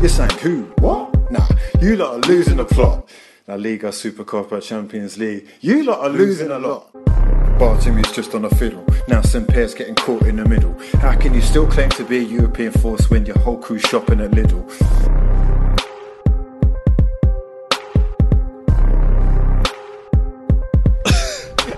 You're 0.00 0.08
saying 0.08 0.38
who? 0.40 0.62
What? 0.78 1.30
Nah, 1.30 1.46
you 1.80 1.94
lot 1.94 2.14
are 2.14 2.28
losing 2.28 2.56
the 2.56 2.64
plot. 2.64 3.08
La 3.46 3.54
Liga, 3.54 3.92
Super 3.92 4.24
Copa, 4.24 4.60
Champions 4.60 5.16
League. 5.18 5.46
You 5.60 5.84
lot 5.84 6.00
are 6.00 6.10
losing 6.10 6.50
a 6.50 6.58
lot. 6.58 6.90
Bartimi's 7.58 8.12
just 8.12 8.34
on 8.34 8.44
a 8.44 8.50
fiddle. 8.50 8.84
Now 9.08 9.20
getting 9.74 9.94
caught 9.96 10.22
in 10.26 10.36
the 10.36 10.48
middle. 10.48 10.74
How 11.00 11.16
can 11.16 11.34
you 11.34 11.40
still 11.40 11.66
claim 11.66 11.90
to 11.90 12.04
be 12.04 12.18
a 12.18 12.22
European 12.22 12.72
force 12.72 13.10
when 13.10 13.26
your 13.26 13.38
whole 13.38 13.58
crew's 13.58 13.82
shopping 13.82 14.20
at 14.20 14.30
Lidl? 14.30 14.64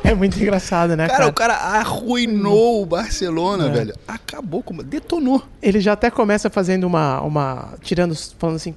É 0.03 0.15
muito 0.15 0.41
engraçado, 0.41 0.97
né, 0.97 1.07
Cara, 1.07 1.19
cara? 1.19 1.31
o 1.31 1.33
cara 1.33 1.55
arruinou 1.55 2.83
o 2.83 2.87
Barcelona, 2.87 3.67
É. 3.67 3.71
velho. 3.71 3.95
Acabou 4.09 4.63
com. 4.63 4.75
Detonou. 4.77 5.43
Ele 5.63 5.81
já 5.81 5.93
até 5.93 6.11
começa 6.11 6.51
fazendo 6.51 6.85
uma. 6.85 7.21
uma 7.21 7.75
tirando. 7.81 8.17
falando 8.39 8.57
assim. 8.57 8.75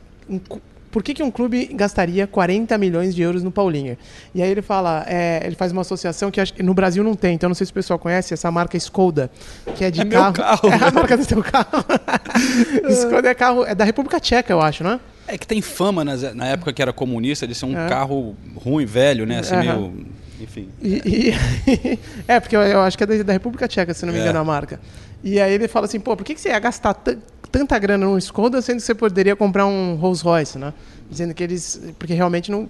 Por 0.93 1.01
que, 1.03 1.13
que 1.15 1.23
um 1.23 1.31
clube 1.31 1.65
gastaria 1.73 2.27
40 2.27 2.77
milhões 2.77 3.15
de 3.15 3.21
euros 3.23 3.41
no 3.43 3.51
Paulinho? 3.51 3.97
E 4.33 4.41
aí 4.43 4.49
ele 4.49 4.61
fala, 4.61 5.03
é, 5.07 5.41
ele 5.43 5.55
faz 5.55 5.71
uma 5.71 5.81
associação 5.81 6.29
que 6.29 6.39
acho 6.39 6.53
no 6.63 6.73
Brasil 6.73 7.03
não 7.03 7.15
tem, 7.15 7.33
então 7.33 7.49
não 7.49 7.55
sei 7.55 7.65
se 7.65 7.71
o 7.71 7.73
pessoal 7.73 7.97
conhece 7.97 8.33
essa 8.33 8.49
marca 8.51 8.77
Skoda, 8.77 9.29
que 9.75 9.83
é 9.83 9.89
de 9.91 10.01
É 10.01 10.05
carro. 10.05 10.33
carro, 10.33 10.69
é 10.69 10.75
a 10.75 10.91
marca 10.91 11.17
do 11.17 11.25
seu 11.25 11.43
carro. 11.43 11.83
Skoda 12.89 13.27
é 13.29 13.33
carro, 13.33 13.65
é 13.65 13.73
da 13.73 13.83
República 13.83 14.19
Tcheca, 14.19 14.53
eu 14.53 14.61
acho, 14.61 14.83
não 14.83 14.91
é? 14.91 14.99
É 15.27 15.37
que 15.37 15.47
tem 15.47 15.61
fama 15.61 16.03
nas- 16.05 16.33
na 16.35 16.45
época 16.47 16.71
que 16.71 16.81
era 16.81 16.93
comunista 16.93 17.47
de 17.47 17.55
ser 17.55 17.65
um 17.65 17.77
É. 17.77 17.89
carro 17.89 18.35
ruim, 18.55 18.85
velho, 18.85 19.25
né? 19.25 19.39
Assim, 19.39 19.55
Aham. 19.55 19.63
meio. 19.63 20.05
Enfim. 20.41 20.69
E- 20.81 21.31
e- 21.33 21.99
é, 22.27 22.39
porque 22.39 22.55
eu, 22.55 22.61
eu 22.61 22.81
acho 22.81 22.97
que 22.97 23.03
é 23.03 23.07
da, 23.23 23.33
República 23.33 23.67
Tcheca, 23.67 23.93
se 23.93 24.05
não 24.05 24.13
me 24.13 24.19
É. 24.19 24.21
engano, 24.21 24.39
a 24.39 24.43
marca. 24.43 24.79
E 25.23 25.39
aí 25.39 25.53
ele 25.53 25.67
fala 25.67 25.85
assim, 25.85 25.99
pô, 25.99 26.15
por 26.17 26.23
que, 26.25 26.35
que 26.35 26.41
você 26.41 26.49
ia 26.49 26.59
gastar 26.59 26.93
tanta 27.53 27.77
grana 27.79 28.05
num 28.05 28.17
Skoda, 28.17 28.61
sendo 28.61 28.77
que 28.77 28.83
você 28.83 28.95
poderia 28.95 29.35
comprar 29.35 29.65
um 29.67 29.93
Rolls 29.95 30.23
Royce, 30.23 30.57
né? 30.57 30.73
Dizendo 31.09 31.33
que 31.33 31.43
eles... 31.43 31.79
Porque 31.99 32.13
realmente 32.15 32.49
não... 32.51 32.67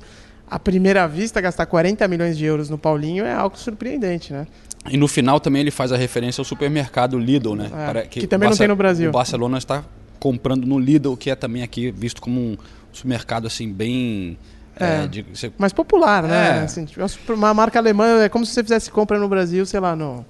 à 0.52 0.60
primeira 0.60 1.08
vista, 1.08 1.40
gastar 1.42 1.66
40 1.66 2.06
milhões 2.10 2.38
de 2.38 2.44
euros 2.46 2.70
no 2.70 2.78
Paulinho 2.78 3.24
é 3.26 3.34
algo 3.34 3.58
surpreendente, 3.58 4.34
né? 4.34 4.46
E 4.92 4.98
no 4.98 5.08
final 5.08 5.40
também 5.40 5.62
ele 5.62 5.72
faz 5.72 5.94
a 5.94 5.98
referência 5.98 6.42
ao 6.42 6.46
supermercado 6.46 7.18
Lidl, 7.18 7.56
né? 7.56 7.72
É, 7.74 7.86
Pare- 7.86 8.08
que 8.08 8.28
também 8.28 8.50
não 8.50 8.58
tem 8.58 8.68
no 8.68 8.76
Brasil. 8.76 9.10
O 9.10 9.14
Barcelona 9.14 9.58
está 9.58 9.84
comprando 10.20 10.66
no 10.68 10.78
Lidl, 10.78 11.16
que 11.16 11.30
é 11.30 11.36
também 11.36 11.64
aqui 11.64 11.90
visto 11.90 12.22
como 12.22 12.40
um 12.40 12.58
supermercado 12.92 13.48
assim 13.48 13.72
bem... 13.72 14.38
É. 14.78 15.04
é, 15.04 15.08
de- 15.08 15.26
você- 15.34 15.52
Mais 15.58 15.72
popular, 15.72 16.24
né? 16.24 16.60
É. 16.60 16.64
Assim, 16.64 16.84
tipo, 16.84 17.02
uma 17.34 17.54
marca 17.54 17.80
alemã 17.80 18.24
é 18.24 18.28
como 18.30 18.46
se 18.46 18.52
você 18.54 18.62
fizesse 18.64 18.92
compra 18.92 19.18
no 19.18 19.30
Brasil, 19.30 19.66
sei 19.66 19.80
lá, 19.80 19.96
no. 19.96 20.26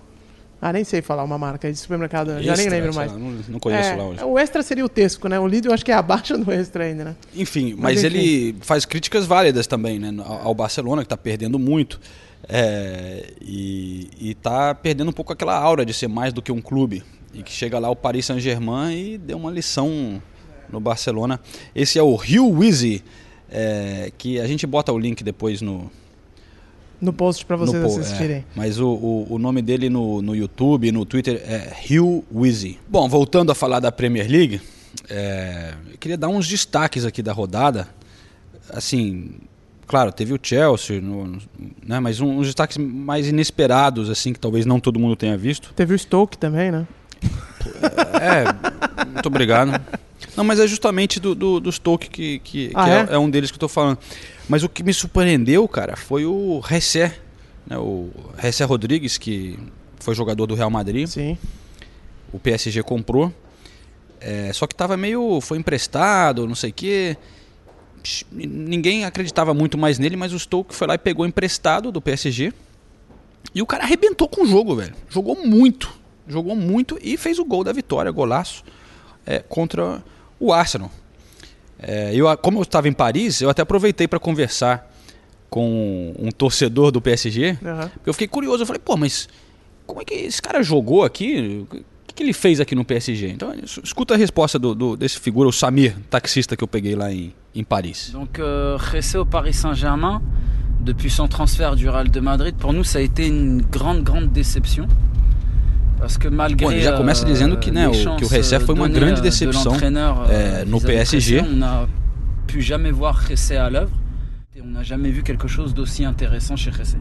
Ah, 0.66 0.72
nem 0.72 0.86
sei 0.86 1.01
falar 1.01 1.26
uma 1.26 1.38
marca 1.38 1.70
de 1.70 1.78
supermercado, 1.78 2.30
já 2.30 2.39
nem 2.39 2.51
Extra, 2.51 2.70
lembro 2.70 2.95
mais. 2.95 3.11
lá, 3.11 3.18
não- 3.18 3.32
não 3.49 3.59
conheço 3.59 3.89
É, 3.89 3.95
lá 3.95 4.03
hoje. 4.05 4.24
O 4.24 4.39
extra 4.39 4.64
seria 4.64 4.86
o 4.86 4.88
Tesco, 4.88 5.28
né? 5.28 5.38
O 5.38 5.45
Lidl 5.45 5.68
eu 5.70 5.74
acho 5.74 5.84
que 5.84 5.91
é 5.91 5.95
abaixo 5.95 6.38
do 6.39 6.49
extra 6.53 6.86
ainda, 6.86 7.03
né? 7.03 7.16
Enfim, 7.36 7.74
Mas, 7.78 7.95
mas, 8.01 8.03
enfim. 8.05 8.18
ele 8.18 8.55
faz 8.61 8.86
críticas 8.86 9.26
válidas 9.26 9.68
também, 9.68 9.99
né? 9.99 10.14
Ao 10.24 10.47
ao 10.47 10.55
Barcelona, 10.55 11.01
que 11.01 11.07
está 11.07 11.18
perdendo 11.18 11.59
muito. 11.59 11.99
É, 12.47 13.32
e, 13.41 14.09
e 14.22 14.36
tá 14.36 14.74
perdendo 14.76 15.09
um 15.09 15.14
pouco 15.14 15.34
aquela 15.34 15.55
aura 15.57 15.86
de 15.86 15.93
ser 15.93 16.07
mais 16.07 16.32
do 16.32 16.41
que 16.41 16.51
um 16.51 16.61
clube. 16.61 17.03
E 17.34 17.41
que 17.43 17.51
chega 17.51 17.78
lá 17.80 17.89
o 17.89 17.95
Paris 17.95 18.26
Saint-Germain 18.28 18.95
e 19.14 19.18
deu 19.18 19.38
uma 19.38 19.49
lição 19.51 20.22
no 20.70 20.80
Barcelona. 20.80 21.39
Esse 21.76 21.97
é 21.99 22.03
o 22.03 22.16
Rio 22.16 22.47
Wizzy, 22.49 23.03
é, 23.51 24.11
que 24.18 24.39
a 24.39 24.47
gente 24.47 24.66
bota 24.68 24.91
o 24.93 24.97
link 24.99 25.24
depois 25.24 25.61
no, 25.61 25.91
No 27.04 27.12
post 27.14 27.45
pra 27.45 27.56
vocês 27.56 27.84
assistirem. 27.84 28.38
é, 28.38 28.43
mas 28.56 28.80
o, 28.80 28.88
o, 28.88 29.28
o 29.32 29.38
nome 29.39 29.62
dele 29.62 29.89
no, 29.89 30.22
no 30.22 30.36
YouTube 30.36 30.88
e 30.88 30.91
no 30.91 31.06
Twitter 31.06 31.36
é 31.45 31.74
Hugh 31.89 32.24
Wizzy. 32.34 32.80
Bom, 32.88 33.08
voltando 33.10 33.51
a 33.51 33.56
falar 33.56 33.80
da 33.80 33.91
Premier 33.91 34.30
League, 34.30 34.62
é, 35.10 35.74
eu 35.91 35.97
queria 35.97 36.18
dar 36.18 36.28
uns 36.30 36.47
destaques 36.47 37.04
aqui 37.06 37.22
da 37.22 37.34
rodada. 37.34 37.88
Assim, 38.70 39.32
claro, 39.86 40.12
teve 40.12 40.34
o 40.34 40.39
Chelsea, 40.41 41.01
no- 41.01 41.26
no- 41.28 41.41
né, 41.86 41.99
mas 41.99 42.20
um- 42.22 42.38
uns 42.39 42.47
destaques 42.47 42.78
mais 42.78 43.28
inesperados, 43.28 44.10
assim, 44.10 44.32
que 44.34 44.39
talvez 44.39 44.66
não 44.66 44.80
todo 44.80 44.97
mundo 44.99 45.16
tenha 45.16 45.38
visto. 45.38 45.74
Teve 45.76 45.93
o 45.93 45.99
Stoke 45.99 46.38
também, 46.38 46.72
né? 46.72 46.88
É, 48.22 49.06
muito 49.06 49.28
obrigado. 49.28 49.80
Não, 50.36 50.43
mas 50.43 50.60
é 50.60 50.68
justamente 50.68 51.20
do, 51.20 51.36
do, 51.36 51.60
do 51.60 51.72
Stoke 51.72 52.10
que, 52.10 52.39
que, 52.39 52.72
Ah, 52.74 52.84
que 52.86 52.89
é? 52.89 52.93
é? 52.93 53.16
é 53.16 53.18
um 53.18 53.30
deles 53.30 53.51
que 53.51 53.56
eu 53.56 53.60
tô 53.60 53.68
falando. 53.68 53.97
Mas 54.48 54.64
o 54.64 54.70
que 54.70 54.84
me 54.84 54.94
surpreendeu, 54.94 55.68
cara, 55.68 55.96
foi 55.96 56.26
o 56.26 56.60
Ressé, 56.60 57.18
né, 57.66 57.78
o 57.78 58.10
Ressé 58.38 58.64
Rodrigues, 58.66 59.18
que 59.18 59.58
foi 60.00 60.14
jogador 60.14 60.46
do 60.46 60.56
Real 60.56 60.70
Madrid. 60.70 61.08
Sim. 61.08 61.38
O 62.32 62.39
PSG 62.39 62.84
comprou. 62.84 63.34
É, 64.20 64.52
só 64.54 64.68
que 64.68 64.76
tava 64.76 64.98
meio. 64.98 65.39
Foi 65.41 65.58
emprestado, 65.58 66.48
não 66.48 66.56
sei 66.56 66.72
o 66.72 66.74
quê. 66.74 67.18
Ninguém 68.32 69.06
acreditava 69.06 69.54
muito 69.54 69.78
mais 69.78 69.98
nele, 69.98 70.18
mas 70.18 70.34
o 70.34 70.39
Stoke 70.39 70.76
foi 70.76 70.88
lá 70.88 70.96
e 70.96 70.98
pegou 70.98 71.26
emprestado 71.26 71.91
do 71.91 72.02
PSG. 72.02 72.54
E 73.56 73.62
o 73.62 73.66
cara 73.66 73.84
arrebentou 73.84 74.28
com 74.28 74.44
o 74.44 74.46
jogo, 74.46 74.76
velho. 74.76 74.94
Jogou 75.10 75.36
muito. 75.46 75.94
Jogou 76.28 76.56
muito 76.56 76.98
e 77.02 77.18
fez 77.18 77.39
o 77.39 77.46
gol 77.46 77.64
da 77.64 77.72
vitória, 77.72 78.12
golaço, 78.12 78.64
é, 79.26 79.39
contra 79.39 80.04
o 80.39 80.52
Arsenal. 80.54 80.91
É, 81.86 82.11
eu, 82.15 82.36
como 82.38 82.59
eu 82.59 82.63
estava 82.63 82.88
em 82.88 82.93
Paris, 82.93 83.41
eu 83.41 83.49
até 83.49 83.61
aproveitei 83.61 84.07
para 84.07 84.19
conversar 84.19 84.89
com 85.49 86.13
um 86.17 86.29
torcedor 86.31 86.91
do 86.91 86.99
PSG. 87.01 87.57
Porque 87.93 88.09
Eu 88.09 88.13
fiquei 88.13 88.27
curioso, 88.27 88.63
eu 88.63 88.65
falei, 88.67 88.81
pô, 88.84 88.97
mas 88.97 89.27
como 89.86 90.01
é 90.01 90.05
que 90.05 90.13
esse 90.13 90.41
cara 90.41 90.63
jogou 90.63 91.03
aqui? 91.03 91.65
O 91.71 91.75
que, 92.07 92.15
que 92.15 92.23
ele 92.23 92.34
fez 92.34 92.59
aqui 92.59 92.73
no 92.75 92.84
PSG? 92.86 93.29
Então, 93.29 93.53
es- 93.53 93.79
escuta 93.84 94.13
a 94.13 94.17
resposta 94.17 94.57
do, 94.57 94.73
do- 94.73 94.97
desse 94.97 95.19
figura, 95.19 95.47
o 95.47 95.51
Samir, 95.51 95.95
taxista 96.09 96.55
que 96.55 96.63
eu 96.63 96.67
peguei 96.67 96.95
lá 96.95 97.11
em, 97.11 97.34
em 97.53 97.63
Paris. 97.63 98.09
Donc 98.11 98.39
euh, 98.39 98.77
Ressé 98.79 99.17
au 99.17 99.25
Paris 99.25 99.57
Saint-Germain, 99.57 100.21
depuis 100.79 101.09
son 101.11 101.27
transfert 101.27 101.75
du 101.75 101.88
Real 101.89 102.07
de 102.07 102.19
Madrid, 102.19 102.55
pour 102.55 102.73
nous 102.73 102.84
ça 102.84 102.99
a 102.99 103.01
été 103.01 103.27
une 103.27 103.61
grande 103.61 104.03
grande 104.03 104.27
déception. 104.31 104.88
Bom, 106.60 106.72
ele 106.72 106.82
já 106.82 106.93
começa 106.93 107.24
euh, 107.26 107.32
dizendo 107.32 107.58
que, 107.58 107.72
né, 107.72 107.88
o, 107.88 108.16
que 108.18 108.26
o 108.26 108.28
Ressé 108.28 108.60
foi 108.60 108.76
uma 108.76 108.88
grande 108.89 109.20
euh, 109.20 109.24
decepção 109.24 109.64
de 109.64 109.70
l'entraîneur, 109.70 110.26
euh, 110.30 110.62
é, 110.62 110.66
no 110.66 110.80
PSG. 110.82 111.39
Ressé, 111.39 111.49
On 111.51 111.56
n'a 111.58 111.88
pu 112.47 112.62
jamais 112.62 112.91
voir 112.91 113.16
Ressé 113.16 113.56
à 113.58 113.70
l'œuvre. 113.70 113.91
Et 114.56 114.62
on 114.62 114.68
n'a 114.68 114.84
jamais 114.84 115.10
vu 115.10 115.24
quelque 115.24 115.47
chose 115.47 115.74
d'aussi 115.74 116.06
intéressant 116.06 116.56
chez 116.56 116.70
Ressé. 116.70 116.97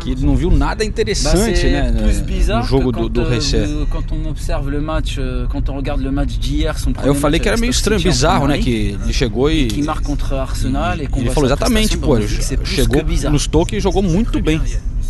Que 0.00 0.10
ele 0.10 0.24
não 0.24 0.34
viu 0.34 0.50
nada 0.50 0.84
interessante, 0.84 1.54
c'est 1.54 1.70
né, 1.70 1.90
no 1.90 2.24
bizarre 2.24 2.64
jogo 2.66 2.90
do, 2.90 2.98
quand, 3.02 3.08
do 3.08 3.22
Ressé. 3.24 3.64
vous- 3.64 3.86
quand 3.86 4.02
on 4.12 4.28
observe 4.28 4.68
le 4.68 4.80
match, 4.80 5.18
quand 5.48 5.68
on 5.68 5.76
regarde 5.76 6.00
le 6.02 6.10
match 6.10 6.38
d'hier, 6.38 6.76
son 6.78 6.90
Aí 6.90 6.94
premier 6.94 7.10
eu 7.10 7.14
falei 7.14 7.38
match 7.38 7.42
que 7.42 7.48
era 7.48 7.56
meio 7.56 7.70
estranho, 7.70 8.02
bizarro, 8.02 8.48
né? 8.48 8.58
Que 8.58 8.98
ele 9.04 9.12
chegou 9.12 9.48
e. 9.50 9.66
qui 9.66 9.82
marque 9.82 10.04
contre 10.04 10.34
Arsenal 10.34 11.00
et 11.00 11.06
qu'on 11.06 11.20
Ele 11.20 11.26
voit 11.26 11.34
falou 11.34 11.48
exatamente, 11.48 11.96
pô, 11.98 12.16
chegou 12.64 13.02
no 13.30 13.38
Stoke 13.38 13.76
e 13.76 13.80
jogou 13.80 14.02
muito 14.02 14.40
bem. 14.42 14.60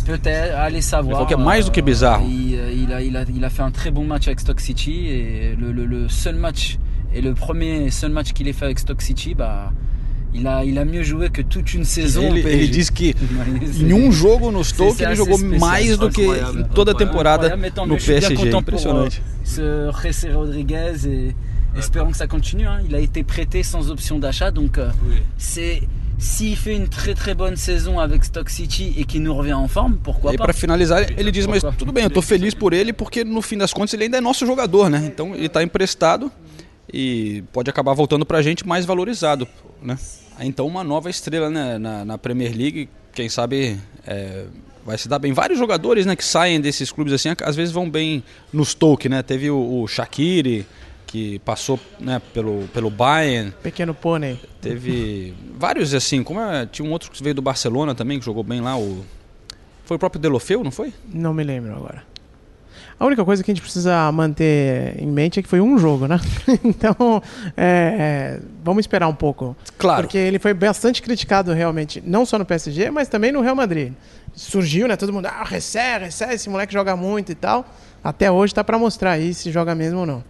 Peut-être, 0.05 0.55
allez 0.57 0.81
savoir. 0.81 1.27
é 1.31 1.35
mais 1.37 1.63
do 1.63 1.71
que 1.71 1.81
bizarro. 1.81 2.25
Il, 2.27 2.55
euh, 2.55 2.71
il 2.73 2.91
a, 2.93 3.01
il, 3.01 3.15
a, 3.17 3.23
il 3.35 3.43
a 3.45 3.49
fait 3.49 3.61
un 3.63 3.71
très 3.71 3.91
bon 3.91 4.03
match 4.05 4.27
avec 4.27 4.39
Stock 4.39 4.59
City 4.59 5.07
et 5.07 5.55
le, 5.59 5.71
le- 5.71 5.85
le 5.85 6.09
seul 6.09 6.35
match 6.35 6.77
et 7.13 7.21
le 7.21 7.33
premier 7.33 7.89
seul 7.91 8.11
match 8.11 8.31
qu'il 8.33 8.47
ait 8.47 8.53
fait 8.53 8.65
avec 8.65 8.79
Stock 8.79 9.01
City, 9.01 9.33
bah, 9.35 9.71
il 10.33 10.47
a, 10.47 10.63
il 10.63 10.77
a 10.79 10.85
mieux 10.85 11.03
joué 11.03 11.29
que 11.29 11.41
toute 11.41 11.73
une 11.73 11.83
saison. 11.83 12.21
Ele, 12.33 12.45
au 12.45 12.47
ele 12.49 12.69
diz 12.69 12.89
que 12.89 13.03
em 13.83 13.93
um 13.93 14.11
jogo 14.11 14.49
no 14.51 14.63
Stoke 14.63 15.01
ele 15.03 15.15
jogou 15.15 15.37
mais 15.37 15.97
do 15.97 16.09
que 16.09 16.21
em 16.21 16.63
toda 16.73 16.91
a 16.91 16.95
temporada 16.95 17.55
no 17.85 17.97
PSG. 17.97 18.53
Impressionante. 18.55 19.21
ce 19.43 19.91
José 20.03 20.31
Rodriguez 20.31 21.05
et 21.07 21.35
espérons 21.77 22.11
que 22.11 22.17
ça 22.17 22.27
continue. 22.27 22.65
hein. 22.65 22.79
Il 22.87 22.95
a 22.95 22.99
été 22.99 23.23
prêté 23.23 23.61
sans 23.63 23.91
option 23.91 24.19
d'achat, 24.19 24.51
donc 24.51 24.77
euh, 24.77 24.89
c'est 25.37 25.81
s'il 26.21 26.55
fait 26.55 26.75
une 26.75 26.87
très 26.87 27.15
très 27.15 27.33
bonne 27.33 27.55
saison 27.55 27.99
avec 27.99 28.23
Stock 28.23 28.47
City 28.47 28.93
et 28.95 29.05
qu'il 29.05 29.23
nous 29.23 29.33
revient 29.33 29.53
en 29.53 29.67
forme, 29.67 29.97
pourquoi 29.97 30.33
E 30.33 30.37
pas 30.37 30.43
pra 30.43 30.53
finalizar, 30.53 31.01
ele 31.17 31.31
diz: 31.31 31.47
Mas 31.47 31.63
tudo 31.77 31.91
bem, 31.91 32.03
eu 32.03 32.09
tô 32.11 32.21
feliz 32.21 32.53
por 32.53 32.73
ele, 32.73 32.93
porque 32.93 33.23
no 33.23 33.41
fim 33.41 33.57
das 33.57 33.73
contas 33.73 33.95
ele 33.95 34.03
ainda 34.03 34.17
é 34.17 34.21
nosso 34.21 34.45
jogador, 34.45 34.87
né? 34.87 35.01
Então 35.03 35.33
ele 35.35 35.49
tá 35.49 35.63
emprestado 35.63 36.31
e 36.93 37.43
pode 37.51 37.69
acabar 37.71 37.93
voltando 37.93 38.23
pra 38.23 38.41
gente 38.43 38.67
mais 38.67 38.85
valorizado, 38.85 39.47
né? 39.81 39.97
Então, 40.39 40.65
uma 40.67 40.83
nova 40.83 41.09
estrela 41.09 41.49
né, 41.49 41.77
na, 41.77 42.05
na 42.05 42.17
Premier 42.17 42.55
League, 42.55 42.89
quem 43.13 43.29
sabe 43.29 43.79
é, 44.05 44.45
vai 44.85 44.97
se 44.97 45.07
dar 45.07 45.19
bem. 45.19 45.33
Vários 45.33 45.57
jogadores 45.57 46.05
né, 46.05 46.15
que 46.15 46.23
saem 46.23 46.61
desses 46.61 46.91
clubes 46.91 47.13
assim, 47.13 47.29
às 47.43 47.55
vezes 47.55 47.73
vão 47.73 47.89
bem 47.89 48.23
no 48.53 48.63
Stoke, 48.63 49.09
né? 49.09 49.21
Teve 49.23 49.49
o, 49.49 49.81
o 49.81 49.87
Shaqiri, 49.87 50.65
que 51.11 51.39
passou 51.39 51.77
né, 51.99 52.21
pelo, 52.33 52.69
pelo 52.69 52.89
Bayern. 52.89 53.53
Pequeno 53.61 53.93
pônei. 53.93 54.39
Teve 54.61 55.33
vários 55.57 55.93
assim, 55.93 56.23
como 56.23 56.39
é, 56.39 56.65
tinha 56.65 56.87
um 56.87 56.91
outro 56.91 57.11
que 57.11 57.21
veio 57.21 57.35
do 57.35 57.41
Barcelona 57.41 57.93
também, 57.93 58.17
que 58.17 58.25
jogou 58.25 58.43
bem 58.43 58.61
lá, 58.61 58.77
o. 58.77 59.03
Foi 59.83 59.97
o 59.97 59.99
próprio 59.99 60.21
Delofeu, 60.21 60.63
não 60.63 60.71
foi? 60.71 60.93
Não 61.13 61.33
me 61.33 61.43
lembro 61.43 61.75
agora. 61.75 62.03
A 62.97 63.05
única 63.05 63.25
coisa 63.25 63.43
que 63.43 63.51
a 63.51 63.53
gente 63.53 63.63
precisa 63.63 64.09
manter 64.11 64.95
em 65.01 65.07
mente 65.07 65.39
é 65.39 65.43
que 65.43 65.49
foi 65.49 65.59
um 65.59 65.77
jogo, 65.77 66.07
né? 66.07 66.17
então, 66.63 67.21
é, 67.57 68.37
é, 68.37 68.39
vamos 68.63 68.81
esperar 68.81 69.07
um 69.07 69.15
pouco. 69.15 69.57
Claro. 69.77 70.03
Porque 70.03 70.17
ele 70.17 70.39
foi 70.39 70.53
bastante 70.53 71.01
criticado 71.01 71.51
realmente, 71.51 72.01
não 72.05 72.25
só 72.25 72.37
no 72.39 72.45
PSG, 72.45 72.89
mas 72.89 73.09
também 73.09 73.31
no 73.31 73.41
Real 73.41 73.55
Madrid. 73.55 73.91
Surgiu, 74.33 74.87
né? 74.87 74.95
Todo 74.95 75.11
mundo, 75.11 75.25
ah, 75.25 75.43
recebe, 75.43 76.05
recebe, 76.05 76.35
esse 76.35 76.49
moleque 76.49 76.71
joga 76.71 76.95
muito 76.95 77.31
e 77.31 77.35
tal. 77.35 77.65
Até 78.01 78.31
hoje 78.31 78.53
tá 78.53 78.63
para 78.63 78.77
mostrar 78.77 79.11
aí 79.11 79.33
se 79.33 79.51
joga 79.51 79.75
mesmo 79.75 79.99
ou 79.99 80.05
não. 80.05 80.23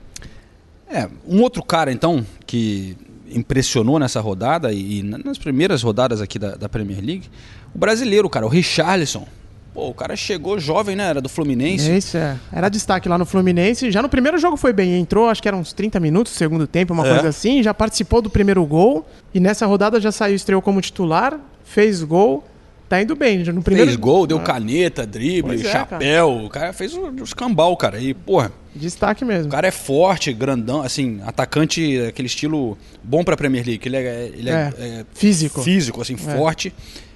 É, 0.94 1.08
um 1.28 1.42
outro 1.42 1.64
cara 1.64 1.92
então 1.92 2.26
que 2.46 2.98
impressionou 3.34 3.98
nessa 3.98 4.20
rodada 4.20 4.74
e, 4.74 5.00
e 5.00 5.04
nas 5.04 5.38
primeiras 5.38 5.82
rodadas 5.82 6.20
aqui 6.22 6.38
da, 6.38 6.56
da 6.56 6.68
Premier 6.68 7.00
League, 7.04 7.30
o 7.74 7.78
brasileiro, 7.80 8.30
cara, 8.30 8.46
o 8.46 8.50
Richarlison. 8.50 9.26
Pô, 9.74 9.88
o 9.88 9.94
cara 9.94 10.18
chegou 10.18 10.60
jovem, 10.60 10.98
né? 10.98 11.06
Era 11.06 11.22
do 11.22 11.30
Fluminense. 11.30 11.90
Isso, 11.96 12.18
é. 12.18 12.36
Era 12.52 12.68
destaque 12.68 13.08
lá 13.08 13.18
no 13.18 13.26
Fluminense. 13.26 13.90
Já 13.90 14.02
no 14.02 14.10
primeiro 14.10 14.38
jogo 14.38 14.58
foi 14.58 14.74
bem. 14.74 15.00
Entrou, 15.00 15.30
acho 15.30 15.42
que 15.42 15.48
eram 15.48 15.60
uns 15.62 15.72
30 15.72 15.98
minutos, 15.98 16.34
segundo 16.34 16.68
tempo, 16.68 16.94
uma 16.94 17.08
É. 17.08 17.10
coisa 17.14 17.30
assim. 17.30 17.64
Já 17.64 17.74
participou 17.74 18.22
do 18.22 18.30
primeiro 18.30 18.66
gol. 18.66 19.08
E 19.34 19.40
nessa 19.40 19.66
rodada 19.66 19.98
já 20.02 20.12
saiu, 20.12 20.36
estreou 20.36 20.62
como 20.62 20.82
titular. 20.82 21.40
Fez 21.64 22.04
gol. 22.04 22.44
Tá 22.90 23.02
indo 23.02 23.16
bem. 23.16 23.46
No 23.46 23.62
primeiro... 23.64 23.88
Fez 23.88 23.96
gol, 23.98 24.28
deu 24.28 24.40
Ah, 24.40 24.42
caneta, 24.42 25.08
drible, 25.08 25.44
Pois 25.56 25.64
é, 25.64 25.72
chapéu. 25.72 26.44
O 26.44 26.50
cara 26.50 26.74
fez 26.74 26.94
o, 26.94 27.04
o 27.08 27.24
escambau, 27.24 27.78
cara. 27.78 27.98
E, 27.98 28.14
porra. 28.14 28.52
Destaque 28.76 29.26
mesmo. 29.26 29.48
O 29.48 29.52
cara 29.52 29.68
é 29.68 29.72
forte, 29.72 30.32
grandão, 30.32 30.82
assim, 30.82 31.20
atacante, 31.26 32.00
aquele 32.08 32.28
estilo 32.28 32.78
bom 33.04 33.24
pra 33.24 33.36
Premier 33.36 33.66
League. 33.66 33.86
Ele 33.86 33.98
é, 33.98 34.26
ele 34.34 34.50
é, 34.50 34.54
É, 34.54 34.86
é 35.02 35.06
físico. 35.14 35.62
Físico, 35.62 36.02
assim, 36.02 36.14
É. 36.14 36.18
forte, 36.18 36.74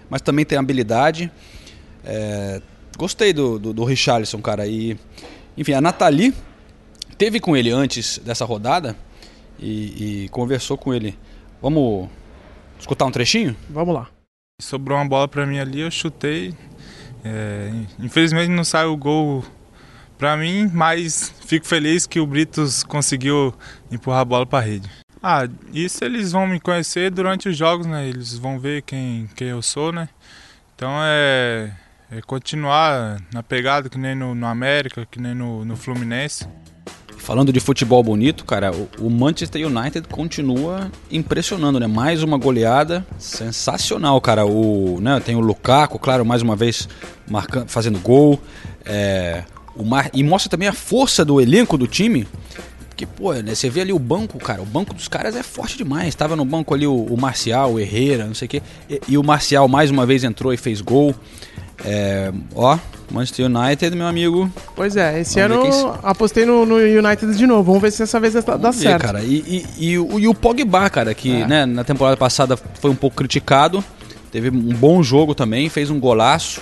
mas 0.10 0.22
também 0.22 0.44
tem 0.46 0.58
habilidade. 0.58 1.32
É, 2.04 2.62
gostei 2.98 3.32
do, 3.34 3.58
do, 3.58 3.74
do 3.74 3.84
Richarlison, 3.86 4.42
cara. 4.42 4.68
E, 4.68 4.98
enfim, 5.58 5.74
a 5.74 5.82
Nathalie 5.82 6.34
teve 7.18 7.40
com 7.40 7.56
ele 7.56 7.72
antes 7.72 8.20
dessa 8.20 8.44
rodada 8.44 8.96
e, 9.60 10.26
e 10.26 10.30
conversou 10.30 10.78
com 10.78 10.94
ele. 10.94 11.18
Vamos 11.62 12.10
escutar 12.78 13.06
um 13.06 13.12
trechinho? 13.12 13.56
Vamos 13.70 13.96
lá. 13.96 14.10
Sobrou 14.62 14.98
uma 14.98 15.06
bola 15.08 15.28
pra 15.28 15.46
mim 15.46 15.60
ali, 15.60 15.80
eu 15.82 15.90
chutei. 15.92 16.54
É, 17.24 17.72
infelizmente 18.00 18.50
não 18.50 18.64
saiu 18.64 18.92
o 18.94 18.98
gol 18.98 19.44
pra 20.18 20.36
mim, 20.38 20.70
mas 20.74 21.34
fico 21.46 21.66
feliz 21.66 22.06
que 22.06 22.20
o 22.20 22.26
Britos 22.26 22.84
conseguiu 22.84 23.54
empurrar 23.92 24.22
a 24.22 24.26
bola 24.26 24.46
pra 24.46 24.60
rede. 24.60 24.90
Ah, 25.22 25.48
isso 25.74 26.04
eles 26.04 26.32
vão 26.32 26.46
me 26.46 26.60
conhecer 26.60 27.10
durante 27.10 27.50
os 27.50 27.58
jogos, 27.58 27.88
né? 27.88 28.08
Eles 28.08 28.38
vão 28.38 28.60
ver 28.60 28.84
quem, 28.84 29.28
quem 29.36 29.48
eu 29.48 29.62
sou, 29.62 29.92
né? 29.92 30.08
Então 30.76 30.92
é, 31.02 31.72
é 32.12 32.22
continuar 32.22 33.18
na 33.34 33.42
pegada 33.42 33.90
que 33.90 33.98
nem 33.98 34.14
no, 34.14 34.36
no 34.36 34.46
América, 34.46 35.08
que 35.10 35.20
nem 35.20 35.34
no, 35.34 35.66
no 35.66 35.76
Fluminense. 35.76 36.48
Falando 37.18 37.52
de 37.52 37.60
futebol 37.60 38.04
bonito, 38.04 38.46
cara, 38.46 38.72
o, 39.00 39.10
Manchester 39.10 39.66
United 39.66 40.08
continua 40.08 40.92
impressionando, 41.10 41.80
né? 41.80 41.88
Mais 41.88 42.22
uma 42.22 42.38
goleada 42.38 43.04
sensacional, 43.18 44.22
cara. 44.22 44.46
O, 44.46 45.00
né, 45.02 45.20
tem 45.20 45.36
o 45.36 45.40
Lukaku, 45.40 45.98
claro, 45.98 46.24
mais 46.24 46.44
uma 46.44 46.56
vez 46.56 46.88
marcando, 47.28 47.68
fazendo 47.68 47.98
gol. 47.98 48.40
É, 48.86 49.44
Mar... 49.84 50.10
E 50.14 50.24
mostra 50.24 50.50
também 50.50 50.68
a 50.68 50.74
força 50.74 51.26
do 51.26 51.42
elenco 51.42 51.78
do 51.78 51.88
time. 51.88 52.28
Porque, 52.90 53.06
pô, 53.06 53.34
né, 53.34 53.54
você 53.54 53.70
vê 53.70 53.82
ali 53.82 53.92
o 53.92 54.00
banco, 54.00 54.40
cara, 54.40 54.62
o 54.62 54.66
banco 54.66 54.94
dos 54.94 55.10
caras 55.10 55.36
é 55.36 55.44
forte 55.44 55.76
demais. 55.78 56.16
Tava 56.16 56.34
no 56.34 56.46
banco 56.46 56.74
ali 56.74 56.88
o, 56.88 56.96
o 56.96 57.20
Marcial, 57.20 57.74
o 57.74 57.80
Herrera, 57.80 58.26
não 58.26 58.34
sei 58.34 58.46
o 58.46 58.50
quê. 58.50 58.62
E, 58.90 59.02
e, 59.10 59.18
o 59.18 59.24
Marcial 59.24 59.68
mais 59.68 59.92
uma 59.92 60.06
vez 60.06 60.24
entrou 60.24 60.54
e 60.54 60.58
fez 60.58 60.80
gol. 60.80 61.14
É, 61.84 62.32
ó, 62.56 62.80
Manchester 63.12 63.48
United, 63.48 63.94
meu 63.98 64.08
amigo. 64.08 64.50
Pois 64.78 64.96
é, 64.96 65.20
esse 65.20 65.42
ano 65.42 65.64
apostei 66.04 66.46
no, 66.46 66.66
no, 66.66 66.76
United 66.76 67.36
de 67.36 67.46
novo. 67.46 67.64
Vamos 67.64 67.82
ver 67.82 67.92
se 67.92 68.00
dessa 68.00 68.18
vez 68.18 68.34
dá, 68.34 68.56
dá 68.56 68.72
certo. 68.72 69.02
cara. 69.02 69.22
E, 69.22 69.66
e, 69.78 69.90
e, 69.90 70.00
o, 70.00 70.18
e 70.18 70.28
o 70.30 70.34
Pogba, 70.34 70.90
cara, 70.90 71.14
que 71.14 71.42
é. 71.42 71.46
né, 71.46 71.66
na 71.66 71.84
temporada 71.84 72.16
passada 72.16 72.56
foi 72.56 72.92
um 72.92 72.96
pouco 72.96 73.18
criticado. 73.18 73.84
Teve 74.32 74.50
um 74.50 74.74
bom 74.74 75.04
jogo 75.04 75.36
também, 75.36 75.68
fez 75.68 75.90
um 75.90 76.00
golaço. 76.00 76.62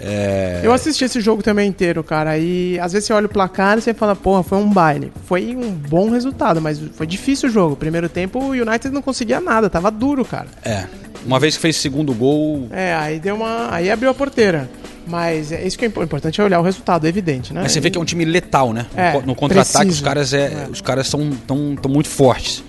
É. 0.00 0.60
Eu 0.62 0.72
assisti 0.72 1.04
esse 1.04 1.20
jogo 1.20 1.42
também 1.42 1.68
inteiro, 1.68 2.02
cara. 2.02 2.36
E 2.38 2.78
às 2.78 2.92
vezes 2.92 3.06
você 3.06 3.12
olha 3.12 3.26
o 3.26 3.28
placar 3.28 3.78
e 3.78 3.82
você 3.82 3.94
fala, 3.94 4.16
porra, 4.16 4.42
foi 4.42 4.58
um 4.58 4.68
baile. 4.68 5.12
Foi 5.26 5.54
um 5.54 5.70
bom 5.70 6.10
resultado, 6.10 6.60
mas 6.60 6.80
foi 6.94 7.06
difícil 7.06 7.48
o 7.48 7.52
jogo. 7.52 7.76
Primeiro 7.76 8.08
tempo 8.08 8.38
o 8.38 8.50
United 8.50 8.90
não 8.90 9.02
conseguia 9.02 9.40
nada, 9.40 9.70
tava 9.70 9.90
duro, 9.90 10.24
cara. 10.24 10.48
É. 10.64 10.84
Uma 11.24 11.38
vez 11.38 11.56
que 11.56 11.62
fez 11.62 11.76
segundo 11.76 12.12
gol. 12.12 12.68
É, 12.70 12.94
aí 12.94 13.18
deu 13.18 13.36
uma. 13.36 13.72
Aí 13.74 13.90
abriu 13.90 14.10
a 14.10 14.14
porteira. 14.14 14.68
Mas 15.06 15.52
é 15.52 15.66
isso 15.66 15.78
que 15.78 15.84
é 15.84 15.88
importante 15.88 16.40
é 16.40 16.44
olhar 16.44 16.58
o 16.60 16.62
resultado, 16.62 17.04
é 17.04 17.08
evidente, 17.08 17.52
né? 17.52 17.60
Mas 17.62 17.72
você 17.72 17.80
vê 17.80 17.90
que 17.90 17.98
é 17.98 18.00
um 18.00 18.06
time 18.06 18.24
letal, 18.24 18.72
né? 18.72 18.86
É, 18.96 19.20
no 19.20 19.34
contra-ataque 19.34 19.90
os 19.90 20.00
caras 20.00 20.32
é, 20.32 20.46
é. 20.46 20.68
os 20.70 20.80
caras 20.80 21.06
são 21.06 21.30
tão, 21.46 21.76
tão 21.76 21.90
muito 21.90 22.08
fortes. 22.08 22.64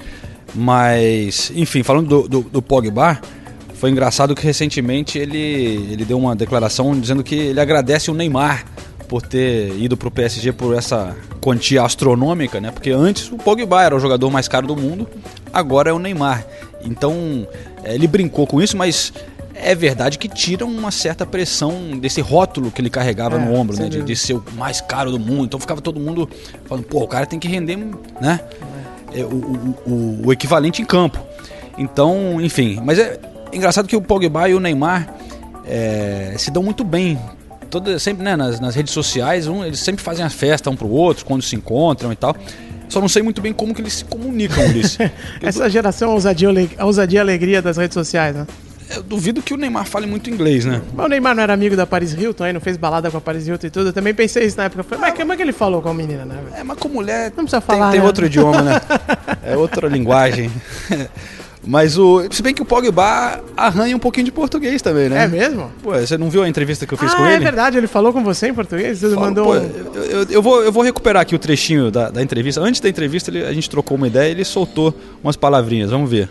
Mas, 0.53 1.51
enfim, 1.55 1.83
falando 1.83 2.07
do, 2.07 2.27
do, 2.27 2.41
do 2.49 2.61
Pogba, 2.61 3.19
foi 3.75 3.89
engraçado 3.91 4.33
que 4.33 4.43
recentemente 4.43 5.17
ele, 5.17 5.37
ele 5.91 6.05
deu 6.05 6.17
uma 6.17 6.35
declaração 6.35 6.97
dizendo 6.99 7.23
que 7.23 7.35
ele 7.35 7.59
agradece 7.59 8.09
o 8.09 8.13
Neymar 8.13 8.65
por 9.07 9.21
ter 9.21 9.75
ido 9.77 9.95
para 9.95 10.07
o 10.07 10.11
PSG 10.11 10.51
por 10.51 10.75
essa 10.75 11.15
quantia 11.41 11.83
astronômica, 11.83 12.59
né? 12.59 12.71
Porque 12.71 12.89
antes 12.89 13.31
o 13.31 13.37
Pogba 13.37 13.83
era 13.83 13.95
o 13.95 13.99
jogador 13.99 14.31
mais 14.31 14.47
caro 14.47 14.65
do 14.65 14.75
mundo, 14.75 15.07
agora 15.53 15.89
é 15.89 15.93
o 15.93 15.99
Neymar. 15.99 16.45
Então 16.83 17.47
é, 17.83 17.93
ele 17.93 18.07
brincou 18.07 18.47
com 18.47 18.61
isso, 18.61 18.75
mas 18.75 19.13
é 19.53 19.75
verdade 19.75 20.17
que 20.17 20.27
tira 20.27 20.65
uma 20.65 20.91
certa 20.91 21.25
pressão 21.25 21.97
desse 21.97 22.21
rótulo 22.21 22.71
que 22.71 22.81
ele 22.81 22.89
carregava 22.89 23.35
é, 23.35 23.39
no 23.39 23.53
ombro, 23.53 23.77
né? 23.77 23.87
De, 23.87 24.01
de, 24.01 24.15
ser 24.15 24.33
o 24.33 24.43
mais 24.55 24.81
caro 24.81 25.11
do 25.11 25.19
mundo. 25.19 25.45
Então 25.45 25.59
ficava 25.59 25.81
todo 25.81 25.99
mundo 25.99 26.29
falando, 26.65 26.85
pô, 26.85 27.03
o 27.03 27.07
cara 27.07 27.25
tem 27.25 27.39
que 27.39 27.47
render, 27.47 27.77
né? 28.19 28.39
É, 29.13 29.23
o, 29.23 29.27
o, 29.27 29.75
o, 29.85 30.27
o 30.27 30.33
equivalente 30.33 30.81
em 30.81 30.85
campo. 30.85 31.19
Então, 31.77 32.39
enfim, 32.41 32.79
mas 32.83 32.97
é, 32.97 33.19
engraçado 33.55 33.87
que 33.87 33.95
o 33.95 34.01
Pogba 34.01 34.49
e 34.49 34.53
o 34.53 34.59
Neymar 34.59 35.13
é, 35.65 36.35
se 36.37 36.51
dão 36.51 36.63
muito 36.63 36.83
bem. 36.83 37.19
Todo, 37.69 37.99
sempre 37.99 38.23
né, 38.23 38.35
nas, 38.35 38.59
nas 38.59 38.75
redes 38.75 38.93
sociais, 38.93 39.47
um, 39.47 39.63
eles 39.63 39.79
sempre 39.79 40.03
fazem 40.03 40.23
a 40.23 40.29
festa 40.29 40.69
um 40.69 40.75
pro 40.75 40.87
outro, 40.87 41.25
quando 41.25 41.41
se 41.41 41.55
encontram 41.55 42.11
e 42.11 42.15
tal. 42.15 42.35
Só 42.87 43.01
não 43.01 43.09
sei 43.09 43.23
muito 43.23 43.41
bem 43.41 43.51
como 43.51 43.73
que 43.73 43.81
eles 43.81 43.93
se 43.93 44.05
comunicam, 44.05 44.63
Ulisses. 44.65 44.97
Essa 45.41 45.69
geração 45.69 46.11
ousadia, 46.11 46.49
ousadia 46.79 47.19
e 47.19 47.21
alegria 47.21 47.61
das 47.61 47.77
redes 47.77 47.95
sociais, 47.95 48.35
né? 48.35 48.45
Eu 48.95 49.01
duvido 49.01 49.41
que 49.41 49.51
o 49.51 49.57
Neymar 49.57 49.85
fale 49.85 50.05
muito 50.05 50.29
inglês, 50.29 50.63
né? 50.63 50.79
Mas 50.93 51.05
o 51.07 51.09
Neymar 51.09 51.35
não 51.35 51.41
era 51.41 51.53
amigo 51.53 51.75
da 51.75 51.87
Paris 51.87 52.13
Hilton 52.13 52.43
aí, 52.43 52.53
não 52.53 52.61
fez 52.61 52.77
balada 52.77 53.09
com 53.09 53.17
a 53.17 53.21
Paris 53.21 53.47
Hilton 53.47 53.65
e 53.65 53.69
tudo. 53.71 53.89
Eu 53.89 53.93
também 53.93 54.13
pensei 54.13 54.45
isso 54.45 54.57
na 54.57 54.65
época. 54.65 54.83
Falei, 54.83 55.01
mas 55.01 55.17
como 55.17 55.33
é 55.33 55.35
que 55.35 55.41
ele 55.41 55.51
falou 55.51 55.81
com 55.81 55.89
a 55.89 55.93
menina, 55.93 56.23
né? 56.23 56.37
É, 56.55 56.63
mas 56.63 56.77
com 56.77 56.87
mulher. 56.87 57.33
Não 57.35 57.45
precisa 57.45 57.61
falar. 57.61 57.85
Tem, 57.85 57.93
tem 57.93 58.01
né? 58.01 58.05
outro 58.05 58.25
idioma, 58.25 58.61
né? 58.61 58.81
É 59.43 59.55
outra 59.55 59.87
linguagem. 59.87 60.51
Mas 61.65 61.97
o. 61.97 62.23
Se 62.31 62.41
bem 62.43 62.53
que 62.53 62.61
o 62.61 62.65
Pogba 62.65 63.43
arranha 63.57 63.95
um 63.95 63.99
pouquinho 63.99 64.25
de 64.25 64.31
português 64.31 64.81
também, 64.81 65.09
né? 65.09 65.23
É 65.23 65.27
mesmo? 65.27 65.71
Pô, 65.81 65.93
você 65.93 66.17
não 66.17 66.29
viu 66.29 66.43
a 66.43 66.49
entrevista 66.49 66.85
que 66.85 66.93
eu 66.93 66.97
fiz 66.97 67.11
ah, 67.11 67.15
com 67.15 67.25
é 67.25 67.35
ele? 67.35 67.35
É 67.35 67.39
verdade, 67.39 67.77
ele 67.77 67.87
falou 67.87 68.13
com 68.13 68.23
você 68.23 68.47
em 68.47 68.53
português? 68.53 68.99
Você 68.99 69.09
Falo, 69.09 69.21
mandou. 69.21 69.45
Pô, 69.45 69.55
eu, 69.55 70.03
eu, 70.03 70.27
eu, 70.29 70.41
vou, 70.41 70.63
eu 70.63 70.71
vou 70.71 70.83
recuperar 70.83 71.23
aqui 71.23 71.35
o 71.35 71.39
trechinho 71.39 71.89
da, 71.89 72.09
da 72.09 72.21
entrevista. 72.21 72.61
Antes 72.61 72.79
da 72.79 72.87
entrevista, 72.87 73.31
ele, 73.31 73.43
a 73.43 73.51
gente 73.51 73.69
trocou 73.69 73.97
uma 73.97 74.07
ideia 74.07 74.29
e 74.29 74.31
ele 74.31 74.45
soltou 74.45 74.93
umas 75.23 75.35
palavrinhas. 75.35 75.89
Vamos 75.89 76.09
ver. 76.09 76.29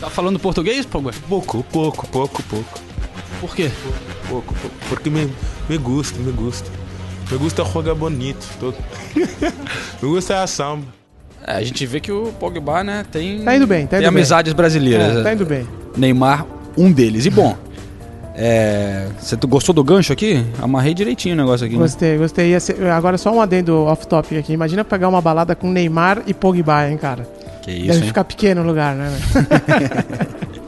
Tá 0.00 0.08
falando 0.08 0.38
português, 0.38 0.86
Pogba? 0.86 1.12
Pouco, 1.28 1.62
pouco, 1.64 2.08
pouco, 2.08 2.42
pouco. 2.44 2.80
Por 3.40 3.54
quê? 3.54 3.70
Pouco, 4.28 4.54
pouco. 4.54 4.76
Porque 4.88 5.10
me, 5.10 5.30
me 5.68 5.76
gusta, 5.76 6.18
me 6.18 6.32
gusta. 6.32 6.70
Me 7.30 7.36
gusta 7.36 7.64
jogar 7.64 7.94
bonito. 7.94 8.46
Todo. 8.58 8.76
me 10.02 10.08
gusta 10.08 10.42
a 10.42 10.46
samba. 10.46 10.99
É, 11.50 11.56
a 11.56 11.62
gente 11.64 11.84
vê 11.84 11.98
que 11.98 12.12
o 12.12 12.32
Pogba, 12.38 12.84
né, 12.84 13.04
tem, 13.10 13.40
tá 13.40 13.56
indo 13.56 13.66
bem, 13.66 13.86
tá 13.86 13.96
indo 13.96 14.02
tem 14.02 14.08
amizades 14.08 14.52
bem. 14.52 14.56
brasileiras. 14.56 15.16
É, 15.16 15.22
tá 15.22 15.32
indo 15.32 15.44
bem. 15.44 15.66
Neymar, 15.96 16.46
um 16.78 16.92
deles. 16.92 17.26
E 17.26 17.30
bom, 17.30 17.56
é, 18.36 19.08
você 19.18 19.36
gostou 19.48 19.74
do 19.74 19.82
gancho 19.82 20.12
aqui? 20.12 20.44
Amarrei 20.62 20.94
direitinho 20.94 21.34
o 21.34 21.38
negócio 21.38 21.66
aqui. 21.66 21.76
Gostei, 21.76 22.12
né? 22.12 22.18
gostei. 22.18 22.54
Agora 22.92 23.18
só 23.18 23.32
um 23.32 23.40
adendo 23.40 23.84
off-topic 23.84 24.38
aqui. 24.38 24.52
Imagina 24.52 24.84
pegar 24.84 25.08
uma 25.08 25.20
balada 25.20 25.56
com 25.56 25.68
Neymar 25.70 26.22
e 26.26 26.32
Pogba, 26.32 26.88
hein, 26.88 26.96
cara? 26.96 27.28
Que 27.62 27.72
isso, 27.72 27.86
Deve 27.88 27.98
hein? 27.98 28.06
ficar 28.06 28.24
pequeno 28.24 28.62
o 28.62 28.64
lugar, 28.64 28.94
né? 28.94 29.10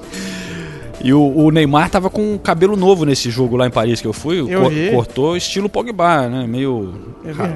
E 1.00 1.12
o, 1.12 1.20
o, 1.20 1.50
Neymar 1.50 1.90
tava 1.90 2.10
com 2.10 2.38
cabelo 2.38 2.76
novo 2.76 3.04
nesse 3.04 3.30
jogo 3.30 3.56
lá 3.56 3.66
em 3.66 3.70
Paris 3.70 4.00
que 4.00 4.06
eu 4.06 4.12
fui. 4.12 4.40
Eu 4.40 4.62
co. 4.62 4.96
Cortou 4.96 5.36
estilo 5.36 5.68
Pogba, 5.68 6.28
né? 6.28 6.46
Meio 6.46 6.94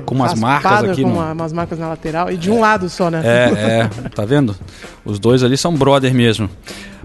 com 0.04 0.14
umas 0.14 0.34
marcas 0.34 0.84
aqui. 0.84 1.02
Com 1.02 1.08
no... 1.08 1.14
uma, 1.14 1.32
umas 1.32 1.52
marcas 1.52 1.78
na 1.78 1.88
lateral 1.88 2.30
e 2.30 2.36
de 2.36 2.50
um 2.50 2.60
lado 2.60 2.88
só, 2.88 3.10
né? 3.10 3.22
É, 3.24 3.90
é. 4.04 4.08
Tá 4.08 4.24
vendo? 4.24 4.56
Os 5.04 5.18
dois 5.18 5.42
ali 5.42 5.56
são 5.56 5.74
brother 5.74 6.12
mesmo. 6.12 6.48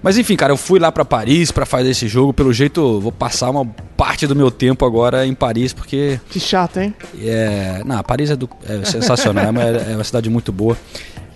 Mas 0.02 0.18
enfim, 0.18 0.36
cara, 0.36 0.52
eu 0.52 0.58
fui 0.58 0.80
lá 0.80 0.92
para 0.92 1.06
Paris 1.06 1.52
para 1.52 1.66
fazer 1.66 1.92
esse 1.92 2.08
jogo. 2.08 2.34
Pelo 2.34 2.52
jeito, 2.52 3.00
vou 3.00 3.12
passar 3.12 3.52
uma 3.52 3.66
parte 3.96 4.26
do 4.26 4.36
meu 4.36 4.50
tempo 4.50 4.84
agora 4.84 5.28
em 5.28 5.36
Paris, 5.36 5.74
porque. 5.74 6.20
Que 6.30 6.40
chato, 6.40 6.78
hein? 6.78 6.94
É. 7.22 7.84
Não, 7.86 8.02
Paris 8.02 8.32
é, 8.32 8.36
do... 8.36 8.50
é 8.68 8.84
sensacional. 8.84 9.46
é, 9.46 9.50
uma, 9.50 9.62
é 9.62 9.96
uma 9.96 10.04
cidade 10.04 10.30
muito 10.30 10.52
boa. 10.52 10.76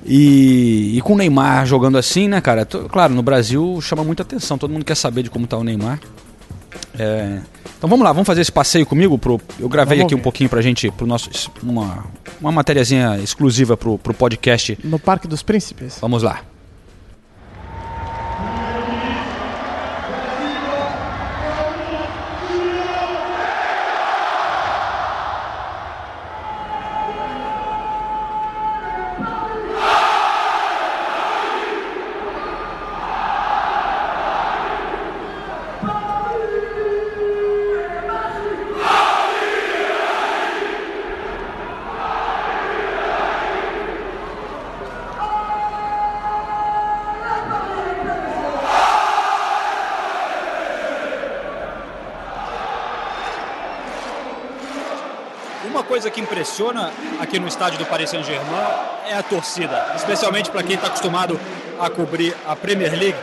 E, 0.05 0.97
e, 0.97 1.01
com 1.01 1.13
o 1.13 1.17
Neymar 1.17 1.65
jogando 1.65 1.97
assim, 1.97 2.27
né, 2.27 2.39
cara? 2.39 2.65
Tô, 2.65 2.87
claro, 2.87 3.13
no 3.13 3.23
Brasil 3.23 3.79
chama 3.81 4.03
muita 4.03 4.21
atenção, 4.21 4.57
todo 4.57 4.71
mundo 4.71 4.85
quer 4.85 4.95
saber 4.95 5.23
de 5.23 5.29
como 5.29 5.47
tá 5.47 5.57
o 5.57 5.63
Neymar. 5.63 5.99
É, 6.97 7.39
então 7.77 7.89
vamos 7.89 8.03
lá, 8.03 8.11
vamos 8.11 8.27
fazer 8.27 8.41
esse 8.41 8.51
passeio 8.51 8.85
comigo. 8.85 9.17
Pro, 9.17 9.41
eu 9.59 9.67
gravei 9.67 9.97
vamos 9.97 10.11
aqui 10.11 10.15
ver. 10.15 10.21
um 10.21 10.23
pouquinho 10.23 10.49
pra 10.49 10.61
gente, 10.61 10.91
pro 10.91 11.07
nosso, 11.07 11.29
uma, 11.63 12.05
uma 12.39 12.51
matériazinha 12.51 13.17
exclusiva 13.17 13.75
pro, 13.75 13.97
pro 13.97 14.13
podcast. 14.13 14.77
No 14.83 14.99
Parque 14.99 15.27
dos 15.27 15.41
Príncipes. 15.41 15.97
Vamos 15.99 16.21
lá. 16.21 16.41
Impressiona 56.45 56.91
aqui 57.19 57.39
no 57.39 57.47
estádio 57.47 57.79
do 57.79 57.85
Paris 57.87 58.11
Saint-Germain 58.11 58.45
é 59.09 59.15
a 59.15 59.23
torcida, 59.23 59.93
especialmente 59.95 60.51
para 60.51 60.61
quem 60.61 60.75
está 60.75 60.87
acostumado 60.87 61.39
a 61.79 61.89
cobrir 61.89 62.35
a 62.47 62.55
Premier 62.55 62.91
League. 62.91 63.17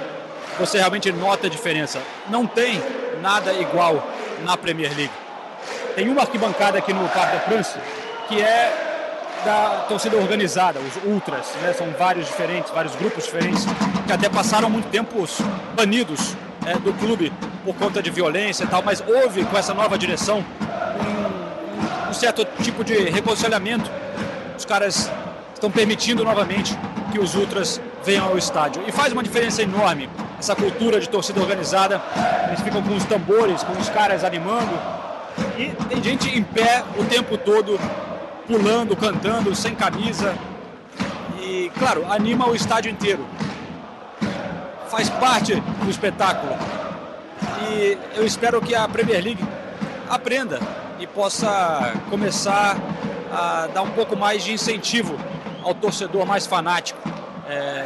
Você 0.59 0.79
realmente 0.79 1.13
nota 1.13 1.47
a 1.47 1.51
diferença. 1.51 2.03
Não 2.29 2.49
tem 2.49 2.83
nada 3.23 3.53
igual 3.53 4.05
na 4.45 4.57
Premier 4.57 4.91
League. 4.97 5.13
Tem 5.95 6.09
uma 6.09 6.23
arquibancada 6.23 6.79
aqui 6.79 6.93
no 6.93 7.09
Parque 7.11 7.37
da 7.37 7.41
France 7.43 7.79
que 8.27 8.41
é 8.41 9.39
da 9.45 9.85
torcida 9.89 10.17
organizada, 10.17 10.81
os 10.81 11.05
ultras, 11.05 11.47
né? 11.63 11.73
são 11.73 11.87
vários 11.97 12.27
diferentes, 12.27 12.73
vários 12.73 12.97
grupos 12.97 13.25
diferentes, 13.25 13.65
que 14.05 14.13
até 14.13 14.29
passaram 14.29 14.69
muito 14.69 14.89
tempo 14.89 15.25
banidos 15.77 16.35
é, 16.67 16.75
do 16.75 16.93
clube 16.95 17.33
por 17.65 17.75
conta 17.77 18.03
de 18.03 18.11
violência 18.11 18.65
e 18.65 18.67
tal, 18.67 18.83
mas 18.83 19.01
houve 19.01 19.45
com 19.45 19.57
essa 19.57 19.73
nova 19.73 19.97
direção 19.97 20.45
um, 22.13 22.15
certo 22.15 22.47
tipo 22.63 22.85
de 22.85 22.95
reconciliamento. 23.09 23.91
Os 24.57 24.65
caras 24.67 25.11
estão 25.55 25.71
permitindo 25.71 26.23
novamente 26.23 26.79
que 27.11 27.19
os 27.19 27.35
ultras 27.35 27.81
venham 28.05 28.27
ao 28.27 28.39
estádio. 28.39 28.83
E 28.87 28.93
faz 28.93 29.13
uma 29.13 29.23
diferença 29.23 29.63
enorme 29.63 30.09
essa 30.39 30.55
cultura 30.55 31.01
de 31.01 31.09
torcida 31.09 31.41
organizada. 31.41 32.01
Eles 32.49 32.61
ficam 32.61 32.83
com 32.83 32.95
os 32.95 33.05
tambores, 33.05 33.63
com 33.65 33.73
os 33.81 33.89
caras 33.89 34.25
animando. 34.25 34.79
E 35.59 35.71
tem 35.89 36.03
gente 36.03 36.29
em 36.39 36.43
pé 36.43 36.85
o 36.99 37.05
tempo 37.05 37.39
todo, 37.39 37.81
pulando, 38.47 38.95
cantando, 38.95 39.55
sem 39.55 39.75
camisa. 39.75 40.37
E, 41.41 41.71
claro, 41.79 42.05
anima 42.11 42.47
o 42.47 42.55
estádio 42.55 42.91
inteiro. 42.91 43.27
Faz 44.89 45.09
parte 45.09 45.55
do 45.55 45.91
espetáculo. 45.91 46.55
E 47.71 47.97
eu 48.15 48.27
espero 48.27 48.61
que 48.61 48.75
a 48.75 48.87
Premier 48.87 49.25
League 49.25 49.45
aprenda 50.11 50.61
e 51.03 51.07
possa 51.09 51.95
começar 52.09 52.77
a 53.33 53.67
dar 53.67 53.83
um 53.83 53.91
pouco 53.91 54.17
mais 54.17 54.45
de 54.45 54.53
incentivo 54.53 55.19
ao 55.65 55.75
torcedor 55.75 56.25
mais 56.25 56.47
fanático, 56.47 57.01
é, 57.49 57.83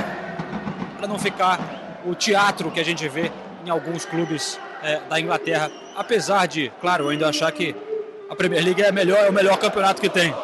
para 0.99 1.09
não 1.09 1.19
ficar 1.19 1.59
o 2.05 2.15
teatro 2.15 2.71
que 2.71 2.79
a 2.79 2.85
gente 2.85 3.09
vê 3.09 3.33
em 3.65 3.71
alguns 3.71 4.05
clubes 4.05 4.61
é, 4.83 5.01
da 5.09 5.19
Inglaterra, 5.19 5.71
apesar 5.97 6.47
de, 6.47 6.71
claro, 6.79 7.05
eu 7.05 7.09
ainda 7.09 7.27
achar 7.27 7.51
que 7.53 7.75
a 8.29 8.37
Premier 8.37 8.63
League 8.63 8.83
é, 8.83 8.93
melhor, 8.93 9.25
é 9.25 9.31
o 9.31 9.33
melhor 9.33 9.57
campeonato 9.57 9.99
que 9.99 10.11
tem. 10.11 10.35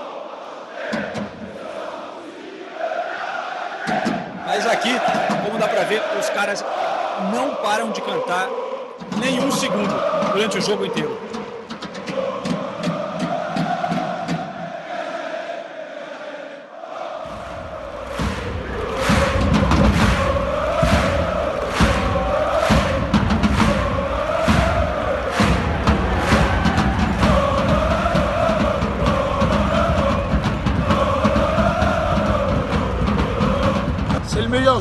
Mas 4.47 4.67
aqui, 4.67 4.93
como 5.45 5.59
dá 5.59 5.69
para 5.69 5.85
ver, 5.85 6.03
os 6.19 6.31
caras 6.31 6.65
não 7.31 7.55
param 7.57 7.91
de 7.91 8.01
cantar 8.01 8.49
nenhum 9.19 9.51
segundo 9.51 9.95
durante 10.33 10.57
o 10.57 10.61
jogo 10.63 10.87
inteiro. 10.87 11.32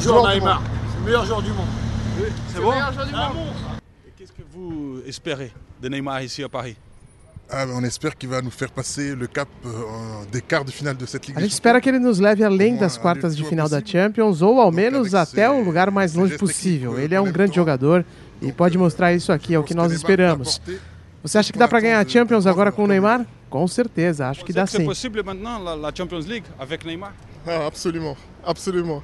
C'est 0.01 0.07
le 0.07 0.13
meilleur 0.13 0.25
joueur, 0.25 0.33
Neymar. 0.33 0.63
C'est 0.91 0.99
le 0.99 1.05
meilleur 1.05 1.25
joueur 1.25 1.41
du 1.43 1.49
monde. 1.49 1.67
C'est 2.47 2.59
bon 2.59 2.71
Qu'est-ce 4.17 4.31
que 4.31 4.41
vous 4.51 4.99
espérez 5.05 5.51
de 5.79 5.89
Neymar 5.89 6.23
ici 6.23 6.43
à 6.43 6.49
Paris 6.49 6.75
Ah, 7.47 7.65
on 7.71 7.83
espère 7.83 8.17
qu'il 8.17 8.29
va 8.29 8.41
nous 8.41 8.49
faire 8.49 8.71
passer 8.71 9.13
le 9.13 9.27
cap 9.27 9.47
euh, 9.63 9.69
des 10.31 10.41
quarts 10.41 10.65
de 10.65 10.71
finale 10.71 10.97
de 10.97 11.05
cette 11.05 11.27
Ligue 11.27 11.37
A 11.37 11.41
gente 11.41 11.51
espera 11.53 11.79
que 11.79 11.87
ele 11.87 11.99
nos 11.99 12.19
leve 12.19 12.43
além 12.43 12.77
das 12.77 12.97
quartas 12.97 13.35
de 13.35 13.43
final 13.43 13.69
da 13.69 13.79
Champions 13.85 14.41
ou 14.41 14.59
ao 14.59 14.71
menos 14.71 15.13
até 15.13 15.47
o 15.51 15.63
lugar 15.63 15.91
mais 15.91 16.15
longe 16.15 16.35
possível. 16.35 16.97
Ele 16.97 17.13
é 17.13 17.21
um 17.21 17.31
grande 17.31 17.55
jogador 17.55 18.03
e 18.41 18.51
pode 18.51 18.79
mostrar 18.79 19.13
isso 19.13 19.31
aqui, 19.31 19.53
é 19.53 19.59
o 19.59 19.63
que 19.63 19.75
nós 19.75 19.91
esperamos. 19.91 20.59
Você 21.21 21.37
acha 21.37 21.53
que 21.53 21.59
dá 21.59 21.67
para 21.67 21.79
ganhar 21.79 21.99
a 21.99 22.07
Champions 22.07 22.47
agora 22.47 22.71
com 22.71 22.85
o 22.85 22.87
Neymar? 22.87 23.23
Com 23.51 23.67
certeza, 23.67 24.29
acho 24.29 24.43
que 24.43 24.51
dá 24.51 24.65
C'est 24.65 24.77
sim. 24.77 24.85
possible 24.85 25.21
maintenant 25.21 25.59
la, 25.63 25.75
la 25.75 25.91
Champions 25.93 26.25
League 26.25 26.45
avec 26.57 26.83
Neymar 26.85 27.13
Ah, 27.45 27.67
absolument, 27.67 28.17
absolument. 28.43 29.03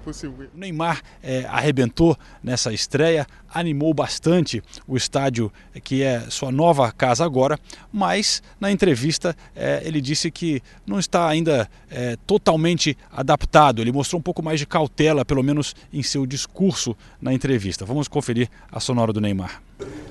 Possible, 0.00 0.34
oui. 0.38 0.48
O 0.54 0.58
Neymar 0.58 1.02
é, 1.22 1.44
arrebentou 1.46 2.16
nessa 2.42 2.72
estreia, 2.72 3.26
animou 3.52 3.92
bastante 3.94 4.62
o 4.86 4.96
estádio 4.96 5.52
que 5.82 6.02
é 6.02 6.20
sua 6.28 6.50
nova 6.50 6.90
casa 6.92 7.24
agora, 7.24 7.58
mas 7.92 8.42
na 8.60 8.70
entrevista 8.70 9.36
é, 9.54 9.82
ele 9.84 10.00
disse 10.00 10.30
que 10.30 10.62
não 10.86 10.98
está 10.98 11.28
ainda 11.28 11.68
é, 11.90 12.16
totalmente 12.26 12.96
adaptado. 13.10 13.80
Ele 13.80 13.92
mostrou 13.92 14.18
um 14.18 14.22
pouco 14.22 14.42
mais 14.42 14.58
de 14.58 14.66
cautela, 14.66 15.24
pelo 15.24 15.42
menos 15.42 15.74
em 15.92 16.02
seu 16.02 16.26
discurso 16.26 16.96
na 17.20 17.32
entrevista. 17.32 17.84
Vamos 17.84 18.08
conferir 18.08 18.48
a 18.70 18.80
sonora 18.80 19.12
do 19.12 19.20
Neymar. 19.20 19.62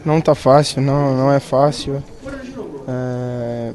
Não 0.06 0.22
tá 0.22 0.36
fácil, 0.36 0.82
não, 0.82 1.18
não 1.18 1.32
é 1.32 1.40
fácil. 1.40 2.04
É, 2.88 3.74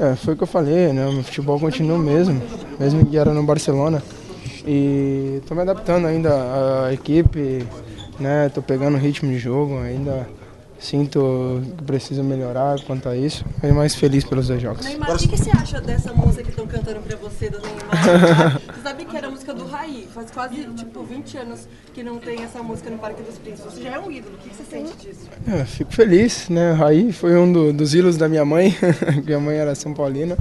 é, 0.00 0.16
foi 0.16 0.34
o 0.34 0.36
que 0.36 0.42
eu 0.42 0.46
falei, 0.46 0.92
né? 0.92 1.06
O 1.06 1.22
futebol 1.22 1.58
continua 1.58 1.96
o 1.96 2.00
mesmo, 2.00 2.42
mesmo 2.78 3.06
que 3.06 3.16
era 3.16 3.32
no 3.32 3.42
Barcelona. 3.42 4.02
E 4.70 5.40
tô 5.48 5.54
me 5.54 5.62
adaptando 5.62 6.06
ainda 6.06 6.84
à 6.84 6.92
equipe, 6.92 7.64
né? 8.20 8.50
Tô 8.50 8.60
pegando 8.60 8.96
o 8.96 9.00
ritmo 9.00 9.30
de 9.30 9.38
jogo, 9.38 9.78
ainda 9.78 10.28
sinto 10.78 11.60
que 11.76 11.84
preciso 11.84 12.22
melhorar 12.22 12.80
quanto 12.86 13.08
a 13.08 13.16
isso. 13.16 13.44
Fiquei 13.56 13.72
mais 13.72 13.94
feliz 13.94 14.24
pelos 14.24 14.48
dois 14.48 14.60
jogos. 14.62 14.84
Neymar, 14.84 15.14
o 15.14 15.18
que, 15.18 15.28
que 15.28 15.36
você 15.36 15.50
acha 15.50 15.80
dessa 15.80 16.12
música 16.12 16.44
que 16.44 16.50
estão 16.50 16.66
cantando 16.66 17.00
pra 17.00 17.16
você 17.16 17.50
do 17.50 17.58
Neymar? 17.60 18.60
você 18.74 18.82
sabe 18.82 19.04
que 19.04 19.16
era 19.16 19.26
a 19.26 19.30
música 19.30 19.52
do 19.52 19.66
Raí, 19.66 20.08
faz 20.14 20.30
quase 20.30 20.64
tipo 20.76 21.02
20 21.02 21.36
anos 21.38 21.68
que 21.92 22.02
não 22.02 22.18
tem 22.18 22.42
essa 22.42 22.62
música 22.62 22.90
no 22.90 22.98
Parque 22.98 23.22
dos 23.22 23.38
Príncipes. 23.38 23.74
Você 23.74 23.82
já 23.82 23.90
é 23.94 23.98
um 23.98 24.10
ídolo, 24.10 24.34
o 24.34 24.38
que, 24.38 24.50
que 24.50 24.56
você 24.56 24.64
sente 24.64 24.96
disso? 24.98 25.28
É, 25.46 25.64
fico 25.64 25.92
feliz, 25.92 26.48
né? 26.48 26.72
Raí 26.72 27.12
foi 27.12 27.36
um 27.36 27.52
do- 27.52 27.72
dos 27.72 27.94
ídolos 27.94 28.16
da 28.16 28.28
minha 28.28 28.44
mãe, 28.44 28.76
minha 29.26 29.40
mãe 29.40 29.56
era 29.56 29.74
São 29.74 29.92
Paulina, 29.92 30.36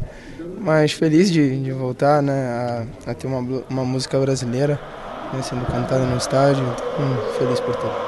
mas 0.60 0.92
feliz 0.92 1.32
de, 1.32 1.64
de 1.64 1.72
voltar, 1.72 2.22
né? 2.22 2.86
A, 3.06 3.12
a 3.12 3.14
ter 3.14 3.28
uma, 3.28 3.40
uma 3.70 3.84
música 3.84 4.20
brasileira 4.20 4.80
né, 5.34 5.42
sendo 5.42 5.66
cantada 5.66 6.06
no 6.06 6.16
estádio, 6.18 6.64
então, 6.64 7.32
feliz 7.40 7.60
por 7.60 7.76
tudo. 7.76 8.07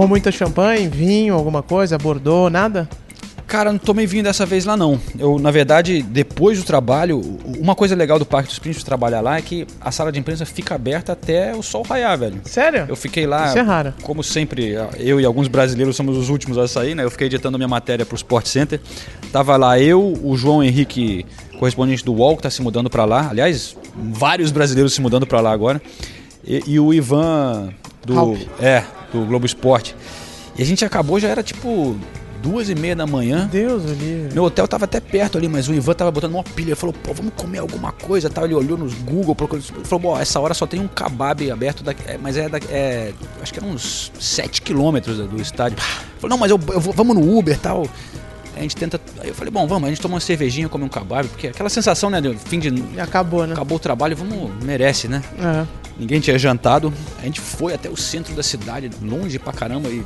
Tomou 0.00 0.08
muita 0.08 0.32
champanhe, 0.32 0.88
vinho, 0.88 1.34
alguma 1.34 1.62
coisa, 1.62 1.98
bordou, 1.98 2.48
nada? 2.48 2.88
Cara, 3.46 3.70
não 3.70 3.78
tomei 3.78 4.06
vinho 4.06 4.24
dessa 4.24 4.46
vez 4.46 4.64
lá 4.64 4.74
não. 4.74 4.98
Eu, 5.18 5.38
na 5.38 5.50
verdade, 5.50 6.00
depois 6.00 6.58
do 6.58 6.64
trabalho, 6.64 7.20
uma 7.58 7.74
coisa 7.74 7.94
legal 7.94 8.18
do 8.18 8.24
Parque 8.24 8.48
dos 8.48 8.58
Príncipes 8.58 8.82
trabalhar 8.82 9.20
lá 9.20 9.36
é 9.36 9.42
que 9.42 9.66
a 9.78 9.92
sala 9.92 10.10
de 10.10 10.18
imprensa 10.18 10.46
fica 10.46 10.74
aberta 10.74 11.12
até 11.12 11.54
o 11.54 11.62
sol 11.62 11.82
raiar, 11.82 12.16
velho. 12.16 12.40
Sério? 12.46 12.86
Eu 12.88 12.96
fiquei 12.96 13.26
lá. 13.26 13.48
Isso 13.48 13.58
é 13.58 13.60
raro. 13.60 13.92
Como 14.02 14.24
sempre, 14.24 14.74
eu 14.96 15.20
e 15.20 15.24
alguns 15.26 15.48
brasileiros 15.48 15.94
somos 15.96 16.16
os 16.16 16.30
últimos 16.30 16.56
a 16.56 16.66
sair, 16.66 16.94
né? 16.94 17.04
Eu 17.04 17.10
fiquei 17.10 17.26
editando 17.26 17.58
minha 17.58 17.68
matéria 17.68 18.06
pro 18.06 18.16
Sport 18.16 18.46
Center. 18.46 18.80
Tava 19.30 19.54
lá 19.58 19.78
eu, 19.78 20.18
o 20.24 20.34
João 20.34 20.64
Henrique, 20.64 21.26
correspondente 21.58 22.02
do 22.02 22.14
UOL, 22.14 22.38
que 22.38 22.42
tá 22.44 22.48
se 22.48 22.62
mudando 22.62 22.88
para 22.88 23.04
lá. 23.04 23.28
Aliás, 23.28 23.76
vários 23.94 24.50
brasileiros 24.50 24.94
se 24.94 25.02
mudando 25.02 25.26
para 25.26 25.42
lá 25.42 25.52
agora. 25.52 25.82
E, 26.42 26.62
e 26.66 26.80
o 26.80 26.94
Ivan 26.94 27.68
do 28.06 28.18
Halp. 28.18 28.38
é, 28.62 28.82
do 29.12 29.24
Globo 29.26 29.46
Esporte. 29.46 29.96
E 30.56 30.62
a 30.62 30.66
gente 30.66 30.84
acabou 30.84 31.18
já 31.18 31.28
era 31.28 31.42
tipo 31.42 31.96
duas 32.40 32.68
e 32.68 32.74
meia 32.74 32.96
da 32.96 33.06
manhã. 33.06 33.48
Deus, 33.50 33.84
livre. 33.84 34.34
Meu 34.34 34.44
hotel 34.44 34.66
tava 34.66 34.84
até 34.84 35.00
perto 35.00 35.38
ali, 35.38 35.48
mas 35.48 35.68
o 35.68 35.74
Ivan 35.74 35.94
tava 35.94 36.10
botando 36.10 36.34
uma 36.34 36.42
pilha. 36.42 36.70
Ele 36.70 36.74
falou, 36.74 36.94
pô, 36.94 37.12
vamos 37.12 37.32
comer 37.34 37.58
alguma 37.58 37.92
coisa 37.92 38.28
tal. 38.28 38.44
Ele 38.44 38.54
olhou 38.54 38.76
nos 38.76 38.94
Google, 38.94 39.34
procurou. 39.34 39.62
Ele 39.62 39.84
falou, 39.84 40.00
bom, 40.00 40.18
essa 40.18 40.40
hora 40.40 40.54
só 40.54 40.66
tem 40.66 40.80
um 40.80 40.88
kebab 40.88 41.50
aberto, 41.50 41.82
daqui, 41.82 42.02
é, 42.06 42.18
mas 42.18 42.36
é, 42.36 42.48
daqui, 42.48 42.66
é. 42.70 43.12
Acho 43.40 43.52
que 43.52 43.58
era 43.58 43.68
uns 43.68 44.12
7 44.18 44.62
quilômetros 44.62 45.18
do 45.18 45.40
estádio. 45.40 45.78
Ele 45.78 46.20
falou, 46.20 46.30
não, 46.30 46.38
mas 46.38 46.50
eu, 46.50 46.58
eu 46.72 46.80
vou, 46.80 46.92
vamos 46.92 47.16
no 47.16 47.38
Uber 47.38 47.58
tal. 47.58 47.82
Aí 48.54 48.58
a 48.58 48.62
gente 48.62 48.76
tenta. 48.76 49.00
Aí 49.20 49.28
eu 49.28 49.34
falei, 49.34 49.50
bom, 49.50 49.66
vamos, 49.66 49.86
a 49.86 49.90
gente 49.90 50.00
toma 50.00 50.14
uma 50.14 50.20
cervejinha, 50.20 50.68
come 50.68 50.84
um 50.84 50.88
kebab, 50.88 51.28
porque 51.28 51.48
aquela 51.48 51.68
sensação, 51.68 52.10
né, 52.10 52.20
de 52.20 52.34
fim 52.36 52.58
de. 52.58 52.68
E 52.94 53.00
acabou, 53.00 53.46
né? 53.46 53.52
Acabou 53.52 53.76
o 53.76 53.80
trabalho, 53.80 54.16
vamos, 54.16 54.50
merece, 54.64 55.08
né? 55.08 55.22
É. 55.38 55.89
Ninguém 56.00 56.18
tinha 56.18 56.38
jantado. 56.38 56.90
A 57.18 57.26
gente 57.26 57.40
foi 57.40 57.74
até 57.74 57.90
o 57.90 57.96
centro 57.96 58.34
da 58.34 58.42
cidade, 58.42 58.90
longe 59.02 59.38
pra 59.38 59.52
caramba 59.52 59.90
e. 59.90 60.02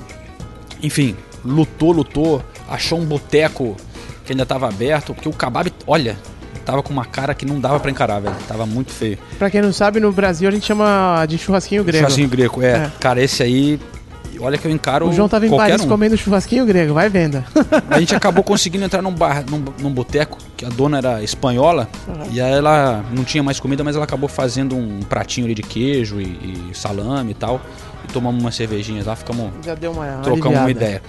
Enfim, 0.82 1.16
lutou, 1.44 1.92
lutou, 1.92 2.44
achou 2.68 2.98
um 2.98 3.04
boteco 3.04 3.76
que 4.24 4.32
ainda 4.32 4.44
tava 4.44 4.68
aberto, 4.68 5.14
porque 5.14 5.28
o 5.28 5.32
kebab, 5.32 5.72
olha, 5.86 6.18
tava 6.64 6.82
com 6.82 6.92
uma 6.92 7.04
cara 7.04 7.32
que 7.32 7.46
não 7.46 7.60
dava 7.60 7.78
pra 7.78 7.92
encarar, 7.92 8.20
velho. 8.20 8.34
Tava 8.48 8.66
muito 8.66 8.90
feio. 8.90 9.18
Pra 9.38 9.48
quem 9.48 9.62
não 9.62 9.72
sabe, 9.72 10.00
no 10.00 10.10
Brasil 10.10 10.48
a 10.48 10.52
gente 10.52 10.66
chama 10.66 11.24
de 11.28 11.38
churrasquinho 11.38 11.84
grego. 11.84 11.98
Churrasquinho 11.98 12.28
greco, 12.28 12.60
é. 12.60 12.72
É. 12.72 12.92
Cara, 12.98 13.22
esse 13.22 13.42
aí, 13.44 13.78
olha 14.44 14.58
que 14.58 14.66
eu 14.66 14.70
encaro 14.70 15.08
O 15.08 15.12
João 15.12 15.28
tava 15.28 15.46
em 15.46 15.50
Paris 15.50 15.82
um. 15.82 15.88
comendo 15.88 16.16
churrasquinho 16.16 16.64
grego, 16.66 16.94
vai 16.94 17.08
venda. 17.08 17.44
A 17.90 17.98
gente 17.98 18.14
acabou 18.14 18.44
conseguindo 18.44 18.84
entrar 18.84 19.02
num 19.02 19.12
bar, 19.12 19.44
num, 19.50 19.64
num 19.80 19.90
boteco, 19.90 20.38
que 20.56 20.64
a 20.64 20.68
dona 20.68 20.98
era 20.98 21.22
espanhola, 21.22 21.88
Uhum. 22.06 22.26
e 22.30 22.40
aí 22.40 22.52
ela 22.52 23.04
não 23.12 23.24
tinha 23.24 23.42
mais 23.42 23.58
comida, 23.58 23.82
mas 23.82 23.96
ela 23.96 24.04
acabou 24.04 24.28
fazendo 24.28 24.76
um 24.76 25.00
pratinho 25.00 25.46
ali 25.46 25.54
de 25.54 25.62
queijo 25.62 26.20
e, 26.20 26.24
e 26.24 26.70
salame 26.74 27.30
e 27.32 27.34
tal. 27.34 27.60
E 28.08 28.12
tomamos 28.12 28.42
umas 28.42 28.54
cervejinhas 28.54 29.06
lá, 29.06 29.16
ficamos. 29.16 29.50
Já 29.64 29.74
deu 29.74 29.92
uma 29.92 30.06
trocamos 30.22 30.58
uma 30.58 30.64
aliviada. 30.64 30.70
ideia. 30.98 31.02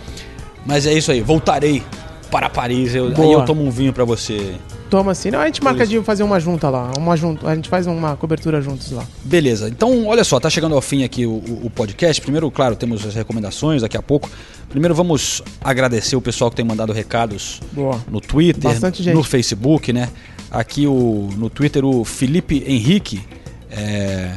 Mas 0.66 0.86
é 0.88 0.94
isso 0.94 1.12
aí, 1.12 1.22
voltarei 1.22 1.84
para 2.32 2.50
Paris. 2.50 2.96
Eu, 2.96 3.08
aí 3.16 3.32
eu 3.32 3.44
tomo 3.46 3.64
um 3.64 3.70
vinho 3.70 3.92
pra 3.94 4.04
você. 4.06 4.56
Toma 4.90 5.12
assim. 5.12 5.32
Não, 5.32 5.40
a 5.40 5.46
gente 5.48 5.64
marca 5.64 5.86
de 5.86 6.00
fazer 6.02 6.24
uma 6.24 6.40
junta 6.40 6.70
lá. 6.70 6.92
Uma 6.98 7.18
junta, 7.18 7.48
a 7.48 7.56
gente 7.56 7.68
faz 7.70 7.88
uma 7.88 8.16
cobertura 8.16 8.62
juntos 8.62 8.92
lá. 8.92 9.04
Beleza, 9.24 9.68
então 9.68 10.06
olha 10.06 10.24
só, 10.24 10.40
tá 10.40 10.50
chegando 10.50 10.76
ao 10.76 10.82
fim 10.82 11.04
aqui 11.04 11.26
o, 11.26 11.32
o- 11.64 11.70
podcast. 11.70 12.22
Primeiro, 12.22 12.50
claro, 12.52 12.76
temos 12.76 13.06
as 13.06 13.16
recomendações 13.16 13.82
daqui 13.82 13.98
a 13.98 14.02
pouco. 14.02 14.30
Primeiro 14.70 14.94
vamos 14.94 15.42
agradecer 15.64 16.16
o 16.16 16.22
pessoal 16.22 16.50
que 16.50 16.56
tem 16.56 16.66
mandado 16.66 16.94
recados 16.94 17.62
Boa. 17.72 18.00
no 18.10 18.22
Twitter, 18.22 18.72
no 19.14 19.24
Facebook, 19.24 19.92
né? 19.92 20.10
Aqui 20.52 20.86
o, 20.88 21.30
no 21.36 21.50
Twitter 21.50 21.84
o 21.84 22.06
Felipe 22.06 22.64
Henrique 22.66 23.22
é, 23.72 24.32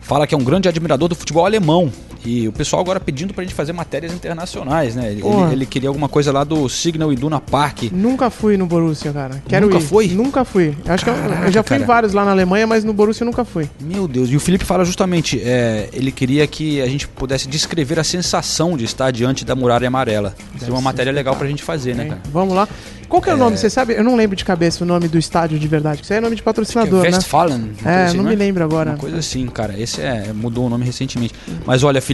fala 0.00 0.26
que 0.26 0.34
é 0.34 0.38
um 0.38 0.44
grande 0.44 0.68
admirador 0.68 1.08
do 1.08 1.14
futebol 1.14 1.46
alemão. 1.46 1.90
E 2.24 2.48
o 2.48 2.52
pessoal 2.52 2.80
agora 2.80 2.98
pedindo 2.98 3.34
pra 3.34 3.44
gente 3.44 3.54
fazer 3.54 3.72
matérias 3.72 4.12
internacionais, 4.12 4.94
né? 4.94 5.10
Ele, 5.12 5.20
Porra. 5.20 5.52
ele 5.52 5.66
queria 5.66 5.88
alguma 5.88 6.08
coisa 6.08 6.32
lá 6.32 6.42
do 6.44 6.68
Signal 6.68 7.12
Iduna 7.12 7.40
Park. 7.40 7.84
Nunca 7.92 8.30
fui 8.30 8.56
no 8.56 8.66
Borussia, 8.66 9.12
cara. 9.12 9.42
Quero 9.46 9.66
Nunca 9.66 9.78
ir. 9.78 9.82
foi? 9.86 10.08
Nunca 10.08 10.44
fui. 10.44 10.74
Acho 10.86 11.04
que 11.04 11.10
eu, 11.10 11.14
Caraca, 11.14 11.46
eu 11.46 11.52
já 11.52 11.62
fui 11.62 11.76
em 11.76 11.80
cara. 11.80 11.92
vários 11.92 12.12
lá 12.14 12.24
na 12.24 12.30
Alemanha, 12.30 12.66
mas 12.66 12.82
no 12.84 12.92
Borussia 12.92 13.22
eu 13.24 13.26
nunca 13.26 13.44
fui. 13.44 13.68
Meu 13.80 14.08
Deus, 14.08 14.30
e 14.30 14.36
o 14.36 14.40
Felipe 14.40 14.64
fala 14.64 14.84
justamente, 14.84 15.40
é, 15.42 15.88
ele 15.92 16.10
queria 16.10 16.46
que 16.46 16.80
a 16.80 16.86
gente 16.86 17.06
pudesse 17.08 17.46
descrever 17.46 17.98
a 18.00 18.04
sensação 18.04 18.76
de 18.76 18.84
estar 18.84 19.10
diante 19.10 19.44
da 19.44 19.54
muralha 19.54 19.86
amarela. 19.88 20.34
Isso 20.56 20.64
é 20.66 20.70
uma 20.70 20.80
matéria 20.80 21.12
legal 21.12 21.36
pra 21.36 21.46
gente 21.46 21.62
fazer, 21.62 21.94
né, 21.94 22.06
cara? 22.06 22.20
Vamos 22.32 22.54
lá. 22.54 22.66
Qual 23.06 23.20
que 23.20 23.28
é 23.28 23.34
o 23.34 23.36
É. 23.36 23.38
nome? 23.38 23.56
Você 23.58 23.68
sabe? 23.68 23.92
Eu 23.92 24.02
não 24.02 24.16
lembro 24.16 24.34
de 24.34 24.44
cabeça 24.44 24.82
o 24.82 24.86
nome 24.86 25.06
do 25.08 25.18
estádio 25.18 25.58
de 25.58 25.68
verdade. 25.68 25.98
que 25.98 26.04
Isso 26.04 26.12
aí 26.12 26.18
é 26.18 26.22
nome 26.22 26.34
de 26.34 26.42
patrocinador, 26.42 27.02
né? 27.02 27.10
Westfalen. 27.10 27.56
uma 27.56 27.66
coisa 27.74 27.88
É, 27.90 28.04
assim, 28.06 28.16
não 28.16 28.26
é? 28.26 28.30
me 28.30 28.34
lembro 28.34 28.64
agora. 28.64 28.90
Uma 28.92 28.96
coisa 28.98 29.18
assim, 29.18 29.46
cara. 29.46 29.78
Esse 29.78 30.00
é 30.00 30.32
mudou 30.34 30.66
o 30.66 30.70
nome 30.70 30.84
recentemente. 30.86 31.34
Mas 31.66 31.82
olha, 31.84 32.00
Felipe, 32.00 32.13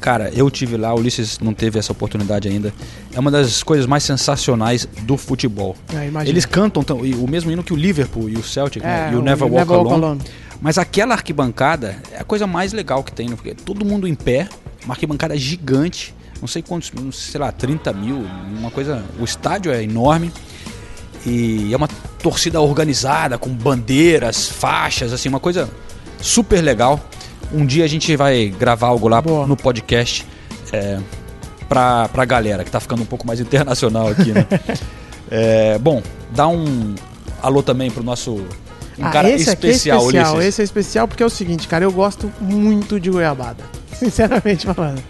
cara, 0.00 0.30
eu 0.34 0.50
tive 0.50 0.76
lá, 0.76 0.92
o 0.94 0.98
Ulisses 0.98 1.38
não 1.40 1.52
teve 1.54 1.78
essa 1.78 1.92
oportunidade 1.92 2.48
ainda. 2.48 2.72
É 3.12 3.18
uma 3.20 3.30
das 3.30 3.62
coisas 3.62 3.86
mais 3.86 4.02
sensacionais 4.04 4.86
do 5.02 5.16
futebol. 5.16 5.76
É. 5.94 6.28
Eles 6.28 6.44
cantam 6.44 6.82
tão- 6.82 7.04
e 7.04 7.14
o 7.14 7.26
mesmo 7.28 7.50
hino 7.50 7.62
que 7.62 7.72
o 7.72 7.76
Liverpool 7.76 8.28
e 8.28 8.36
o 8.36 8.42
Celtic, 8.42 8.82
né? 8.82 9.08
É, 9.08 9.12
E 9.12 9.16
o 9.16 9.20
o 9.20 9.22
Never 9.22 9.44
Walk, 9.46 9.56
Never 9.56 9.76
Walk 9.76 9.88
Alone. 9.92 10.04
Alone. 10.04 10.20
Mas 10.60 10.76
aquela 10.78 11.14
arquibancada 11.14 11.96
é 12.12 12.20
a 12.20 12.24
coisa 12.24 12.46
mais 12.46 12.72
legal 12.72 13.02
que 13.04 13.12
tem, 13.12 13.28
né? 13.28 13.36
Porque 13.36 13.54
todo 13.54 13.84
mundo 13.84 14.06
em 14.08 14.14
pé, 14.14 14.48
uma 14.84 14.94
arquibancada 14.94 15.36
gigante, 15.36 16.14
não 16.40 16.48
sei 16.48 16.62
quantos, 16.62 16.90
sei 17.12 17.40
lá, 17.40 17.50
30 17.52 17.92
mil, 17.92 18.24
uma 18.58 18.70
coisa. 18.70 19.04
O 19.20 19.24
estádio 19.24 19.70
é 19.72 19.82
enorme 19.82 20.32
e 21.26 21.72
é 21.72 21.76
uma 21.76 21.88
torcida 22.22 22.60
organizada, 22.60 23.38
com 23.38 23.50
bandeiras, 23.50 24.48
faixas, 24.48 25.12
assim, 25.12 25.28
uma 25.28 25.40
coisa 25.40 25.68
super 26.20 26.60
legal. 26.60 27.00
Um 27.52 27.64
dia 27.64 27.84
a 27.84 27.88
gente 27.88 28.14
vai 28.16 28.48
gravar 28.58 28.88
algo 28.88 29.08
lá 29.08 29.22
no 29.22 29.56
podcast 29.56 30.26
é, 30.72 30.98
pra, 31.68 32.08
pra 32.08 32.24
galera, 32.24 32.64
que 32.64 32.70
tá 32.70 32.78
ficando 32.80 33.02
um 33.02 33.06
pouco 33.06 33.26
mais 33.26 33.40
internacional 33.40 34.08
aqui, 34.08 34.32
né? 34.32 34.46
É, 35.30 35.76
bom, 35.78 36.02
dá 36.34 36.48
um 36.48 36.94
alô 37.42 37.62
também 37.62 37.90
pro 37.90 38.02
nosso. 38.02 38.32
Um 38.98 39.04
Ah, 39.04 39.10
cara 39.10 39.28
esse 39.30 39.46
especial, 39.50 39.98
é 39.98 40.06
especial. 40.06 40.32
Ulisses. 40.36 40.48
Esse 40.48 40.60
é 40.62 40.64
especial 40.64 41.06
porque 41.06 41.22
é 41.22 41.26
o 41.26 41.28
seguinte, 41.28 41.68
cara, 41.68 41.84
eu 41.84 41.92
gosto 41.92 42.32
muito 42.40 42.98
de 42.98 43.10
goiabada. 43.10 43.62
Sinceramente 43.92 44.64
falando. 44.66 45.02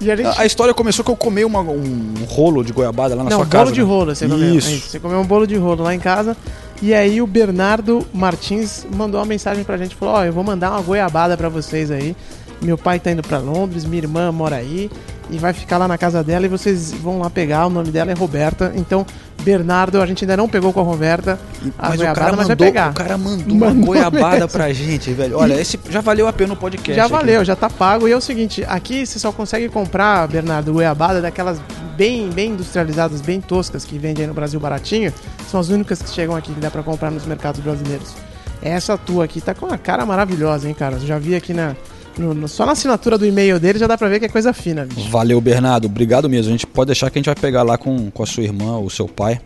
A 0.00 0.16
gente... 0.16 0.40
A, 0.40 0.44
história 0.44 0.74
começou 0.74 1.04
que 1.04 1.10
eu 1.12 1.16
comi 1.16 1.44
uma- 1.44 1.60
um 1.60 2.14
rolo 2.26 2.64
de 2.64 2.72
goiabada 2.72 3.14
lá 3.14 3.22
na 3.22 3.30
Não, 3.30 3.36
sua 3.38 3.44
bolo 3.46 3.50
casa. 3.64 3.72
de 3.72 3.80
né? 3.80 3.86
rolo 3.86 4.12
você 4.12 4.26
comeu. 4.26 4.48
É 4.48 4.50
isso, 4.56 4.88
Você 4.90 4.98
comeu 4.98 5.20
um 5.20 5.24
bolo 5.26 5.46
de 5.46 5.54
rolo 5.56 5.84
lá 5.84 5.94
em 5.94 6.00
casa. 6.00 6.36
E 6.82 6.94
aí 6.94 7.20
o 7.20 7.26
Bernardo 7.26 8.06
Martins 8.12 8.86
mandou 8.94 9.20
uma 9.20 9.26
mensagem 9.26 9.62
pra 9.64 9.76
gente. 9.76 9.94
Falou, 9.94 10.14
ó, 10.14 10.24
eu 10.24 10.32
vou 10.32 10.42
mandar 10.42 10.70
uma 10.70 10.80
goiabada 10.80 11.36
pra 11.36 11.48
vocês 11.48 11.90
aí. 11.90 12.16
Meu 12.62 12.76
pai 12.76 13.00
tá 13.00 13.10
indo 13.10 13.22
pra 13.22 13.38
Londres, 13.38 13.84
minha 13.84 14.02
irmã 14.02 14.30
mora 14.30 14.56
aí. 14.56 14.90
E 15.30 15.38
vai 15.38 15.52
ficar 15.52 15.78
lá 15.78 15.86
na 15.86 15.96
casa 15.96 16.24
dela 16.24 16.44
e 16.44 16.48
vocês 16.48 16.92
vão 16.92 17.20
lá 17.20 17.30
pegar. 17.30 17.66
O 17.66 17.70
nome 17.70 17.90
dela 17.92 18.10
é 18.10 18.14
Roberta. 18.14 18.72
Então, 18.74 19.06
Bernardo, 19.42 20.02
a 20.02 20.06
gente 20.06 20.24
ainda 20.24 20.36
não 20.36 20.48
pegou 20.48 20.72
com 20.72 20.80
a 20.80 20.82
Roberta 20.82 21.38
a 21.78 21.88
Mas 21.88 21.94
o 21.94 21.96
goiabada, 21.98 22.20
cara 22.20 22.36
mas 22.36 22.46
vai 22.48 22.56
pegar. 22.56 22.90
o 22.90 22.94
cara 22.94 23.16
mandou 23.16 23.54
uma 23.54 23.66
Mandou 23.68 23.86
goiabada 23.86 24.34
mesmo. 24.40 24.48
pra 24.48 24.72
gente, 24.72 25.12
velho. 25.12 25.38
Olha, 25.38 25.54
esse 25.60 25.78
já 25.88 26.00
valeu 26.00 26.26
a 26.26 26.32
pena 26.32 26.52
o 26.54 26.56
podcast. 26.56 26.94
Já 26.94 27.04
aqui. 27.04 27.12
valeu, 27.12 27.44
já 27.44 27.54
tá 27.54 27.70
pago. 27.70 28.08
E 28.08 28.12
é 28.12 28.16
o 28.16 28.20
seguinte, 28.20 28.64
aqui 28.68 29.06
você 29.06 29.20
só 29.20 29.30
consegue 29.30 29.68
comprar, 29.68 30.26
Bernardo, 30.26 30.72
goiabada 30.72 31.22
daquelas 31.22 31.60
bem, 31.96 32.28
bem 32.30 32.50
industrializadas, 32.50 33.20
bem 33.20 33.40
toscas 33.40 33.84
que 33.84 33.96
vendem 33.98 34.24
aí 34.24 34.28
no 34.28 34.34
Brasil 34.34 34.58
baratinho. 34.58 35.12
São 35.48 35.60
as 35.60 35.68
únicas 35.68 36.02
que 36.02 36.10
chegam 36.10 36.34
aqui 36.34 36.52
que 36.52 36.60
dá 36.60 36.70
pra 36.72 36.82
comprar 36.82 37.10
nos 37.12 37.24
mercados 37.24 37.60
brasileiros. 37.60 38.14
Essa 38.60 38.98
tua 38.98 39.24
aqui 39.26 39.40
tá 39.40 39.54
com 39.54 39.66
uma 39.66 39.78
cara 39.78 40.04
maravilhosa, 40.04 40.68
hein, 40.68 40.74
cara? 40.74 40.96
Eu 40.96 41.06
já 41.06 41.18
vi 41.18 41.36
aqui 41.36 41.54
na. 41.54 41.76
No- 42.18 42.34
no- 42.34 42.48
só 42.48 42.64
na 42.66 42.72
assinatura 42.72 43.16
do 43.16 43.24
e-mail 43.26 43.58
dele 43.60 43.78
já 43.78 43.86
dá 43.86 43.96
pra 43.96 44.08
ver 44.08 44.18
que 44.20 44.26
é 44.26 44.28
coisa 44.28 44.52
fina, 44.52 44.84
bicho. 44.84 45.08
Valeu, 45.10 45.40
Bernardo. 45.40 45.86
Obrigado 45.86 46.28
mesmo. 46.28 46.48
A 46.48 46.52
gente 46.52 46.66
pode 46.66 46.86
deixar 46.88 47.10
que 47.10 47.18
a 47.18 47.20
gente 47.20 47.26
vai 47.26 47.34
pegar 47.34 47.62
lá 47.62 47.76
com, 47.78 48.10
com 48.10 48.22
a 48.22 48.26
sua 48.26 48.42
irmã, 48.42 48.78
o 48.78 48.90
seu 48.90 49.06
pai. 49.08 49.40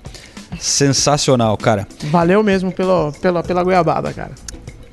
Sensacional, 0.58 1.56
cara. 1.56 1.86
Valeu 2.04 2.42
mesmo 2.42 2.72
pelo, 2.72 3.12
pela, 3.20 3.42
pela 3.42 3.62
goiabada, 3.62 4.12
cara. 4.12 4.32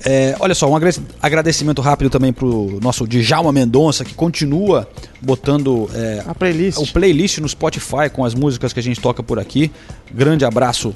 É, 0.04 0.36
olha 0.40 0.56
só, 0.56 0.68
um 0.70 0.76
agrade- 0.76 1.00
agradecimento 1.22 1.82
rápido 1.82 2.10
também 2.10 2.34
pro 2.34 2.80
nosso 2.82 3.08
Djalma 3.08 3.52
Mendonça, 3.52 4.04
que 4.04 4.14
continua 4.16 4.88
botando 5.22 5.88
é, 5.94 6.24
a 6.26 6.34
playlist. 6.34 6.80
o 6.80 6.92
playlist 6.92 7.38
no 7.38 7.48
Spotify 7.48 8.10
com 8.12 8.26
as 8.26 8.34
músicas 8.34 8.74
que 8.74 8.80
a 8.80 8.84
gente 8.84 9.00
toca 9.00 9.22
por 9.22 9.38
aqui. 9.40 9.72
Grande 10.12 10.44
abraço 10.44 10.94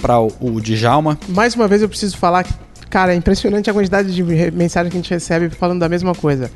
para 0.00 0.18
o, 0.18 0.32
o 0.40 0.60
Djalma. 0.60 1.18
Mais 1.28 1.54
uma 1.54 1.68
vez 1.68 1.82
eu 1.82 1.88
preciso 1.88 2.16
falar 2.16 2.44
que, 2.44 2.52
cara, 2.90 3.12
é 3.12 3.16
impressionante 3.16 3.68
a 3.70 3.72
quantidade 3.72 4.14
de 4.14 4.22
mensagem 4.52 4.90
que 4.90 4.96
a 4.96 5.00
gente 5.00 5.10
recebe 5.10 5.50
falando 5.50 5.80
da 5.80 5.88
mesma 5.88 6.14
coisa. 6.14 6.50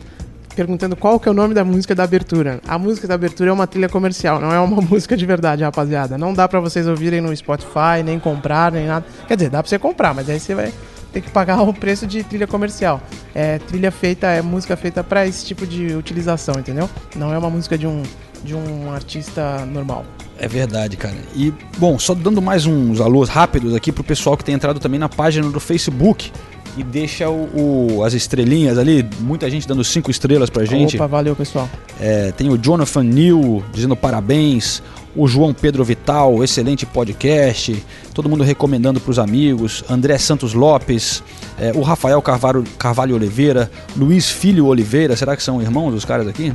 Perguntando 0.54 0.96
qual 0.96 1.20
que 1.20 1.28
é 1.28 1.30
o 1.30 1.34
nome 1.34 1.54
da 1.54 1.64
música 1.64 1.94
da 1.94 2.02
abertura. 2.02 2.60
A 2.66 2.76
música 2.76 3.06
da 3.06 3.14
abertura 3.14 3.50
é 3.50 3.52
uma 3.52 3.66
trilha 3.66 3.88
comercial, 3.88 4.40
não 4.40 4.52
é 4.52 4.58
uma 4.58 4.82
música 4.82 5.16
de 5.16 5.24
verdade, 5.24 5.62
rapaziada. 5.62 6.18
Não 6.18 6.34
dá 6.34 6.48
pra 6.48 6.60
vocês 6.60 6.86
ouvirem 6.86 7.20
no 7.20 7.34
Spotify, 7.34 8.02
nem 8.04 8.18
comprar, 8.18 8.72
nem 8.72 8.86
nada. 8.86 9.06
Quer 9.28 9.36
dizer, 9.36 9.50
dá 9.50 9.62
pra 9.62 9.68
você 9.68 9.78
comprar, 9.78 10.14
mas 10.14 10.28
aí 10.28 10.40
você 10.40 10.54
vai 10.54 10.72
ter 11.12 11.20
que 11.20 11.30
pagar 11.30 11.60
o 11.62 11.72
preço 11.72 12.06
de 12.06 12.22
trilha 12.24 12.46
comercial. 12.46 13.00
É 13.34 13.58
trilha 13.58 13.90
feita, 13.90 14.26
é 14.26 14.42
música 14.42 14.76
feita 14.76 15.04
pra 15.04 15.26
esse 15.26 15.44
tipo 15.44 15.66
de 15.66 15.94
utilização, 15.94 16.54
entendeu? 16.58 16.88
Não 17.16 17.32
é 17.32 17.38
uma 17.38 17.50
música 17.50 17.78
de 17.78 17.86
um, 17.86 18.02
de 18.45 18.55
um 18.55 18.91
artista 18.93 19.64
normal. 19.66 20.05
É 20.38 20.49
verdade, 20.49 20.97
cara. 20.97 21.16
E, 21.36 21.53
bom, 21.78 21.99
só 21.99 22.14
dando 22.14 22.41
mais 22.41 22.64
uns 22.66 23.01
alôs 23.01 23.28
rápidos 23.28 23.74
aqui 23.74 23.93
pro 23.93 24.03
pessoal 24.03 24.36
que 24.36 24.45
tem 24.45 24.55
entrado 24.55 24.80
também 24.80 24.99
na 24.99 25.09
página 25.09 25.49
do 25.51 25.61
Facebook 25.61 26.32
e 26.78 26.82
deixa 26.82 27.28
o, 27.28 27.97
o- 27.99 28.05
as 28.05 28.14
estrelinhas 28.14 28.78
ali, 28.78 29.07
muita 29.20 29.51
gente 29.51 29.66
dando 29.68 29.84
cinco 29.84 30.11
estrelas 30.11 30.49
pra 30.49 30.64
gente. 30.64 30.97
Opa, 30.97 31.07
valeu, 31.07 31.36
pessoal. 31.36 31.68
É, 32.01 32.32
tem 32.32 32.49
o 32.49 32.57
Jonathan 32.57 33.03
New 33.03 33.62
dizendo 33.72 33.95
parabéns, 33.97 34.82
o 35.14 35.26
João 35.26 35.53
Pedro 35.53 35.84
Vital, 35.84 36.43
excelente 36.45 36.86
podcast, 36.86 37.84
todo 38.14 38.28
mundo 38.28 38.45
recomendando 38.45 39.01
para 39.01 39.11
os 39.11 39.18
amigos, 39.18 39.82
André 39.91 40.16
Santos 40.16 40.55
Lopes, 40.55 41.22
é, 41.59 41.72
o 41.74 41.82
Rafael 41.82 42.22
Carvalho, 42.22 42.64
Carvalho 42.78 43.16
Oliveira, 43.16 43.70
Luiz 43.97 44.30
Filho 44.30 44.66
Oliveira, 44.66 45.16
será 45.16 45.36
que 45.36 45.43
são 45.43 45.61
irmãos 45.61 45.93
os 45.93 46.05
caras 46.05 46.28
aqui? 46.28 46.53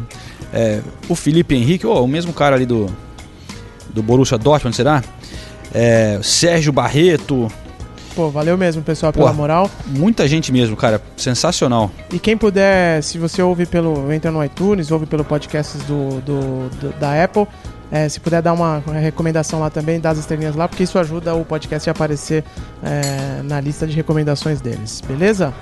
É, 0.54 0.82
o 1.10 1.16
Felipe 1.16 1.56
Henrique, 1.56 1.86
oh, 1.86 2.04
o 2.04 2.08
mesmo 2.08 2.32
cara 2.34 2.56
ali 2.56 2.66
do, 2.66 2.88
do 3.90 4.02
Borussia 4.02 4.38
Dortmund, 4.38 4.76
será? 4.76 5.04
É, 5.74 6.20
Sérgio 6.24 6.72
Barreto, 6.72 7.52
Pô, 8.16 8.30
valeu 8.30 8.58
mesmo, 8.58 8.82
pessoal, 8.82 9.12
pela 9.12 9.32
Pô, 9.32 9.34
moral. 9.36 9.70
muita 9.88 10.26
gente 10.26 10.50
mesmo, 10.50 10.78
cara, 10.78 11.02
sensacional. 11.18 11.92
E 12.10 12.18
quem 12.18 12.38
puder, 12.38 13.04
se 13.04 13.18
você 13.18 13.42
ouve 13.42 13.66
pelo. 13.66 14.10
entra 14.14 14.32
no 14.32 14.42
iTunes, 14.42 14.90
ouve 14.90 15.06
pelo 15.06 15.26
podcast 15.26 15.78
do, 15.80 16.22
do- 16.22 16.70
do- 16.80 16.94
da 16.98 17.22
Apple. 17.22 17.46
é, 17.92 18.08
se 18.08 18.22
puder 18.22 18.42
dar 18.42 18.54
uma 18.54 18.82
recomendação 19.02 19.60
lá 19.60 19.70
também, 19.70 20.00
dá 20.00 20.12
as 20.12 20.18
estrelinhas 20.18 20.56
lá, 20.56 20.66
porque 20.66 20.84
isso 20.84 20.98
ajuda 20.98 21.36
o 21.36 21.44
podcast 21.44 21.90
a 21.90 21.92
aparecer 21.92 22.46
é, 22.82 23.42
na 23.44 23.60
lista 23.60 23.86
de 23.86 23.94
recomendações 23.94 24.62
deles, 24.62 25.02
beleza? 25.06 25.54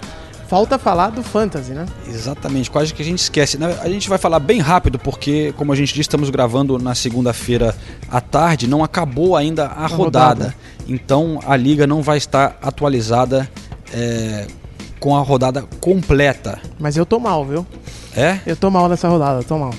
Falta 0.47 0.77
falar 0.77 1.09
do 1.09 1.23
Fantasy, 1.23 1.71
né? 1.71 1.85
Exatamente, 2.07 2.69
quase 2.69 2.93
que 2.93 3.01
a 3.01 3.05
gente 3.05 3.19
esquece. 3.19 3.57
A 3.81 3.89
gente 3.89 4.07
vai 4.07 4.17
falar 4.17 4.39
bem 4.39 4.59
rápido, 4.59 4.99
porque, 4.99 5.53
como 5.57 5.71
a 5.71 5.75
gente 5.75 5.89
disse, 5.89 6.01
estamos 6.01 6.29
gravando 6.29 6.77
na 6.77 6.93
segunda-feira 6.93 7.75
à 8.09 8.21
tarde, 8.21 8.67
não 8.67 8.83
acabou 8.83 9.35
ainda 9.35 9.65
a, 9.65 9.87
rodada. 9.87 10.45
rodada. 10.45 10.55
Então 10.87 11.39
a 11.45 11.55
liga 11.55 11.87
não 11.87 12.01
vai 12.01 12.17
estar 12.17 12.57
atualizada 12.61 13.49
é, 13.93 14.47
com 14.99 15.15
a 15.15 15.21
rodada 15.21 15.63
completa. 15.79 16.59
Mas 16.79 16.97
eu 16.97 17.05
tô 17.05 17.19
mal, 17.19 17.45
viu? 17.45 17.65
É? 18.15 18.39
Eu 18.45 18.55
tô 18.55 18.69
mal 18.69 18.87
nessa 18.87 19.07
rodada, 19.07 19.43
tô 19.43 19.57
mal. 19.57 19.73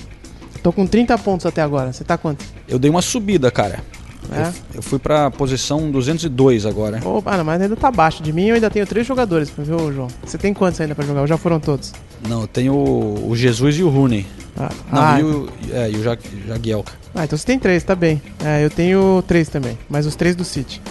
Tô 0.61 0.73
com 0.73 0.87
30 0.87 1.17
pontos 1.19 1.45
até 1.45 1.61
agora. 1.61 1.93
Você 1.93 2.03
tá 2.03 2.17
quanto? 2.17 2.43
Eu 2.67 2.79
dei 2.79 2.89
uma 2.89 3.01
subida, 3.01 3.51
cara. 3.51 3.83
É? 4.31 4.51
Eu, 4.73 4.81
fui 4.81 4.97
pra 4.99 5.29
posição 5.31 5.91
202 5.91 6.65
agora. 6.65 6.99
Opa, 7.05 7.43
mas 7.43 7.61
ainda 7.61 7.75
tá 7.75 7.87
abaixo 7.89 8.23
de 8.23 8.31
mim. 8.33 8.47
Eu 8.47 8.55
ainda 8.55 8.69
tenho 8.69 8.85
três 8.87 9.05
jogadores, 9.05 9.51
viu, 9.57 9.91
João? 9.93 10.07
Você 10.25 10.37
tem 10.37 10.53
quantos 10.53 10.79
ainda 10.81 10.95
pra 10.95 11.05
jogar? 11.05 11.21
Ou 11.21 11.27
já 11.27 11.37
foram 11.37 11.59
todos? 11.59 11.93
Não, 12.27 12.41
eu 12.41 12.47
tenho 12.47 12.73
o, 12.73 13.29
o 13.29 13.35
Jesus 13.35 13.77
e 13.77 13.83
o 13.83 13.89
Rooney. 13.89 14.25
Ah, 14.57 14.69
Não, 14.91 15.01
ah, 15.01 15.19
e 15.19 15.23
o, 15.23 15.49
é, 15.73 15.91
e 15.91 15.95
o 15.97 16.03
Jag- 16.03 16.19
Jagielka. 16.47 16.93
Ah, 17.13 17.25
então 17.25 17.37
você 17.37 17.45
tem 17.45 17.59
três, 17.59 17.83
tá 17.83 17.93
bem. 17.95 18.21
É, 18.43 18.63
eu 18.63 18.69
tenho 18.69 19.23
três 19.27 19.47
também, 19.49 19.77
mas 19.89 20.05
os 20.05 20.15
três 20.15 20.35
do 20.35 20.43
City. 20.43 20.81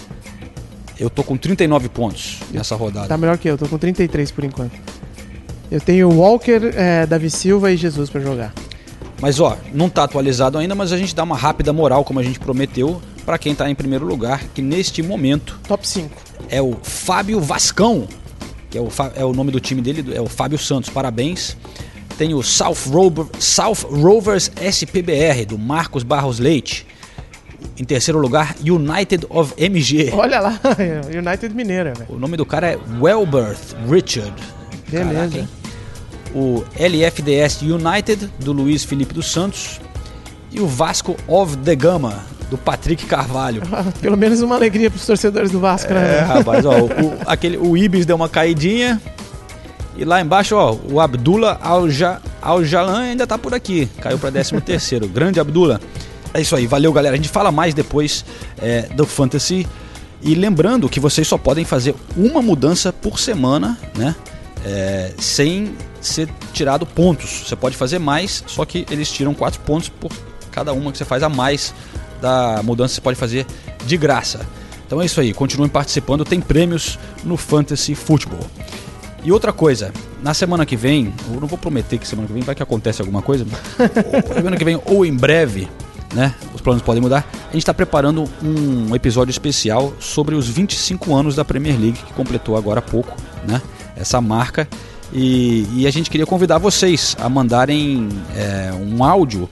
Eu 0.98 1.10
tô 1.10 1.24
com 1.24 1.36
39 1.36 1.88
pontos 1.88 2.38
nessa 2.52 2.76
rodada. 2.76 3.08
Tá 3.08 3.16
melhor 3.16 3.36
que 3.36 3.48
eu, 3.48 3.58
tô 3.58 3.66
com 3.66 3.76
33 3.78 4.30
por 4.30 4.44
enquanto. 4.44 4.72
Eu 5.70 5.80
tenho 5.80 6.08
Walker, 6.10 6.60
é, 6.76 7.04
Davi 7.04 7.28
Silva 7.30 7.72
e 7.72 7.76
Jesus 7.76 8.08
pra 8.10 8.20
jogar. 8.20 8.52
Mas 9.20 9.40
ó, 9.40 9.56
não 9.72 9.88
tá 9.88 10.04
atualizado 10.04 10.58
ainda, 10.58 10.74
mas 10.74 10.92
a 10.92 10.96
gente 10.98 11.14
dá 11.14 11.22
uma 11.22 11.36
rápida 11.36 11.72
moral, 11.72 12.04
como 12.04 12.20
a 12.20 12.22
gente 12.22 12.38
prometeu, 12.38 13.00
pra 13.24 13.38
quem 13.38 13.54
tá 13.54 13.68
em 13.70 13.74
primeiro 13.74 14.04
lugar, 14.06 14.42
que 14.54 14.60
neste 14.62 15.02
momento 15.02 15.58
Top 15.66 15.86
5. 15.86 16.10
é 16.48 16.60
o 16.60 16.76
Fábio 16.82 17.40
Vascão, 17.40 18.06
que 18.70 18.78
é 18.78 18.80
o, 18.80 18.88
é 19.14 19.24
o 19.24 19.32
nome 19.32 19.50
do 19.50 19.60
time 19.60 19.80
dele, 19.80 20.14
é 20.14 20.20
o 20.20 20.26
Fábio 20.28 20.58
Santos, 20.58 20.90
parabéns. 20.90 21.56
Tem 22.18 22.32
o 22.32 22.42
South, 22.42 22.76
Rover- 22.90 23.26
South 23.40 23.86
Rovers 23.90 24.50
SPBR, 24.56 25.44
do 25.46 25.58
Marcos 25.58 26.02
Barros 26.04 26.38
Leite. 26.38 26.86
Em 27.76 27.82
terceiro 27.84 28.20
lugar, 28.20 28.54
United 28.60 29.26
of 29.30 29.52
MG. 29.56 30.10
Olha 30.12 30.38
lá, 30.38 30.60
United 31.08 31.52
Mineira, 31.54 31.92
velho. 31.94 32.12
O 32.14 32.18
nome 32.18 32.36
do 32.36 32.46
cara 32.46 32.70
é 32.72 32.78
Welberth 33.00 33.74
Richard. 33.90 34.34
Beleza. 34.88 35.14
Caraca, 35.14 35.48
o 36.34 36.62
LFDS 36.78 37.62
United, 37.62 38.30
do 38.38 38.52
Luiz 38.52 38.84
Felipe 38.84 39.12
dos 39.14 39.30
Santos. 39.32 39.80
E 40.52 40.60
o 40.60 40.68
Vasco 40.68 41.16
of 41.26 41.56
the 41.58 41.74
Gama, 41.74 42.24
do 42.54 42.58
Patrick 42.58 43.04
Carvalho. 43.06 43.62
Pelo 44.00 44.16
menos 44.16 44.40
uma 44.40 44.54
alegria 44.54 44.88
pros 44.88 45.04
torcedores 45.04 45.50
do 45.50 45.58
Vasco, 45.58 45.92
né? 45.92 46.18
É, 46.18 46.20
rapaz, 46.20 46.64
ó, 46.64 46.78
o, 46.84 47.18
aquele, 47.26 47.56
o 47.56 47.76
Ibis 47.76 48.06
deu 48.06 48.14
uma 48.14 48.28
caidinha. 48.28 49.00
E 49.96 50.04
lá 50.04 50.20
embaixo, 50.20 50.54
ó, 50.56 50.76
o 50.90 51.00
Abdullah 51.00 51.58
Alja- 51.60 52.20
Aljalan 52.40 53.00
ainda 53.00 53.26
tá 53.26 53.36
por 53.36 53.54
aqui. 53.54 53.88
Caiu 54.00 54.18
pra 54.18 54.30
13 54.30 54.60
terceiro. 54.60 55.08
Grande 55.08 55.40
Abdullah. 55.40 55.80
É 56.32 56.40
isso 56.40 56.54
aí, 56.54 56.66
valeu 56.66 56.92
galera. 56.92 57.14
A 57.14 57.16
gente 57.16 57.28
fala 57.28 57.50
mais 57.52 57.74
depois 57.74 58.24
é, 58.60 58.82
do 58.82 59.04
Fantasy. 59.06 59.66
E 60.22 60.34
lembrando 60.34 60.88
que 60.88 60.98
vocês 61.00 61.26
só 61.28 61.36
podem 61.36 61.64
fazer 61.64 61.94
uma 62.16 62.40
mudança 62.40 62.92
por 62.92 63.18
semana, 63.18 63.78
né? 63.96 64.14
É, 64.64 65.12
sem 65.18 65.74
ser 66.00 66.28
tirado 66.52 66.86
pontos. 66.86 67.44
Você 67.46 67.54
pode 67.54 67.76
fazer 67.76 67.98
mais, 67.98 68.42
só 68.46 68.64
que 68.64 68.86
eles 68.90 69.10
tiram 69.10 69.34
4 69.34 69.60
pontos 69.60 69.88
por 69.88 70.10
cada 70.50 70.72
uma 70.72 70.90
que 70.92 70.98
você 70.98 71.04
faz 71.04 71.22
a 71.22 71.28
mais 71.28 71.74
da 72.24 72.62
mudança. 72.62 72.94
Você 72.94 73.00
pode 73.02 73.18
fazer 73.18 73.46
de 73.84 73.96
graça. 73.98 74.40
Então 74.86 75.02
é 75.02 75.04
isso 75.04 75.20
aí, 75.20 75.34
continuem 75.34 75.68
participando. 75.68 76.24
Tem 76.24 76.40
prêmios 76.40 76.98
no 77.22 77.36
Fantasy 77.36 77.94
Football. 77.94 78.40
E 79.22 79.30
outra 79.30 79.52
coisa, 79.52 79.92
na 80.22 80.32
semana 80.34 80.64
que 80.64 80.76
vem, 80.76 81.12
eu 81.32 81.40
não 81.40 81.48
vou 81.48 81.58
prometer 81.58 81.98
que 81.98 82.08
semana 82.08 82.26
que 82.26 82.32
vem 82.32 82.42
vai 82.42 82.54
que 82.54 82.62
acontece 82.62 83.00
alguma 83.00 83.22
coisa, 83.22 83.46
semana 84.34 84.56
que 84.56 84.64
vem 84.64 84.80
ou 84.84 85.04
em 85.04 85.14
breve, 85.14 85.68
né? 86.14 86.34
Os 86.54 86.60
planos 86.60 86.82
podem 86.82 87.00
mudar. 87.00 87.26
A 87.48 87.52
gente 87.52 87.62
está 87.62 87.72
preparando 87.72 88.24
um 88.42 88.94
episódio 88.94 89.30
especial 89.30 89.94
sobre 89.98 90.34
os 90.34 90.48
25 90.48 91.14
anos 91.14 91.34
da 91.34 91.44
Premier 91.44 91.78
League 91.78 91.98
que 91.98 92.12
completou 92.12 92.56
agora 92.56 92.80
há 92.80 92.82
pouco, 92.82 93.16
né? 93.46 93.60
Essa 93.96 94.20
marca. 94.20 94.68
E, 95.12 95.66
e 95.74 95.86
a 95.86 95.90
gente 95.90 96.10
queria 96.10 96.26
convidar 96.26 96.58
vocês 96.58 97.16
a 97.18 97.28
mandarem 97.28 98.08
é, 98.34 98.72
um 98.74 99.02
áudio 99.02 99.48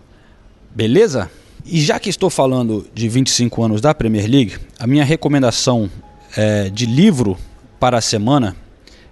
Beleza? 0.75 1.29
E 1.63 1.81
já 1.81 1.99
que 1.99 2.09
estou 2.09 2.31
falando 2.31 2.87
de 2.91 3.07
25 3.07 3.63
anos 3.63 3.79
da 3.79 3.93
Premier 3.93 4.27
League, 4.27 4.55
a 4.79 4.87
minha 4.87 5.05
recomendação 5.05 5.87
é, 6.35 6.71
de 6.71 6.87
livro 6.87 7.37
para 7.79 7.99
a 7.99 8.01
semana 8.01 8.55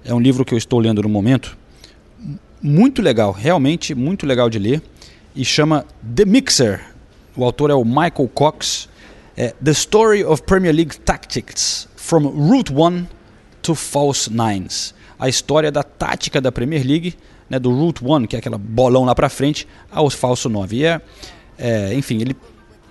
é 0.03 0.11
um 0.11 0.19
livro 0.19 0.43
que 0.43 0.55
eu 0.55 0.57
estou 0.57 0.79
lendo 0.79 1.03
no 1.03 1.09
momento. 1.09 1.55
Muito 2.59 3.03
legal, 3.03 3.31
realmente 3.31 3.93
muito 3.93 4.25
legal 4.25 4.49
de 4.49 4.57
ler. 4.57 4.81
E 5.35 5.43
chama 5.43 5.85
The 6.15 6.23
Mixer. 6.25 6.81
O 7.35 7.43
autor 7.43 7.69
é 7.69 7.73
o 7.73 7.83
Michael 7.83 8.29
Cox. 8.33 8.87
É 9.35 9.53
The 9.61 9.71
Story 9.71 10.23
of 10.23 10.43
Premier 10.43 10.73
League 10.73 10.97
Tactics 10.97 11.89
From 11.97 12.27
Route 12.27 12.71
1 12.71 13.05
to 13.61 13.75
False 13.75 14.31
Nines. 14.31 14.93
A 15.19 15.27
história 15.27 15.71
da 15.71 15.83
tática 15.83 16.39
da 16.39 16.51
Premier 16.51 16.85
League, 16.85 17.15
né, 17.49 17.59
do 17.59 17.69
Route 17.69 18.03
1, 18.03 18.27
que 18.27 18.35
é 18.35 18.39
aquela 18.39 18.57
bolão 18.57 19.03
lá 19.03 19.13
pra 19.13 19.27
frente, 19.27 19.67
ao 19.91 20.09
falso 20.09 20.47
9. 20.47 20.77
E 20.77 20.85
é, 20.85 21.01
é, 21.57 21.93
enfim, 21.93 22.21
ele 22.21 22.35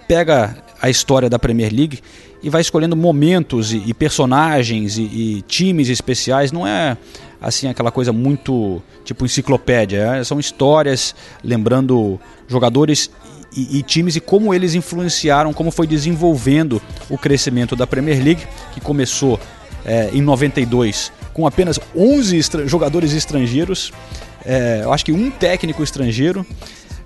pega 0.06 0.62
a 0.82 0.90
história 0.90 1.30
da 1.30 1.38
Premier 1.38 1.72
League 1.72 2.00
e 2.44 2.50
vai 2.50 2.60
escolhendo 2.60 2.94
momentos 2.94 3.72
e, 3.72 3.82
e 3.86 3.92
personagens 3.94 4.98
e, 4.98 5.02
e 5.02 5.42
times 5.48 5.88
especiais. 5.88 6.52
Não 6.52 6.64
é 6.66 6.96
assim 7.40 7.66
aquela 7.68 7.90
coisa 7.90 8.12
muito 8.12 8.80
tipo 9.04 9.24
enciclopédia. 9.24 10.16
é- 10.18 10.24
são 10.24 10.38
histórias 10.38 11.14
lembrando 11.42 12.20
jogadores 12.46 13.10
e, 13.56 13.78
e 13.78 13.82
times 13.82 14.14
e 14.16 14.20
como 14.20 14.52
eles 14.54 14.74
influenciaram, 14.74 15.52
como 15.52 15.70
foi 15.70 15.86
desenvolvendo 15.86 16.80
o 17.08 17.16
crescimento 17.18 17.74
da 17.74 17.86
Premier 17.86 18.22
League, 18.22 18.42
que 18.72 18.80
começou 18.80 19.40
é, 19.84 20.10
em 20.12 20.20
92 20.22 21.10
com 21.32 21.46
apenas 21.46 21.80
11 21.96 22.36
estra- 22.36 22.66
jogadores 22.68 23.12
estrangeiros. 23.12 23.92
É, 24.44 24.80
eu 24.84 24.92
acho 24.92 25.04
que 25.04 25.12
um 25.12 25.30
técnico 25.30 25.82
estrangeiro 25.82 26.46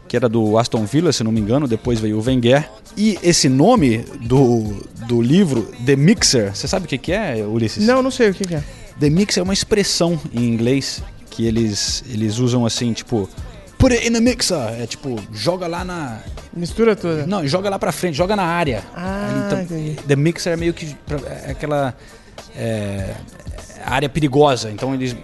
que 0.08 0.16
era 0.16 0.28
do 0.28 0.56
Aston 0.58 0.84
Villa, 0.86 1.12
se 1.12 1.22
não 1.22 1.30
me 1.30 1.38
engano, 1.38 1.68
depois 1.68 2.00
veio 2.00 2.18
o 2.18 2.22
Wenger. 2.24 2.66
E 2.98 3.16
esse 3.22 3.48
nome 3.48 3.98
do, 4.20 4.84
do 5.06 5.22
livro, 5.22 5.72
The 5.86 5.94
Mixer, 5.94 6.54
você 6.54 6.66
sabe 6.66 6.86
o 6.86 6.88
que, 6.88 6.98
que 6.98 7.12
é, 7.12 7.46
Ulisses? 7.46 7.86
Não, 7.86 8.02
não 8.02 8.10
sei 8.10 8.30
o 8.30 8.34
que, 8.34 8.44
que 8.44 8.56
é. 8.56 8.62
The 8.98 9.08
Mixer 9.08 9.40
é 9.40 9.44
uma 9.44 9.54
expressão 9.54 10.20
em 10.34 10.48
inglês 10.48 11.00
que 11.30 11.46
eles, 11.46 12.02
eles 12.10 12.38
usam 12.38 12.66
assim, 12.66 12.92
tipo, 12.92 13.30
put 13.78 13.94
it 13.94 14.04
in 14.08 14.12
the 14.12 14.20
mixer. 14.20 14.58
É 14.80 14.86
tipo, 14.86 15.16
joga 15.32 15.68
lá 15.68 15.84
na. 15.84 16.18
Mistura 16.52 16.96
toda. 16.96 17.24
Não, 17.24 17.46
joga 17.46 17.70
lá 17.70 17.78
pra 17.78 17.92
frente, 17.92 18.16
joga 18.16 18.34
na 18.34 18.42
área. 18.42 18.82
Ah, 18.94 19.44
então, 19.46 19.62
entendi. 19.62 19.96
The 20.02 20.16
Mixer 20.16 20.52
é 20.54 20.56
meio 20.56 20.74
que 20.74 20.96
é 21.46 21.52
aquela 21.52 21.94
é, 22.56 23.14
área 23.84 24.08
perigosa. 24.08 24.70
Então 24.70 24.92
eles. 24.92 25.16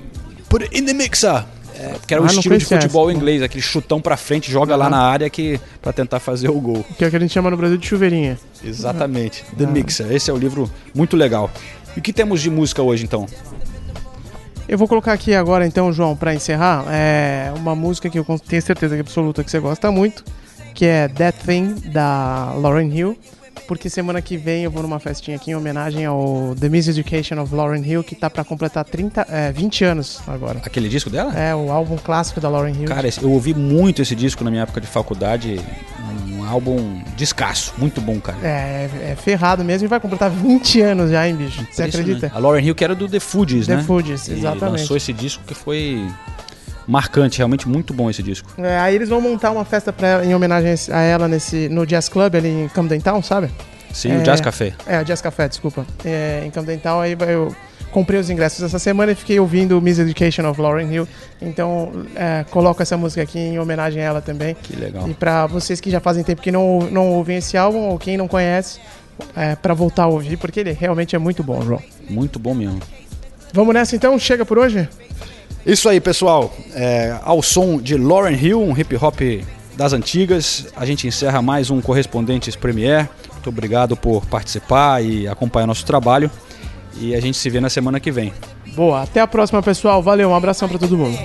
Put 0.49 0.65
it 0.65 0.79
in 0.79 0.85
the 0.85 0.95
mixer. 0.95 1.45
É, 1.85 1.95
que 2.07 2.15
era 2.15 2.23
o 2.23 2.25
Ah, 2.27 2.29
não 2.33 2.35
estilo 2.39 2.57
de 2.57 2.65
futebol 2.65 3.11
essa. 3.11 3.17
inglês, 3.19 3.43
aquele 3.43 3.63
chutão 3.63 4.01
pra 4.01 4.17
frente, 4.17 4.51
joga 4.51 4.75
lá 4.77 4.87
Ah. 4.87 4.91
na 4.91 5.01
área 5.03 5.29
que 5.29 5.61
para 5.83 5.93
tentar 5.93 6.19
fazer 6.21 6.49
o 6.49 6.61
gol. 6.61 6.85
Que 6.97 7.05
é 7.05 7.09
o 7.09 7.11
que 7.11 7.17
a 7.17 7.21
gente 7.21 7.33
chama 7.33 7.51
no 7.51 7.57
Brasil 7.57 7.77
de 7.77 7.87
chuveirinha. 7.87 8.39
Exatamente. 8.65 9.45
The 9.59 9.65
Ah. 9.65 9.69
Mixer. 9.69 10.11
Esse 10.13 10.31
é 10.31 10.33
o 10.33 10.37
livro 10.37 10.71
muito 10.95 11.17
legal. 11.17 11.51
E 11.97 11.99
o 12.01 12.03
que 12.03 12.13
temos 12.13 12.41
de 12.41 12.51
música 12.51 12.83
hoje 12.83 13.05
então? 13.05 13.27
Eu 14.67 14.79
vou 14.79 14.89
colocar 14.89 15.13
aqui 15.13 15.35
agora, 15.35 15.67
então, 15.67 15.93
João, 15.93 16.17
pra 16.17 16.35
encerrar, 16.35 16.87
é 16.91 17.53
uma 17.57 17.75
música 17.75 18.09
que 18.09 18.19
eu 18.19 18.25
tenho 18.49 18.63
certeza 18.63 18.95
que 18.95 19.01
é 19.01 19.03
absoluta 19.03 19.45
que 19.45 19.51
você 19.51 19.59
gosta 19.61 19.91
muito, 19.91 20.25
que 20.75 20.87
é 20.87 21.07
That 21.09 21.39
Thing, 21.45 21.75
da 21.93 22.55
Lauren 22.57 22.89
Hill. 22.89 23.19
Porque 23.67 23.89
semana 23.89 24.21
que 24.21 24.37
vem 24.37 24.65
eu 24.65 24.71
vou 24.71 24.83
numa 24.83 24.99
festinha 25.01 25.37
aqui 25.37 25.51
em 25.51 25.55
homenagem 25.55 26.05
ao 26.05 26.55
The 26.59 26.69
Miss 26.69 26.89
Education 26.89 27.41
of 27.41 27.55
Lauren 27.55 27.83
Hill, 27.83 28.05
que 28.05 28.15
tá 28.15 28.29
pra 28.29 28.45
completar 28.45 28.85
30, 28.85 29.27
é, 29.31 29.53
20 29.53 29.85
anos 29.85 30.21
agora. 30.27 30.61
Aquele 30.65 30.89
disco 30.89 31.09
dela? 31.11 31.33
É, 31.39 31.55
o 31.55 31.71
álbum 31.71 31.97
clássico 31.97 32.41
da 32.41 32.49
Lauren 32.49 32.75
Hill. 32.75 32.85
Cara, 32.89 33.09
eu 33.23 33.31
ouvi 33.31 33.55
muito 33.55 34.03
esse 34.03 34.15
disco 34.15 34.45
na 34.45 34.51
minha 34.51 34.63
época 34.65 34.81
de 34.81 34.87
faculdade. 34.87 35.61
Um 36.29 36.45
álbum 36.45 37.01
descasso, 37.17 37.73
muito 37.79 38.01
bom, 38.03 38.21
cara. 38.21 38.37
É, 38.43 38.89
é 39.13 39.17
ferrado 39.17 39.65
mesmo 39.65 39.87
e 39.87 39.89
vai 39.89 39.99
completar 39.99 40.31
20 40.31 40.81
anos 40.83 41.11
já, 41.11 41.27
hein, 41.27 41.35
bicho? 41.35 41.67
Você 41.71 41.85
acredita? 41.85 42.31
A 42.35 42.39
Lauren 42.39 42.63
Hill 42.63 42.75
que 42.75 42.85
era 42.85 42.95
do 42.95 43.09
The 43.09 43.19
Fugees, 43.19 43.67
The 43.67 43.77
né? 43.77 43.83
Fugees, 43.83 44.29
E 44.29 44.33
exatamente. 44.33 44.81
lançou 44.81 44.97
esse 44.97 45.13
disco 45.13 45.43
que 45.47 45.55
foi 45.55 46.07
marcante, 46.87 47.39
realmente 47.39 47.69
muito 47.69 47.93
bom 47.95 48.11
esse 48.11 48.23
disco. 48.23 48.51
É, 48.59 48.79
aí 48.79 48.95
eles 48.95 49.09
vão 49.09 49.21
montar 49.21 49.51
uma 49.51 49.65
festa 49.65 49.93
pra 49.93 50.09
ela, 50.09 50.25
em 50.25 50.35
homenagem 50.35 50.75
a 50.93 51.01
ela 51.01 51.29
nesse, 51.29 51.69
no 51.69 51.87
Jazz 51.87 52.09
Club 52.09 52.35
ali 52.35 52.49
em 52.49 52.69
Camden 52.69 53.01
Town, 53.01 53.23
sabe? 53.23 53.51
Sim, 53.93 54.11
É, 54.13 54.19
o 54.19 54.23
Jazz 54.23 54.41
Café. 54.41 54.75
É, 54.87 55.01
o 55.01 55.05
Jazz 55.05 55.21
Café, 55.21 55.49
desculpa. 55.49 55.87
É, 56.05 56.43
em 56.45 56.51
Camden 56.51 56.79
Town, 56.79 57.01
aí 57.01 57.17
eu 57.29 57.55
comprei 57.93 58.19
os 58.19 58.29
ingressos 58.29 58.61
essa 58.61 58.79
semana 58.81 59.13
e 59.13 59.15
fiquei 59.15 59.39
ouvindo 59.39 59.81
Miss 59.81 60.01
Education 60.01 60.49
of 60.51 60.61
Lauren 60.61 60.93
Hill. 60.93 61.07
Então, 61.41 61.93
é, 62.17 62.45
coloco 62.51 62.83
essa 62.83 62.97
música 62.97 63.23
aqui 63.23 63.39
em 63.39 63.59
homenagem 63.59 64.03
a 64.03 64.05
ela 64.05 64.21
também. 64.21 64.57
Que 64.61 64.75
legal. 64.75 65.09
E 65.09 65.15
pra 65.15 65.47
vocês 65.47 65.81
que 65.81 65.91
já 65.91 66.01
fazem 66.01 66.25
tempo 66.25 66.43
que 66.43 66.51
não, 66.51 66.81
não 66.91 67.11
ouvem 67.13 67.37
esse 67.37 67.57
álbum, 67.57 67.89
ou 67.89 67.97
quem 67.97 68.17
não 68.17 68.27
conhece, 68.27 68.81
é, 69.37 69.55
pra 69.55 69.75
voltar 69.75 70.05
a 70.05 70.09
ouvir, 70.09 70.37
porque 70.39 70.59
ele 70.59 70.73
realmente 70.73 71.15
é 71.15 71.19
muito 71.21 71.45
bom, 71.45 71.63
João. 71.63 71.81
Muito 72.11 72.37
bom 72.41 72.53
mesmo. 72.53 72.81
Vamos 73.53 73.73
nessa 73.73 73.95
então? 73.95 74.19
Chega 74.19 74.45
por 74.45 74.59
hoje? 74.59 74.89
Isso 75.67 75.89
aí, 75.89 75.99
pessoal. 75.99 76.53
É, 76.75 77.17
ao 77.23 77.43
som 77.43 77.79
de 77.79 77.97
Lauren 77.97 78.37
Hill, 78.37 78.63
um 78.63 78.77
hip 78.77 78.95
hop 78.97 79.21
das 79.77 79.93
antigas, 79.95 80.67
a 80.77 80.85
gente 80.85 81.07
encerra 81.07 81.41
mais 81.41 81.71
um 81.71 81.81
Correspondentes 81.81 82.55
Premier. 82.55 83.09
Muito 83.33 83.49
obrigado 83.49 83.97
por 83.97 84.27
participar 84.27 85.03
e 85.03 85.27
acompanhar 85.27 85.67
nosso 85.67 85.87
trabalho. 85.87 86.31
E 87.01 87.15
a 87.15 87.21
gente 87.21 87.39
se 87.39 87.49
vê 87.49 87.61
na 87.61 87.71
semana 87.71 87.99
que 87.99 88.13
vem. 88.13 88.33
Boa, 88.75 89.03
até 89.03 89.21
a 89.21 89.27
próxima, 89.27 89.63
pessoal. 89.63 90.03
Valeu, 90.03 90.31
um 90.31 90.35
abração 90.35 90.69
para 90.69 90.79
todo 90.79 90.99
mundo. 90.99 91.19